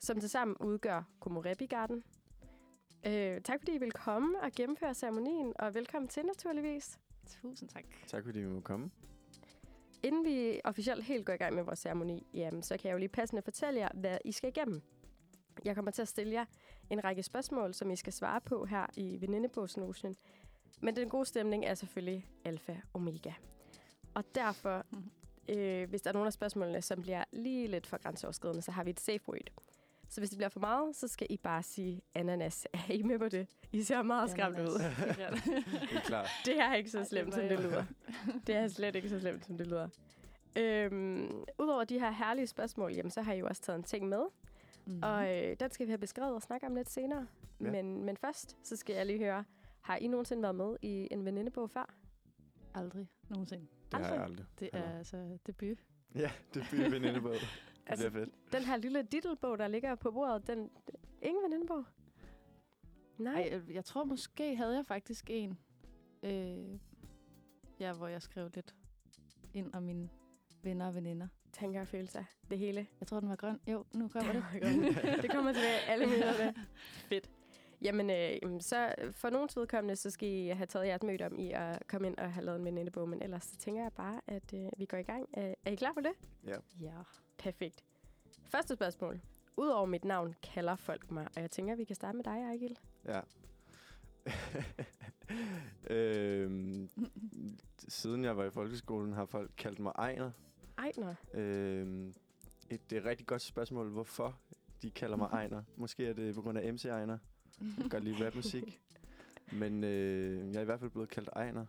[0.00, 2.04] som tilsammen udgør Komorebi Garden.
[3.06, 6.98] Øh, tak fordi I vil komme og gennemføre ceremonien, og velkommen til naturligvis.
[7.42, 7.84] Tusind tak.
[8.06, 8.90] Tak fordi vi må komme.
[10.02, 12.98] Inden vi officielt helt går i gang med vores ceremoni, jamen, så kan jeg jo
[12.98, 14.82] lige passende fortælle jer, hvad I skal igennem.
[15.64, 16.44] Jeg kommer til at stille jer
[16.90, 20.16] en række spørgsmål, som I skal svare på her i venindebogsnotionen.
[20.80, 23.32] Men den gode stemning er selvfølgelig alfa og omega.
[24.14, 24.86] Og derfor,
[25.48, 28.84] øh, hvis der er nogle af spørgsmålene, som bliver lige lidt for grænseoverskridende, så har
[28.84, 29.50] vi et safe word.
[30.10, 32.66] Så hvis det bliver for meget, så skal I bare sige ananas.
[32.72, 33.46] Er I med på det?
[33.72, 34.78] I ser meget skræmt ud.
[35.16, 35.22] Vi
[35.96, 36.26] er klar.
[36.44, 37.84] Det er ikke så det slemt, som det lyder.
[38.46, 39.88] Det er slet ikke så slemt, som det lyder.
[40.56, 44.08] Øhm, Udover de her herlige spørgsmål, jamen, så har I jo også taget en ting
[44.08, 44.22] med.
[44.86, 45.00] Mm.
[45.02, 47.26] Og øh, den skal vi have beskrevet og snakke om lidt senere.
[47.60, 47.70] Ja.
[47.70, 49.44] Men, men først, så skal jeg lige høre,
[49.80, 51.94] har I nogensinde været med i en venindebog før?
[52.74, 53.66] Aldrig nogensinde.
[53.92, 54.46] Det har jeg aldrig.
[54.60, 54.88] Det Heller.
[54.88, 55.78] er altså debut.
[56.14, 57.36] Ja, det bliver venindebåd.
[57.84, 58.52] Det Altså, bliver fedt.
[58.52, 60.70] Den her lille dittelbog, der ligger på bordet, den...
[61.22, 61.84] Ingen venindebog?
[63.18, 63.42] Nej.
[63.42, 65.58] Ej, jeg, tror måske havde jeg faktisk en,
[66.22, 66.78] øh,
[67.80, 68.74] ja, hvor jeg skrev lidt
[69.54, 70.08] ind om mine
[70.62, 71.28] venner og veninder.
[71.52, 72.24] Tanker og følelser.
[72.50, 72.86] Det hele.
[73.00, 73.60] Jeg tror, den var grøn.
[73.66, 74.44] Jo, nu kommer det.
[75.22, 76.54] det kommer tilbage alle minutterne.
[77.08, 77.30] Fedt.
[77.82, 81.38] Jamen, øh, jamen, så for nogens vedkommende, så skal I have taget jeres møde om
[81.38, 83.08] i at komme ind og have lavet en venindebog.
[83.08, 85.28] Men ellers så tænker jeg bare, at øh, vi går i gang.
[85.32, 86.12] Er, er I klar på det?
[86.46, 86.56] Ja.
[86.80, 86.92] Ja.
[87.42, 87.84] Perfekt.
[88.48, 89.20] Første spørgsmål.
[89.56, 92.40] Udover mit navn kalder folk mig, og jeg tænker, at vi kan starte med dig,
[92.42, 92.78] Ejgil.
[93.04, 93.20] Ja.
[95.94, 96.88] øhm,
[97.88, 100.30] siden jeg var i folkeskolen, har folk kaldt mig Ejner.
[100.78, 101.14] Ejner.
[101.34, 102.14] Øhm,
[102.70, 104.38] et, det er et rigtig godt spørgsmål, hvorfor
[104.82, 105.62] de kalder mig Ejner.
[105.76, 107.18] Måske er det på grund af MC Ejner.
[107.60, 108.80] Jeg kan godt lide rapmusik.
[109.52, 111.66] Men øh, jeg er i hvert fald blevet kaldt Ejner.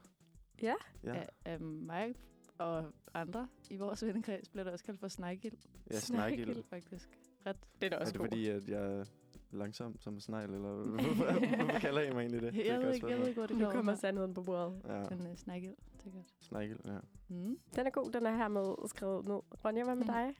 [0.61, 0.75] Ja.
[1.03, 2.15] Ja, Af, af mig
[2.61, 5.57] og andre i vores vennekreds bliver der også kaldt for Snegil.
[5.91, 6.63] ja Snegil.
[6.69, 7.09] Faktisk.
[7.45, 7.57] Ret.
[7.81, 8.27] Det er da Er også det god.
[8.27, 9.05] fordi, at jeg er
[9.51, 12.53] langsom som en snegl, eller hvorfor, hvorfor kalder I mig egentlig det?
[12.53, 14.33] det er et Jeg godt ved ikke, jeg ved ikke, hvor det Nu kommer sandheden
[14.33, 14.81] på bordet.
[14.87, 16.25] Ja, Men uh, Snegil, det er godt.
[16.41, 16.97] snegl, ja.
[17.27, 17.59] Mm.
[17.75, 19.39] Den er god, den er her med skrevet ned.
[19.65, 20.11] Ronja, hvad med Mm.
[20.13, 20.35] dig?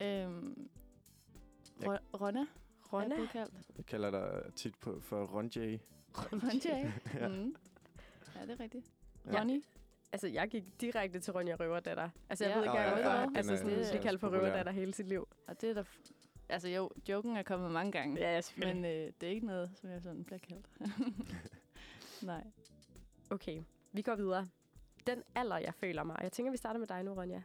[0.00, 0.68] Øhm,
[1.80, 2.46] Jeg- Ro- Ronna
[2.92, 3.14] Ronna?
[3.22, 3.54] er kaldt.
[3.76, 5.78] Jeg kalder dig tit på, for Ron J.
[6.14, 6.92] Ronja.
[7.20, 7.28] Ja.
[7.28, 7.54] mm.
[8.36, 8.90] Ja, det er rigtigt.
[9.26, 9.40] Ja.
[9.40, 9.62] Ronny.
[10.12, 12.08] Altså, jeg gik direkte til Ronja Røverdatter.
[12.30, 12.56] Altså, jeg Ja.
[12.58, 14.28] ved ikke, engang, ja, Altså, sådan, er det kaldt for.
[14.28, 15.28] Røverdatter hele sit liv.
[15.46, 15.84] Og det er der...
[16.48, 18.20] Altså jo, joken er kommet mange gange.
[18.20, 18.82] Ja, selvfølgelig.
[18.82, 20.66] Men øh, det er ikke noget, som jeg sådan bliver kaldt.
[22.22, 22.44] Nej.
[23.30, 24.48] Okay, vi går videre.
[25.06, 26.16] Den alder, jeg føler mig.
[26.22, 27.42] Jeg tænker, vi starter med dig nu, Ronja.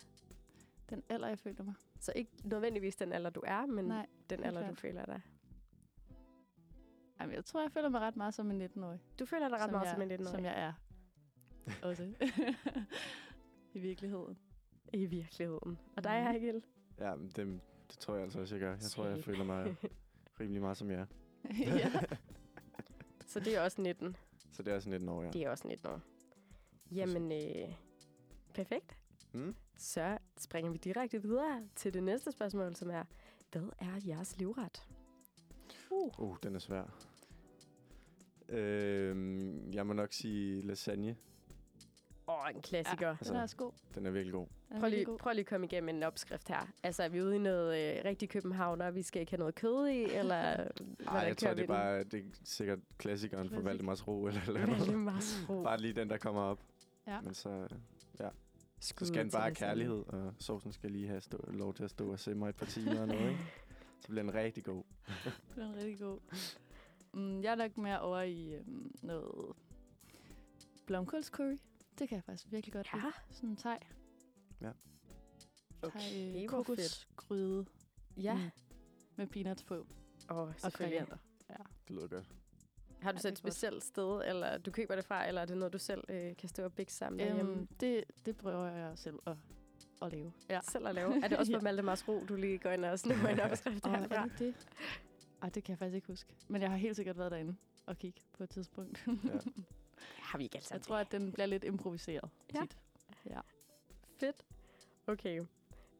[0.90, 1.74] Den alder, jeg føler mig.
[2.00, 4.78] Så ikke nødvendigvis den alder, du er, men Nej, den alder, du klart.
[4.80, 5.22] føler dig.
[7.20, 9.00] Jamen, jeg tror, jeg føler mig ret meget som en 19-årig.
[9.20, 10.28] Du føler dig ret meget jeg, som en 19-årig.
[10.28, 10.74] Som jeg er.
[11.84, 12.14] Også.
[13.74, 14.38] I virkeligheden.
[14.94, 15.80] I virkeligheden.
[15.98, 16.32] Og dig, Mhm.
[16.32, 16.64] Heikil?
[17.00, 17.60] Ja, men det,
[17.92, 18.72] det tror jeg altså også, jeg gør.
[18.72, 19.76] Jeg tror, jeg føler mig
[20.40, 21.06] rimelig meget som jer.
[21.60, 21.92] ja.
[23.28, 24.16] Så det er også 19.
[24.52, 25.30] Så det er sådan 19 år, ja.
[25.32, 26.02] Det er også 19 år.
[26.92, 27.74] Jamen, øh,
[28.54, 28.98] perfekt.
[29.34, 29.56] Mm?
[29.78, 33.04] Så springer vi direkte videre til det næste spørgsmål, som er,
[33.52, 34.88] hvad er jeres livret?
[35.92, 36.20] Uh.
[36.20, 36.84] Uh, den er svær.
[38.50, 41.16] Øhm, jeg må nok sige lasagne.
[42.30, 43.08] Åh, oh, en klassiker.
[43.08, 43.72] Ja, den er også god.
[43.96, 44.48] Den er virkelig god.
[44.70, 45.18] Den er Prøv lige, god.
[45.18, 46.68] prøv lige at komme igennem en opskrift her.
[46.84, 49.56] Altså, er vi ude i noget øh, rigtig københavn, og vi skal ikke have noget
[49.56, 50.68] kød i, eller Ej,
[51.04, 51.68] hvordan jeg tror, det er den?
[51.68, 53.66] bare det er sikkert klassikeren for Klassik.
[53.66, 54.28] Valdemars Ro.
[54.28, 54.80] Eller, eller noget.
[54.80, 55.64] Valdemars Ro.
[55.70, 56.60] Bare lige den, der kommer op.
[57.08, 57.22] Ja.
[57.22, 57.70] Men så, øh,
[58.20, 58.30] ja.
[58.80, 61.84] Skud Så skal den bare have kærlighed, og sovsen skal lige have stå, lov til
[61.84, 63.40] at stå og simre et par timer og noget, ikke?
[64.02, 64.84] Så bliver den rigtig god.
[65.56, 66.20] Den er rigtig god.
[67.14, 69.54] Mm, jeg er nok mere over i øhm, noget
[70.86, 71.58] blomkålscurry.
[72.00, 73.06] Det kan jeg faktisk virkelig godt lide.
[73.06, 73.12] Ja.
[73.32, 73.78] Sådan en thai.
[74.62, 74.72] Ja.
[75.82, 76.78] Okay, Thai, øh, hvor fedt.
[76.78, 77.66] kokosgryde.
[78.18, 78.34] Ja.
[78.36, 78.50] Mm.
[79.16, 79.86] Med peanuts på.
[80.32, 81.18] Åh, Og koriander.
[81.50, 81.56] Ja.
[81.88, 82.30] Det lyder godt.
[83.02, 83.38] Har du Ja, så et er godt.
[83.38, 86.50] specielt sted, eller du køber det fra, eller er det noget, du selv øh, kan
[86.50, 87.52] stå og bække sammen derhjemme?
[87.52, 89.36] Øhm, det, det prøver jeg selv at,
[90.02, 90.34] at lave.
[90.50, 90.60] Ja.
[90.72, 91.16] Selv at lave?
[91.24, 91.64] Er det også på Ja.
[91.64, 94.16] Valdemars Ro, du lige går ind og snupper en opskrift Åh, herfra?
[94.16, 94.56] er det det?
[95.42, 96.34] Ej, det kan jeg faktisk ikke huske.
[96.48, 99.08] Men jeg har helt sikkert været derinde og kigge på et tidspunkt.
[99.08, 99.14] Ja.
[100.28, 102.62] Har vi ikke alle jeg tror, at den bliver lidt improviseret Ja.
[102.62, 102.78] tit.
[103.26, 103.40] Ja.
[104.20, 104.46] Fedt.
[105.08, 105.42] Okay.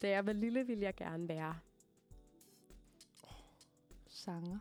[0.02, 1.56] Da jeg var lille, ville jeg gerne være.
[4.08, 4.60] Sanger.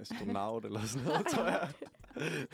[0.00, 1.72] Astronaut eller sådan noget, tror jeg.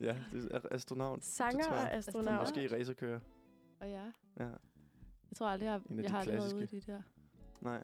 [0.00, 1.24] ja, det er astronaut.
[1.24, 2.40] Sanger det og astronaut.
[2.40, 3.20] Måske racerkører.
[3.80, 4.04] Og ja,
[4.38, 4.44] Ja,
[5.30, 6.92] jeg tror aldrig, jeg, jeg har været ude i klassiske.
[6.92, 7.02] de der.
[7.60, 7.82] nej.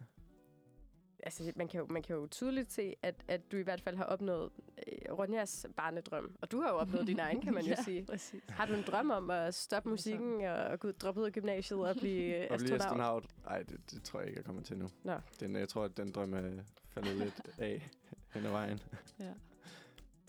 [1.27, 3.97] Altså, man kan jo, man kan jo tydeligt se, at, at du i hvert fald
[3.97, 4.51] har opnået
[4.87, 6.37] øh, Ronjas barnedrøm.
[6.43, 8.05] Og du har jo opnået din egen, kan man jo ja, sige.
[8.07, 8.43] præcis.
[8.49, 11.81] Har du en drøm om at stoppe musikken og, og gå, droppe ud af gymnasiet
[11.81, 13.25] og blive Og blive astronaut?
[13.25, 13.27] astronaut.
[13.45, 14.89] Nej, det, det, tror jeg ikke, jeg kommer til nu.
[15.05, 15.15] Nå.
[15.41, 17.91] Den, jeg tror, at den drøm er faldet lidt af
[18.31, 18.81] hen ad vejen.
[19.21, 19.33] Ja.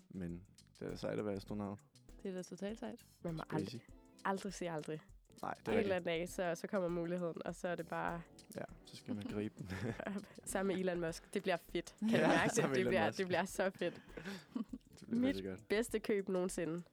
[0.10, 0.41] Men
[0.80, 1.80] det er sejt at være astronaut.
[2.24, 3.06] Det er da totalt sejt.
[3.22, 3.82] Man må aldrig,
[4.26, 5.02] aldrig sige aldrig.
[5.42, 6.14] Nej, det En er eller rigtigt.
[6.14, 8.22] anden så, så kommer muligheden, og så er det bare
[8.56, 9.70] Ja, så skal man gribe den.
[10.45, 11.34] sammen med Elon Musk.
[11.34, 11.95] Det bliver fedt.
[11.99, 12.76] Kan Ja, du mærke det?
[12.76, 14.02] Det bliver, det bliver så fedt.
[14.99, 15.68] det bliver Mit godt.
[15.70, 16.84] bedste køb nogensinde.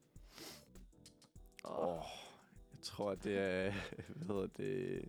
[1.65, 2.03] Åh, oh,
[2.73, 3.73] jeg tror, at det er,
[4.17, 5.09] hvad hedder det,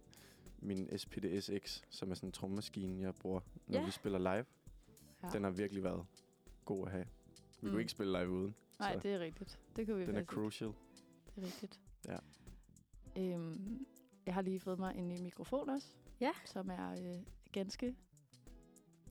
[0.59, 3.85] min SPD SX, som er sådan en trommemaskine, jeg bruger, når Ja.
[3.85, 4.45] vi spiller live.
[5.23, 5.29] Ja.
[5.33, 6.05] Den har virkelig været
[6.65, 7.05] god at have.
[7.61, 7.69] Vi Mm.
[7.69, 8.55] kunne ikke spille live uden.
[8.79, 9.59] Nej, det er rigtigt.
[9.75, 10.33] Det kan vi den er ikke.
[10.33, 10.69] crucial.
[11.35, 11.79] Det er rigtigt.
[12.07, 12.17] Ja.
[13.17, 13.85] Øhm,
[14.25, 15.87] jeg har lige fået mig en ny mikrofon også.
[16.21, 16.31] Ja.
[16.45, 17.19] Som er øh,
[17.51, 17.95] ganske,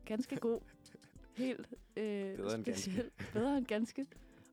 [0.05, 0.61] ganske god.
[1.37, 2.73] Helt øh, Bedre end ganske.
[2.83, 3.11] speciel.
[3.33, 4.07] Bedre end ganske.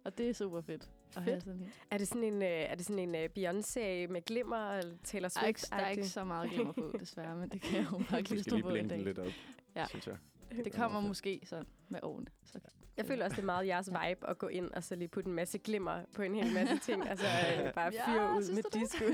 [0.06, 0.90] Og det er super fedt.
[1.16, 1.44] At Fedt.
[1.44, 1.72] sådan en.
[1.92, 5.30] Er det sådan en, øh, er det sådan en øh, Beyoncé med glimmer eller Taylor
[5.30, 5.72] Der er, ikke, Swift?
[5.72, 8.56] der er ikke så meget glimmer på, desværre, men det kan jeg jo bare klistre
[8.56, 9.04] lige på den dag.
[9.04, 9.32] lidt op,
[9.76, 9.86] Ja.
[9.90, 10.18] synes jeg.
[10.66, 12.28] Det kommer måske sådan med årene.
[12.46, 12.60] Så
[13.00, 15.30] Jeg føler også, det er meget jeres vibe at gå ind og så lige putte
[15.30, 17.10] en masse glimmer på en hel masse ting.
[17.10, 18.74] Altså øh, bare Ja, fyre ud synes med det?
[18.82, 19.06] disco.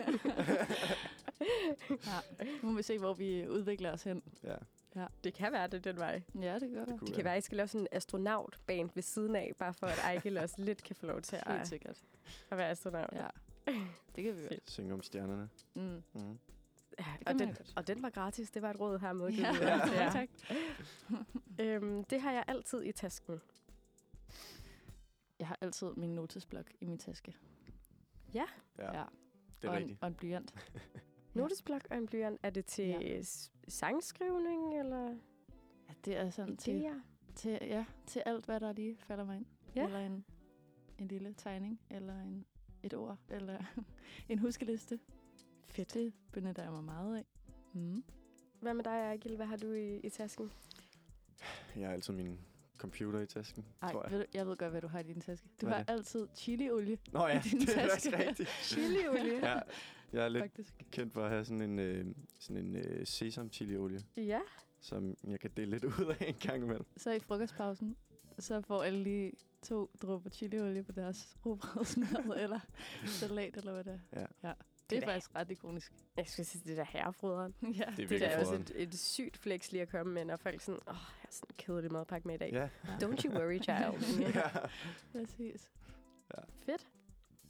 [1.90, 4.24] ja, nu må vi se, hvor vi udvikler os hen.
[4.44, 4.56] Ja.
[4.96, 5.06] Ja.
[5.24, 6.22] Det kan være, det er den vej.
[6.42, 7.00] Ja, det gør det.
[7.02, 9.88] Det kan være, at I skal lave sådan en astronautband ved siden af, bare for
[9.88, 11.98] at Ejgil også lidt kan få lov til at, Helt sikkert.
[12.52, 13.10] at være astronaut.
[13.14, 13.28] Ja,
[14.16, 14.72] det kan vi godt.
[14.72, 15.50] Synge om stjernerne.
[15.74, 16.04] Mm.
[16.14, 16.38] Mm.
[17.00, 18.52] Ja, og, den, og den var gratis.
[18.52, 19.30] Det var et råd her med.
[19.30, 19.54] Ja.
[20.04, 20.10] ja.
[20.12, 20.30] tak.
[21.60, 23.42] øhm, det har jeg altid i tasken.
[25.40, 27.36] Jeg har altid min notesblok i min taske.
[28.34, 28.46] Ja.
[28.78, 29.04] Ja, ja.
[29.62, 30.00] det er og, en, rigtigt.
[30.02, 30.56] og en blyant.
[31.34, 32.40] Notesblok og en blyant.
[32.44, 33.22] Er det til ja.
[33.68, 35.16] sangskrivning, eller
[35.88, 36.92] Ja, det er sådan til,
[37.36, 39.46] til, ja, til alt, hvad der lige falder mig ind.
[39.76, 39.86] Ja.
[39.86, 40.26] Eller en,
[40.98, 42.46] en lille tegning, eller en,
[42.84, 43.64] et ord, eller
[44.30, 45.00] en huskeliste.
[45.68, 45.94] Fedt.
[45.94, 47.26] Det benytter jeg mig meget af.
[47.74, 48.04] Mm.
[48.60, 49.36] Hvad med dig, Ejgil?
[49.36, 50.52] Hvad har du i, i tasken?
[51.76, 52.40] Jeg har altid min
[52.78, 54.12] computer i tasken, Ej, tror jeg.
[54.12, 55.48] ved du, jeg ved godt, hvad du har i din taske.
[55.62, 57.94] Du Hvad er har altid chiliolie Nå ja, i din det er taske.
[57.94, 58.50] også rigtigt.
[58.72, 59.36] Chiliolie?
[59.50, 59.60] ja,
[60.14, 60.86] jeg er lidt Faktisk.
[60.92, 62.06] kendt for at have sådan en, øh,
[62.40, 64.40] sådan en øh, sesam chiliolie, Ja.
[64.80, 66.86] som jeg kan dele lidt ud af en gang imellem.
[66.98, 67.96] Så i frokostpausen,
[68.40, 69.32] så får alle lige
[69.62, 72.60] to dråber chiliolie på deres rugbrødsmad, eller
[73.06, 74.20] salat, eller hvad det er.
[74.22, 74.26] Ja.
[74.50, 74.54] ja.
[74.90, 75.94] Det er er- faktisk ret ikonisk.
[76.18, 77.56] Jeg skulle sige, det der herrefroderen.
[77.62, 77.68] ja.
[77.68, 80.36] Det er Det virkelig er også et, et sygt flex lige at komme med, når
[80.36, 82.52] folk sådan, åh, oh, jeg har sådan en kedelig madpakke med i dag.
[82.54, 82.68] Ja.
[83.06, 84.20] Don't you worry, child.
[84.36, 84.50] ja.
[85.12, 85.70] Præcis.
[86.66, 86.88] Fedt.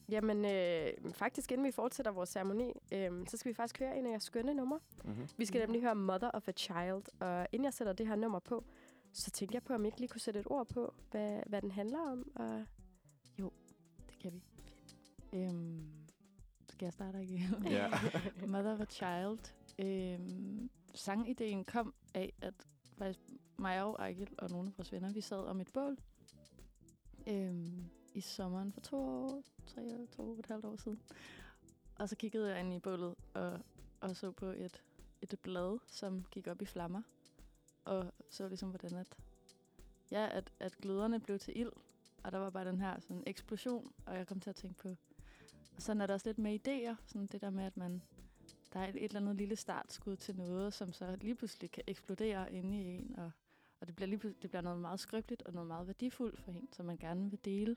[0.10, 4.06] Jamen, øh, faktisk inden vi fortsætter vores ceremoni, øh, så skal vi faktisk høre en
[4.06, 4.80] af jeres skønne numre.
[5.04, 5.28] Mm-hmm.
[5.38, 8.40] Vi skal nemlig høre Mother of a Child, og inden jeg sætter det her nummer
[8.40, 8.66] på,
[9.14, 11.62] så tænker jeg på, om I ikke lige kunne sætte et ord på, hvad, hvad
[11.62, 12.32] den handler om.
[12.36, 12.66] Og
[14.10, 14.44] Det kan vi.
[15.34, 15.88] Øhm,
[16.76, 17.42] skal jeg starte igen?
[17.66, 17.90] Ja.
[18.48, 19.54] Mother of a Child.
[19.80, 22.54] Øhm, sangideen kom af, at
[22.98, 23.20] faktisk
[23.58, 25.98] mig og Ejgil og nogle af vores venner, vi sad om et bål
[27.28, 31.02] øhm, i sommeren for to år, tre, to og et halvt år siden.
[31.96, 33.60] Og så kiggede jeg ind i bålet og,
[34.02, 34.84] og så på et,
[35.22, 37.02] et blad, som gik op i flammer.
[37.86, 39.18] Og så ligesom, hvordan at,
[40.12, 41.72] ja, at, at gløderne blev til ild.
[42.24, 44.96] Og der var bare den her sådan, eksplosion, og jeg kom til at tænke på,
[45.78, 48.02] sådan er der også lidt med idéer, sådan det der med, at man,
[48.74, 51.84] der er et, et eller andet lille startskud til noget, som så lige pludselig kan
[51.88, 53.32] eksplodere inde i en, og,
[53.80, 56.70] og det, bliver lige det bliver noget meget skrøbeligt og noget meget værdifuldt for en,
[56.74, 57.76] som man gerne vil dele.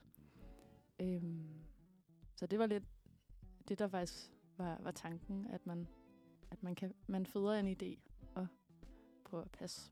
[0.99, 1.47] Øhm,
[2.35, 2.83] så det var lidt
[3.67, 5.87] det, der faktisk var, var tanken, at man,
[6.51, 7.99] at man, kan, man føder en idé
[8.35, 8.47] og
[9.25, 9.91] prøver at passe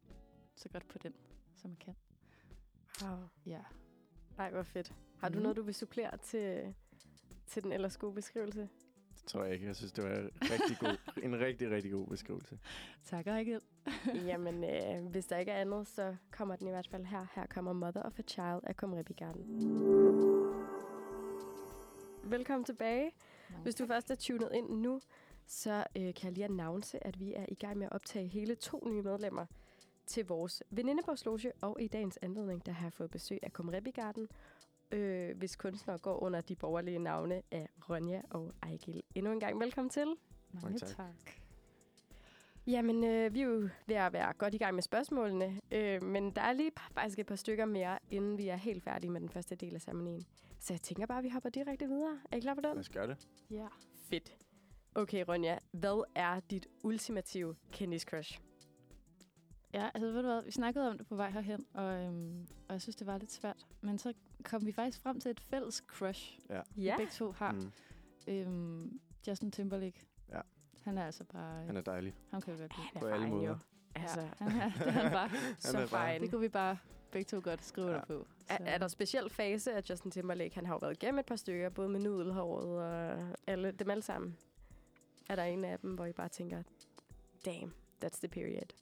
[0.55, 1.13] så godt på den,
[1.55, 1.95] som man kan.
[3.03, 3.17] wow.
[3.45, 3.61] Ja.
[4.37, 4.93] Ej, hvor fedt.
[5.17, 5.41] Har du Mhm.
[5.43, 6.75] noget, du vil supplere til,
[7.47, 8.69] til den ellers gode beskrivelse?
[9.15, 9.65] Det tror jeg ikke.
[9.65, 12.59] Jeg synes, det var en rigtig god, en rigtig, rigtig god beskrivelse.
[13.03, 13.61] Tak, Ejgil.
[14.27, 17.25] Jamen, øh, hvis der ikke er andet, så kommer den i hvert fald her.
[17.35, 19.43] Her kommer Mother of a Child af Kumrebi Garden.
[22.23, 23.11] Velkommen tilbage.
[23.63, 25.01] Hvis du først er tunet ind nu,
[25.47, 28.55] så øh, kan jeg lige announce, at vi er i gang med at optage hele
[28.55, 29.45] to nye medlemmer
[30.05, 34.27] til vores venindebogsloge, og i dagens anledning, der har jeg fået besøg af Kumrebi Garden,
[34.91, 39.03] øh, hvis kunstnere går under de borgerlige navne af Ronja og Ejgil.
[39.15, 40.15] Endnu en gang velkommen til.
[40.63, 40.89] Mange tak.
[40.95, 41.31] tak.
[42.67, 46.31] Jamen, øh, vi er jo ved at være godt i gang med spørgsmålene, øh, men
[46.31, 49.29] der er lige faktisk et par stykker mere, inden vi er helt færdige med den
[49.29, 50.25] første del af ceremonien.
[50.59, 52.19] Så jeg tænker bare, at vi hopper direkte videre.
[52.31, 52.69] Er I klar på den?
[52.69, 53.27] Lad os gøre det.
[53.51, 53.67] Ja.
[54.09, 54.37] Fedt.
[54.95, 58.39] Okay, Ronja, hvad er dit ultimative kendis crush?
[59.73, 62.73] Ja, altså ved du hvad, vi snakkede om det på vej herhen, og, øhm, og
[62.73, 63.65] jeg synes, det var lidt svært.
[63.81, 66.61] Men så kom vi faktisk frem til et fælles crush, Ja.
[66.75, 66.97] vi Ja.
[66.97, 67.51] begge to har.
[67.51, 67.71] Mm.
[68.27, 70.05] Øhm, Justin Timberlake.
[70.29, 70.41] Ja.
[70.81, 71.65] Han er altså bare...
[71.65, 72.13] Han er dejlig.
[72.31, 72.87] ham kan vi godt lide.
[72.87, 73.47] Han er På alle måder.
[73.47, 73.55] Jo.
[73.95, 75.29] Altså, ja, han er, det er han bare.
[75.59, 76.23] så bare- fine.
[76.23, 76.77] Det kunne vi bare
[77.11, 77.95] begge to godt skrive Ja.
[77.97, 78.05] ja.
[78.05, 78.27] på.
[78.49, 80.55] Er, er der speciel fase af Justin Timberlake?
[80.55, 84.03] Han har jo været igennem et par stykker, både med nudelhåret og alle, dem alle
[84.03, 84.37] sammen.
[85.29, 86.63] Er der en af dem, hvor I bare tænker,
[87.45, 87.73] damn,
[88.05, 88.73] that's the period.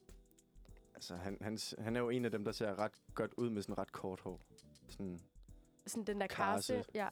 [0.95, 3.61] Altså, han, han, han er jo en af dem, der ser ret godt ud med
[3.61, 4.41] sådan ret kort hår.
[4.90, 5.19] Sådan
[5.88, 6.74] Sådan den der Karse.
[6.76, 6.90] karse.
[6.94, 7.07] Ja.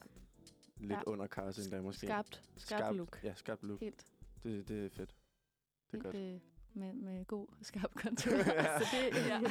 [0.77, 1.01] lidt Ja.
[1.05, 2.05] under karse endda måske.
[2.07, 3.19] Skarpt, skarpt look.
[3.23, 3.79] Ja, skarpt look.
[3.79, 4.05] Helt,
[4.43, 4.95] Det, det er fedt.
[4.99, 6.15] Det er helt godt.
[6.15, 6.39] øh,
[6.73, 8.31] med, med god, skarp kontur.
[8.37, 8.79] Ja.
[8.79, 9.41] Så det, Ja.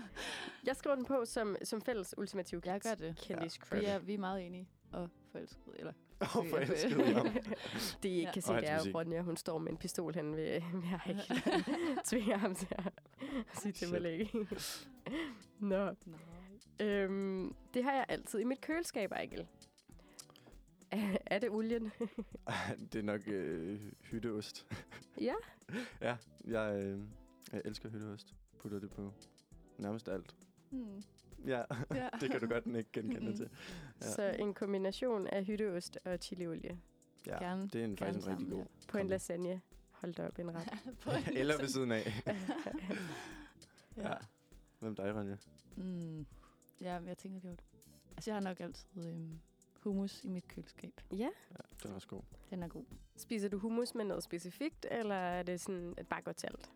[0.66, 3.30] jeg skriver den på som, som fælles ultimativ Jeg gør det.
[3.30, 3.38] Ja.
[3.78, 5.78] vi, er, vi er meget enige og forelskede.
[5.78, 7.26] Eller, Og forelsket i ham.
[8.02, 8.32] Det, I ikke Ja.
[8.32, 11.22] kan se, det er, Ronja, hun står med en pistol hen ved, ved Ejgil.
[12.04, 12.92] Tvinger ham til at
[13.54, 14.30] sige til mig læge.
[15.58, 15.94] Nå.
[16.80, 19.46] Øhm, det har jeg altid i mit køleskab, Ejgil.
[21.26, 21.92] Er, det olien?
[22.92, 24.66] det er nok øh, hytteost.
[25.20, 25.34] ja.
[26.00, 27.00] ja, jeg, øh,
[27.52, 28.34] jeg elsker hytteost.
[28.58, 29.12] Putter det på
[29.78, 30.34] nærmest alt.
[30.70, 31.02] hmm.
[31.46, 31.62] Ja,
[31.94, 32.08] Ja.
[32.20, 33.36] det kan du godt ikke genkende Mhm.
[33.36, 33.50] til.
[34.00, 34.06] Ja.
[34.10, 36.78] Så en kombination af hytteost og chiliolie
[37.26, 38.66] Ja, Gerne- det er en, faktisk en rigtig sammen, god.
[38.88, 39.60] på en lasagne.
[39.90, 40.68] Hold da op, en ret.
[41.00, 42.22] På en Eller ved siden af.
[43.96, 44.14] Ja.
[44.80, 45.36] Hvem dig, Ronja?
[45.76, 46.26] Mm.
[46.80, 47.56] Ja, men jeg tænker, det var...
[48.16, 49.40] Altså, jeg har nok altid øhm,
[49.80, 51.00] hummus i mit køleskab.
[51.12, 51.16] Ja.
[51.50, 52.22] Ja, den er også god.
[52.50, 52.84] Den er god.
[53.16, 56.72] Spiser du hummus med noget specifikt, eller er det sådan et bare godt til alt?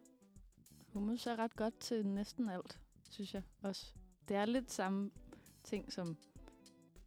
[0.93, 2.81] Hummus er ret godt til næsten alt,
[3.11, 3.95] synes jeg også.
[4.29, 5.11] Det er lidt samme
[5.65, 6.17] ting som,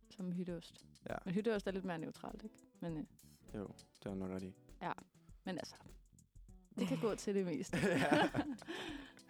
[0.09, 0.85] som hytteost.
[1.09, 1.15] Ja.
[1.25, 2.55] Men hytteost er lidt mere neutralt, ikke?
[2.79, 3.03] Men, øh,
[3.55, 3.67] Jo,
[4.03, 4.53] det er nok ret i.
[4.81, 4.91] ja.
[5.43, 5.75] Men altså,
[6.79, 7.77] det kan gå til det meste.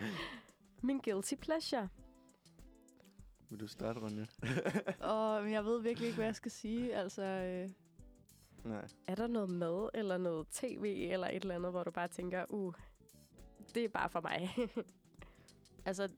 [0.88, 1.90] Min guilty pleasure.
[3.56, 4.26] Vil du starte, Ronja?
[5.12, 6.96] Og men jeg ved virkelig ikke, hvad jeg skal sige.
[6.96, 7.70] Altså, øh,
[8.64, 8.88] Nej.
[9.08, 12.46] Er der noget mad, eller noget tv, eller et eller andet, hvor du bare tænker,
[12.50, 12.74] uh,
[13.76, 14.50] det er bare for mig?
[15.86, 16.10] altså,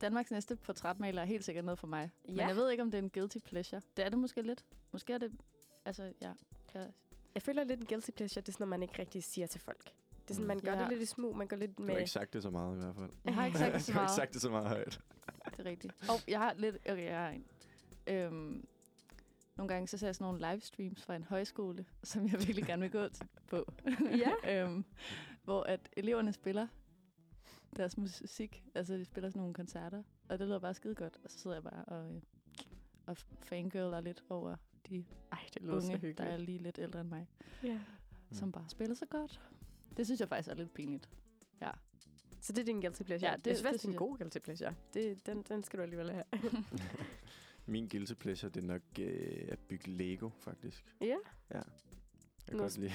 [0.00, 2.10] Danmarks næste portrætmaler er helt sikkert noget for mig.
[2.28, 2.32] Ja.
[2.32, 3.80] Men jeg ved ikke, om det er en guilty pleasure.
[3.96, 4.64] Det er det måske lidt.
[4.92, 5.32] Måske er det...
[5.84, 6.32] Altså, ja.
[6.74, 6.90] Jeg,
[7.34, 9.60] Jeg føler lidt en guilty pleasure, det er sådan noget, man ikke rigtig siger til
[9.60, 9.84] folk.
[9.84, 10.80] Det er sådan, man gør Ja.
[10.80, 11.90] det lidt i smug, man går lidt Du med...
[11.94, 13.10] har ikke sagt det så meget i hvert fald.
[13.24, 14.16] Jeg har ikke sagt det så Du har ikke meget.
[14.16, 15.00] sagt det så meget højt.
[15.58, 15.94] Det er rigtigt.
[16.08, 16.76] Og jeg har lidt...
[16.76, 17.44] Okay, jeg har en.
[18.06, 18.66] Øhm,
[19.56, 22.82] nogle gange så ser jeg sådan nogle livestreams fra en højskole, som jeg virkelig gerne
[22.82, 23.72] vil gå til, på.
[24.24, 24.32] Ja.
[24.64, 24.84] øhm,
[25.44, 26.66] hvor at eleverne spiller
[27.76, 28.64] deres musik.
[28.74, 30.02] Altså, de spiller sådan nogle koncerter.
[30.28, 31.18] Og det lyder bare skide godt.
[31.24, 32.22] Og så sidder jeg bare og, øh,
[33.06, 34.56] og fangirler lidt over
[34.88, 36.18] de Ej, det lyder så unge, hyggeligt.
[36.18, 37.28] der er lige lidt ældre end mig.
[37.62, 37.80] Ja.
[38.32, 39.40] Som bare spiller så godt.
[39.96, 41.08] Det synes jeg faktisk er lidt pinligt.
[41.60, 41.70] Ja.
[42.48, 43.30] Så det er din guilty pleasure?
[43.30, 44.74] Ja, det, det- jeg synes, det det er en god guilty pleasure.
[44.94, 46.24] Det, den, den skal du alligevel have.
[47.66, 50.84] Min guilty pleasure, det er nok øh, at bygge Lego, faktisk.
[51.00, 51.06] ja.
[51.06, 51.14] Ja.
[51.50, 51.62] Jeg
[52.48, 52.92] kan Nå, godt lide.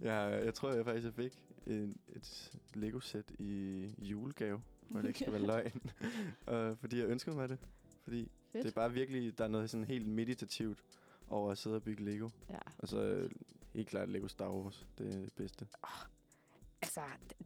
[0.10, 5.18] jeg, jeg tror, jeg faktisk jeg fik en, et Lego-sæt i julegave, hvor det ikke
[5.20, 5.80] skal være løgn.
[6.72, 7.58] uh, fordi jeg ønskede mig det.
[8.02, 8.64] Fordi Fedt.
[8.64, 10.78] det er bare virkelig, der er noget sådan helt meditativt
[11.28, 12.28] over at sidde og bygge Lego.
[12.50, 12.58] Ja.
[12.78, 13.30] Og så øh,
[13.74, 15.66] helt klart Lego Star Wars, det er det bedste.
[16.82, 17.00] Altså,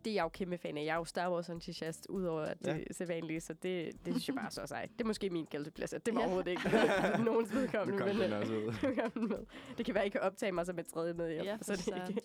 [0.05, 0.85] det er jeg jo kæmpe fan af.
[0.85, 2.79] Jeg er jo Star Wars-entusiast, udover at det Ja.
[2.81, 4.91] er sædvanlige, så det, det synes jeg bare er så sejt.
[4.93, 5.99] Det er måske min guilty pleasure.
[6.07, 6.27] Det var Ja.
[6.27, 6.69] overhovedet ikke
[7.31, 7.99] nogens vedkommende.
[8.01, 8.75] Nu kom men, den også ud.
[8.89, 9.47] nu kom den med.
[9.79, 11.89] Det kan være, at I kan optage mig som et tredje medhjælp, Ja, så det
[11.89, 12.21] er ikke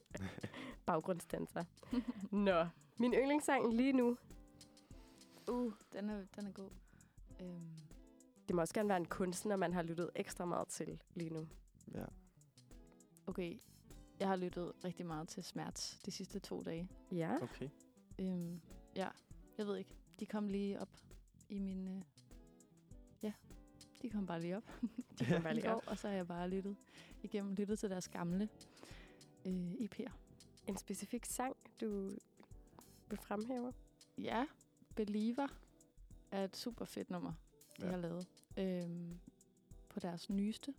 [0.86, 1.64] baggrundsdanser.
[2.32, 2.66] Nå,
[2.98, 4.18] min yndlingssang lige nu,
[5.52, 6.70] uh, den er, den er god.
[7.42, 7.70] Øhm,
[8.48, 11.48] det må også gerne være en kunstner, man har lyttet ekstra meget til lige nu.
[11.94, 12.04] Ja.
[13.28, 13.60] okay,
[14.20, 16.90] jeg har lyttet rigtig meget til Smerts de sidste to dage.
[17.12, 17.36] Ja.
[17.42, 17.70] Okay.
[18.20, 18.62] Øhm,
[18.96, 19.10] ja,
[19.58, 19.96] jeg ved ikke.
[20.20, 20.90] De kom lige op
[21.50, 21.88] i min...
[21.88, 22.02] Øh,
[23.24, 23.34] ja,
[24.02, 24.72] de kom bare lige op.
[25.20, 25.84] De kom bare lige op.
[25.88, 26.76] og så har jeg bare lyttet
[27.24, 28.50] igennem lyttet til deres gamle
[29.46, 30.12] øh, EP'er.
[30.68, 32.10] En specifik sang, du
[33.10, 33.74] vil fremhæve?
[34.18, 34.46] Ja,
[34.96, 35.48] Believer
[36.32, 37.34] er et super fedt nummer,
[37.80, 37.92] de Ja.
[37.92, 38.28] har lavet.
[38.58, 39.20] Øhm,
[39.90, 40.74] på deres nyeste.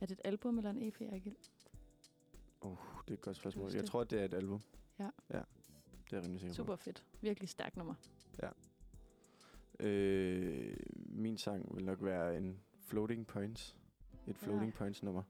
[0.00, 1.36] Er det et album eller en EP, Agil?
[2.62, 3.72] Uh, det er et godt spørgsmål.
[3.74, 4.62] Jeg tror, det er et album.
[4.98, 5.10] Ja.
[5.30, 5.42] Ja,
[6.10, 7.04] det er rimelig sikker Super fedt.
[7.20, 7.94] Virkelig stærkt nummer.
[7.94, 8.00] på.
[8.42, 8.50] Ja.
[9.86, 13.76] Øh, min sang vil nok være en Floating Points.
[14.26, 14.32] Et Ja.
[14.32, 15.22] Floating Points nummer.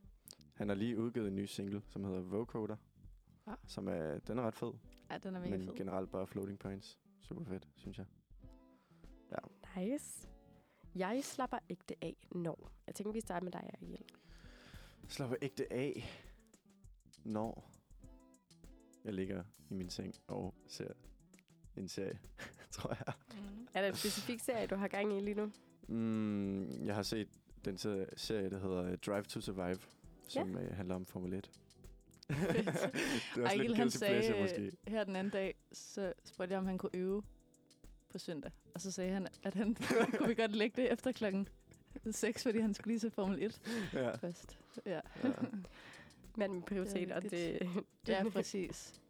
[0.55, 2.77] Han har lige udgivet en ny single, som hedder Vocoder.
[3.47, 3.55] Ja.
[3.67, 4.73] Som er, den er ret fed.
[5.11, 5.75] Ja, den er mega men fed.
[5.77, 6.99] generelt bare Floating Points.
[7.21, 8.07] Super fedt, synes jeg.
[9.77, 10.29] Nice.
[10.95, 12.71] Jeg slapper ægte af, når.
[12.87, 14.05] Jeg tænker, vi starter med dig, Ariel.
[15.09, 16.05] Slapper ægte af,
[17.25, 17.71] når
[19.05, 20.93] jeg ligger i min seng og ser
[21.77, 22.19] en serie,
[22.73, 23.15] tror jeg.
[23.35, 23.69] Mm.
[23.75, 25.53] Er der en specifik serie, du har gang i lige nu?
[25.89, 27.29] Mm, jeg har set
[27.65, 29.79] den se- serie, der hedder øh, Drive to Survive,
[30.29, 30.75] som ja.
[30.75, 31.51] handler om Formel 1.
[32.31, 32.37] det
[33.45, 34.63] Ejgil, lidt han guilty pleasure, sagde måske.
[34.63, 37.23] øh, her den anden dag, så spurgte jeg, om han kunne øve
[38.09, 38.51] på søndag.
[38.75, 39.77] Og så sagde han, at han
[40.19, 41.49] kunne vi godt lægge det efter klokken
[42.11, 43.61] 6, fordi han skulle lige se Formel 1
[43.95, 44.17] Ja.
[44.17, 44.59] først.
[44.87, 45.01] Ja.
[45.25, 45.31] Ja.
[46.37, 49.01] Mand med prioriteter, det, det ja, præcis.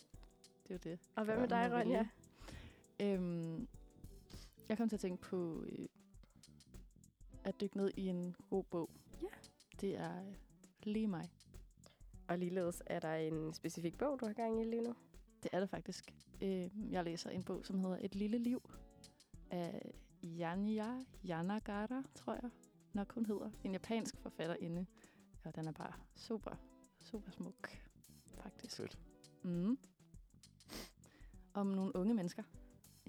[0.62, 0.98] Det er jo det.
[1.16, 2.06] Og hvad med dig, Ronja?
[3.00, 3.68] Øhm,
[4.68, 5.86] jeg kom til at tænke på øh,
[7.44, 8.90] at dykke ned i en god bog.
[9.22, 9.28] Ja.
[9.80, 10.34] Det er øh,
[10.82, 11.30] lige mig.
[12.28, 14.94] Og ligeledes er der en specifik bog, du har gang i lige nu?
[15.42, 16.14] Det er det faktisk.
[16.42, 18.70] Øh, jeg læser en bog, som hedder Et lille liv
[19.50, 19.92] af
[20.24, 22.50] Yanya Yanagara, tror jeg
[22.92, 23.50] nok hun hedder.
[23.64, 24.86] En japansk forfatterinde.
[25.44, 26.50] Og den er bare super,
[27.10, 27.70] super smuk,
[28.42, 28.76] faktisk.
[28.76, 28.98] Fedt.
[29.42, 29.78] Mm.
[31.54, 32.42] Om nogle unge mennesker.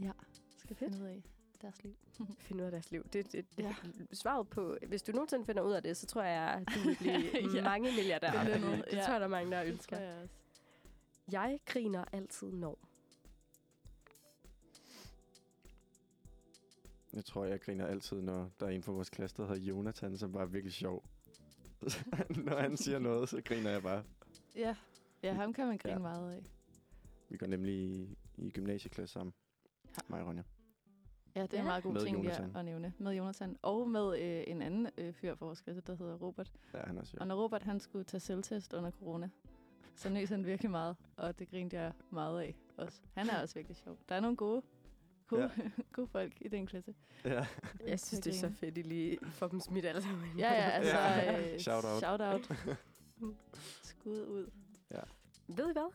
[0.01, 0.11] Ja,
[0.57, 0.91] skal Fedt.
[0.91, 1.23] finde ud af
[1.61, 1.95] deres liv.
[2.39, 3.03] Finde ud af deres liv.
[3.03, 3.75] Det, det, det Ja.
[4.13, 6.95] Svaret på, hvis du nogensinde finder ud af det, så tror jeg, at du vil
[6.99, 7.63] blive Ja.
[7.63, 8.43] mange milliardærer.
[8.43, 9.01] Det er noget, det ja.
[9.03, 9.95] tror jeg, der er mange, der Det ønsker.
[9.97, 10.35] tror jeg også.
[11.31, 12.79] Jeg griner altid når.
[17.13, 20.17] Jeg tror, jeg griner altid, når der er en fra vores klasse, der hedder Jonathan,
[20.17, 21.03] som bare er virkelig sjov.
[22.45, 24.03] når han siger noget, så griner jeg bare.
[24.55, 24.75] Ja,
[25.23, 25.99] ja ham kan man grine Ja.
[25.99, 26.43] meget af.
[27.29, 29.33] Vi går nemlig i, i gymnasieklasse sammen.
[29.97, 30.01] Ja.
[30.07, 30.43] Mig og Ronja.
[31.35, 31.61] Ja, det er Ja.
[31.61, 32.93] en meget god Med ting lige at, nævne.
[32.97, 33.57] Med Jonathan.
[33.61, 36.51] Og med øh, en anden øh, fyr fra vores klasse, der hedder Robert.
[36.73, 39.29] Ja, han er også Og når Robert han skulle tage selvtest under corona,
[39.95, 43.01] så nøs han virkelig meget, og det grinte jeg meget af også.
[43.13, 43.97] Han er også virkelig sjov.
[44.09, 44.61] Der er nogle gode,
[45.31, 45.69] gode, ja.
[45.93, 46.95] gode folk i den klasse.
[47.25, 47.45] Ja.
[47.87, 50.39] Jeg synes, det er så fedt, at I lige får dem smidt alle sammen.
[50.39, 50.97] Ja, ja, altså...
[50.97, 51.53] Ja.
[51.53, 51.99] Øh, Shout out.
[51.99, 52.51] Shout out.
[53.83, 54.51] Skud ud.
[54.91, 55.01] Ja.
[55.47, 55.93] Ved I hvad?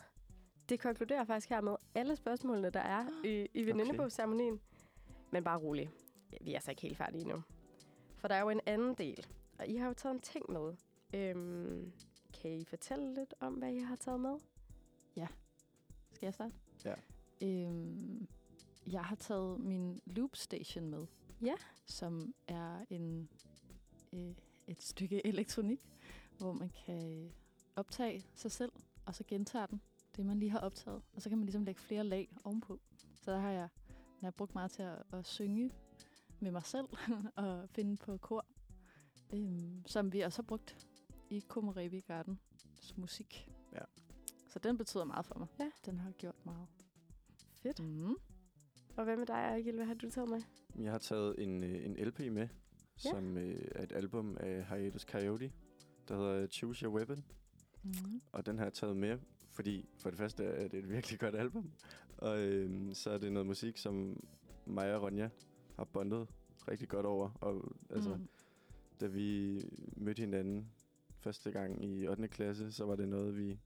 [0.69, 4.61] Det konkluderer faktisk her med alle spørgsmålene, der er i, i venindebogsceremonien.
[5.31, 5.91] Men bare rolig.
[6.41, 7.43] Vi er så ikke helt færdige endnu.
[8.17, 9.27] For der er jo en anden del.
[9.59, 10.75] Og I har jo taget en ting med.
[11.15, 11.93] Øhm,
[12.41, 14.35] kan I fortælle lidt om, hvad I har taget med?
[15.17, 15.27] Ja.
[16.13, 16.55] Skal jeg starte?
[16.85, 16.95] Ja.
[17.43, 18.27] Øhm,
[18.87, 21.07] jeg har taget min loop station med.
[21.43, 21.55] Ja.
[21.87, 23.29] Som er en,
[24.13, 24.35] øh,
[24.67, 25.89] et stykke elektronik,
[26.39, 27.31] hvor man kan
[27.77, 28.73] optage sig selv,
[29.07, 29.81] og så gentager den,
[30.17, 31.03] det man lige har optaget.
[31.15, 32.81] Og så kan man ligesom lægge flere lag ovenpå.
[33.15, 35.71] Så der har jeg, den har jeg brugt meget til at, at synge
[36.41, 36.87] med mig selv
[37.37, 38.47] og finde på kor,
[39.33, 40.87] øhm, som vi også har brugt
[41.31, 43.51] i Komorevi Gardens musik.
[43.73, 43.81] Ja.
[44.49, 45.49] Så den betyder meget for mig.
[45.61, 45.71] Ja.
[45.85, 46.67] Den har gjort meget.
[47.63, 47.81] Fedt.
[47.81, 48.17] Mm.
[48.97, 49.75] Og hvad med dig, Ejgil?
[49.75, 50.41] Hvad har du taget med?
[50.85, 52.49] Jeg har taget en, øh, en LP med,
[53.05, 53.11] Ja.
[53.11, 55.53] som øh, er et album af Hiatus Coyote,
[56.09, 57.25] der hedder Choose Your Weapon.
[57.83, 57.93] Mm.
[58.33, 59.19] Og den har jeg taget med,
[59.51, 61.71] fordi for det første er det et virkelig godt album.
[62.19, 64.23] Og øh, så er det noget musik, som
[64.67, 65.29] mig og Ronja
[65.77, 66.29] har bondet
[66.69, 67.31] rigtig godt over.
[67.41, 68.29] Og altså, mm.
[69.01, 69.61] da vi
[69.97, 70.71] mødte hinanden
[71.21, 72.29] første gang i 8.
[72.29, 73.59] klasse, så var det noget, vi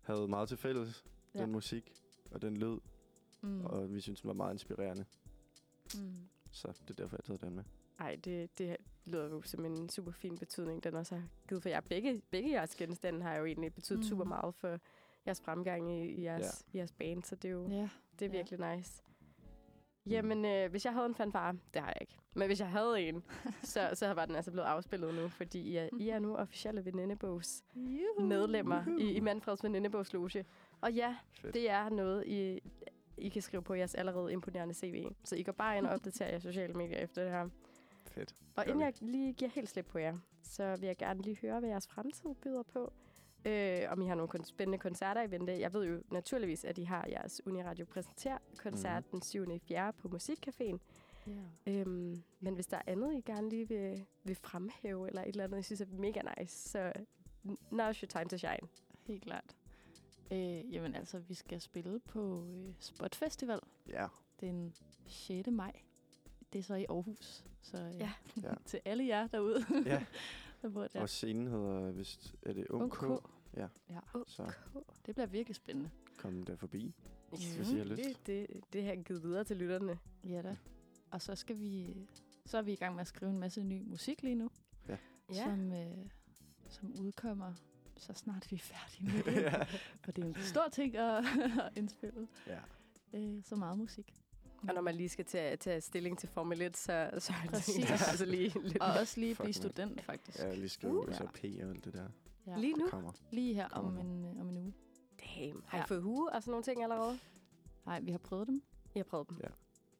[0.00, 1.04] havde meget til fælles.
[1.34, 1.42] Ja.
[1.42, 1.92] Den musik
[2.30, 2.78] og den lyd.
[3.42, 3.64] Mm.
[3.66, 5.04] Og vi synes, den var meget inspirerende.
[5.94, 6.28] Mm.
[6.50, 7.64] Så det er derfor, jeg har taget den med.
[7.98, 11.68] Ej, det, det lyder jo som en super fin betydning, den også har givet for
[11.68, 11.80] jer.
[11.80, 14.04] Begge, begge jeres genstande har jo egentlig betydet mm.
[14.04, 14.78] Super meget for
[15.26, 16.78] jeres fremgang i, i jeres, ja.
[16.78, 17.88] jeres band, så det er jo Ja.
[18.18, 18.36] det er Ja.
[18.36, 19.02] virkelig nice.
[20.06, 23.00] Jamen, øh, hvis jeg havde en fanfare, det har jeg ikke, men hvis jeg havde
[23.00, 23.22] en,
[23.62, 26.84] så, så var den altså blevet afspillet nu, fordi I er, I er nu officielle
[26.84, 27.64] venindebogs
[28.20, 30.44] medlemmer i, i Manfreds venindebogsloge.
[30.80, 31.54] Og ja, Fedt.
[31.54, 32.60] det er noget, I,
[33.22, 35.04] I kan skrive på jeres allerede imponerende CV.
[35.24, 37.48] Så I går bare ind og opdaterer jeres sociale medier efter det her.
[38.06, 38.34] Fedt.
[38.56, 41.60] Og inden jeg lige giver helt slip på jer, så vil jeg gerne lige høre,
[41.60, 42.92] hvad jeres fremtid byder på.
[43.44, 45.60] Øh, om I har nogle kun- spændende koncerter i vente.
[45.60, 49.10] Jeg ved jo naturligvis, at I har jeres Uniradio Præsenter koncert Mhm.
[49.10, 49.60] den 7.
[49.60, 49.92] 4.
[49.92, 50.78] på Musikcaféen.
[51.26, 51.72] Ja.
[51.72, 55.44] Øhm, men hvis der er andet, I gerne lige vil, vil fremhæve, eller et eller
[55.44, 56.92] andet, I synes er mega nice, så
[57.72, 58.68] now's your time to shine.
[59.06, 59.56] Helt klart.
[60.30, 63.58] Øh, jamen altså, vi skal spille på øh, Spot Festival
[63.88, 64.06] Ja.
[64.40, 64.74] den
[65.06, 65.48] 6.
[65.50, 65.80] maj.
[66.52, 67.44] Det er så i Aarhus.
[67.62, 68.12] Så øh, Ja.
[68.42, 68.54] Ja.
[68.66, 70.04] til alle jer derude, Ja.
[70.62, 71.00] der bor der.
[71.00, 73.24] Og scenen hedder, vist, er det Ung Ung K?
[73.24, 73.28] K.
[73.56, 73.68] Ja.
[73.90, 74.00] Ja.
[74.26, 74.52] Så
[75.06, 75.90] Det bliver virkelig spændende.
[76.18, 76.94] kom der forbi,
[77.30, 78.26] hvis I har lyst.
[78.26, 79.98] Det, det, det har givet videre til lytterne.
[80.24, 80.56] Ja da.
[81.10, 81.94] Og så skal vi,
[82.46, 84.50] så er vi i gang med at skrive en masse ny musik lige nu,
[84.88, 84.96] Ja.
[85.32, 85.44] Ja.
[85.44, 86.06] som, øh,
[86.68, 87.52] som udkommer
[88.02, 89.42] så snart vi er færdige med det.
[89.42, 89.62] Ja.
[90.00, 91.24] For det er en stor ting at,
[91.66, 92.28] at indspille.
[92.46, 92.58] Ja.
[93.14, 94.14] Øh, så meget musik.
[94.68, 97.50] Og når man lige skal tage, tage stilling til Formel 1, så, så er det
[97.50, 97.90] Præcis.
[98.10, 98.78] altså lige lidt...
[98.78, 100.38] Og også lige blive student, faktisk.
[100.38, 101.14] Ja, lige skrive Uh.
[101.14, 102.08] SAP og alt det der.
[102.46, 102.56] Ja.
[102.56, 102.88] Lige nu?
[102.90, 103.12] Kommer.
[103.30, 104.72] Lige her om en, om en uge.
[105.36, 105.62] Damn.
[105.66, 105.84] Har I Ja.
[105.84, 107.18] fået hue og sådan nogle ting allerede?
[107.86, 108.62] Nej, vi har prøvet dem.
[108.94, 109.38] I har prøvet dem.
[109.42, 109.48] Ja.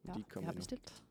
[0.07, 1.03] Ja, De vi kommer har bestilt.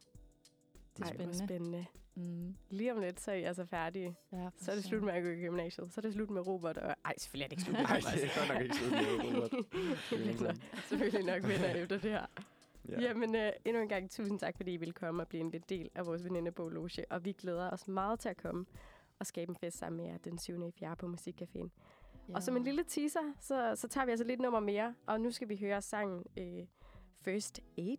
[0.98, 1.86] Det er Ej, hvor spændende.
[2.16, 2.56] Mm.
[2.70, 4.16] Lige om lidt, så er I altså færdige.
[4.32, 5.94] Ja, Så er det slut med at gå i gymnasiet.
[5.94, 6.96] Så er det slut med Robert og...
[7.06, 8.14] Ej, selvfølgelig er det ikke slut med Nej, Robert.
[8.14, 10.42] det er godt nok ikke slut med Robert.
[10.42, 12.26] Nok- selvfølgelig nok venner efter det her.
[12.90, 13.02] Ja.
[13.02, 13.02] Ja.
[13.02, 15.90] Jamen, øh, endnu en gang tusind tak, fordi I ville komme og blive en del
[15.96, 17.06] af vores venindebogloge.
[17.10, 18.66] Og vi glæder os meget til at komme
[19.20, 20.72] og skabe en fest sammen med jer den 7.
[20.80, 20.96] 4.
[20.96, 21.70] på Musikcaféen.
[22.30, 22.36] Ja.
[22.36, 24.96] Og som en lille teaser, så, så tager vi altså lidt nummer mere.
[25.06, 26.66] Og nu skal vi høre sangen øh,
[27.22, 27.98] First Aid.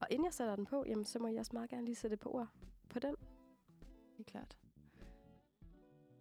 [0.00, 2.16] Og inden jeg sætter den på, jamen, så må jeg også meget gerne lige sætte
[2.16, 2.48] på ord
[2.88, 3.14] på den.
[4.18, 4.58] Det er klart.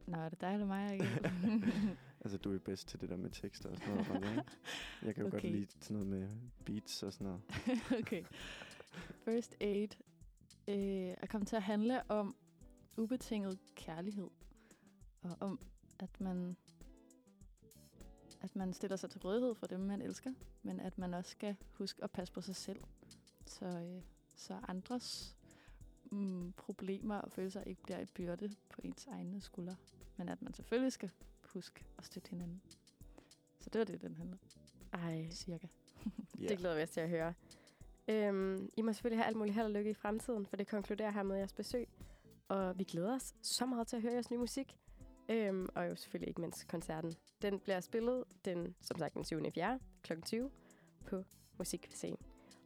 [0.07, 0.99] Nå, er det dig eller mig?
[2.21, 4.51] Altså, du er bedst til det der med tekster og sådan noget, ikke?
[5.01, 5.51] Jeg kan jo godt Okay.
[5.51, 6.29] lide sådan noget med
[6.65, 7.41] beats og sådan noget.
[8.01, 8.23] okay.
[9.25, 9.87] First Aid
[10.67, 10.75] øh,
[11.17, 12.35] er kommet til at handle om
[12.97, 14.29] ubetinget kærlighed.
[15.21, 15.59] Og om,
[15.99, 16.57] at man,
[18.41, 20.33] at man stiller sig til rådighed for dem, man elsker.
[20.63, 22.79] Men at man også skal huske at passe på sig selv.
[23.45, 24.01] Så, øh,
[24.35, 25.36] så andres
[26.11, 29.75] mm, problemer og følelser ikke bliver et byrde på ens egne skuldre.
[30.17, 31.11] Men at man selvfølgelig skal
[31.53, 32.61] huske at støtte hinanden.
[33.59, 34.37] Så det var det, den handler.
[34.93, 35.67] Ej, Cirka.
[36.39, 36.47] Ja.
[36.47, 37.33] Det glæder vi os til at høre.
[38.07, 41.11] Øhm, I må selvfølgelig have alt muligt held og lykke i fremtiden, for det konkluderer
[41.11, 41.87] her med jeres besøg.
[42.47, 44.77] Og vi glæder os så meget til at høre jeres nye musik.
[45.29, 47.13] Øhm, og jo selvfølgelig ikke mindst koncerten.
[47.41, 49.51] Den bliver spillet den, som sagt den 7.
[49.53, 49.79] 4.
[50.03, 50.13] kl.
[50.25, 50.51] 20
[51.05, 51.23] på
[51.61, 52.17] Musikcaféen.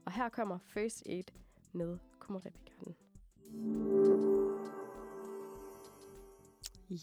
[0.06, 1.24] Og her kommer First Aid
[1.72, 2.71] med Komorebi-garden.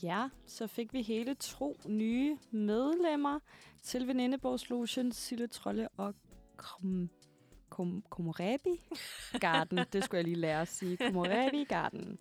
[0.02, 3.38] Ja, så fik vi hele to nye medlemmer
[3.82, 6.14] til Venindebogslogen, Sille Trolle og
[6.56, 7.10] Krum,
[7.68, 8.80] Kom, Komorebi
[9.40, 9.78] Garden.
[9.92, 10.96] det skulle jeg lige lære at sige.
[10.96, 12.18] Komorebi Garden.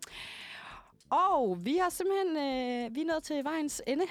[1.09, 4.05] Og vi har simpelthen, øh, vi er nået til vejens ende.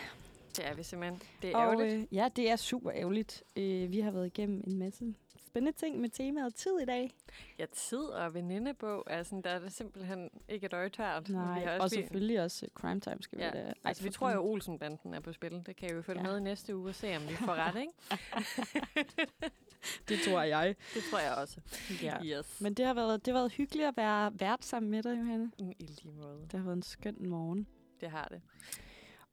[0.56, 1.20] Det er vi simpelthen.
[1.42, 1.94] Det er og, ærgerligt.
[1.94, 3.42] Øh, ja, det er super ærgerligt.
[3.56, 5.14] Øh, vi har været igennem en masse
[5.56, 7.10] spændende ting med temaet tid i dag.
[7.58, 11.28] Ja, tid og venindebog, er sådan, der er det simpelthen ikke et øje tørt.
[11.28, 13.72] Nej, vi har og også lige- selvfølgelig også uh, Crime Time skal Ja, vi da.
[13.84, 15.62] altså vi tror jo, Olsenbanden er på spil.
[15.66, 16.26] Det kan I jo følge Ja.
[16.26, 17.92] med i næste uge og se, om vi får ret, ikke?
[20.08, 20.74] Det tror jeg.
[20.94, 21.60] Det tror jeg også.
[22.02, 22.24] Ja.
[22.24, 22.60] Yes.
[22.60, 25.52] Men det har, været, det har været hyggeligt at være vært sammen med dig, Johanne.
[25.60, 26.40] Mm, I lige måde.
[26.42, 27.66] Det har været en skøn morgen.
[28.00, 28.40] Det har det.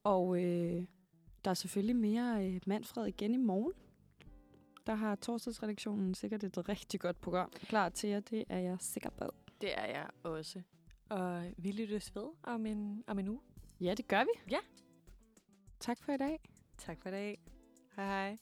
[0.04, 0.84] Og øh,
[1.46, 3.74] der er selvfølgelig mere øh, Manfred igen i morgen.
[4.88, 8.20] Der har torsdagsredaktionen sikkert et rigtig godt program klar til jer.
[8.20, 9.26] Det er jeg sikker på.
[9.62, 10.62] Det er jeg også.
[11.10, 13.40] Og vi lyttes ved om en, om en uge.
[13.82, 14.52] Ja, det gør vi.
[14.52, 14.60] Ja.
[15.80, 16.40] Tak for i dag.
[16.78, 17.40] Tak for i dag.
[17.96, 18.38] Hej hej.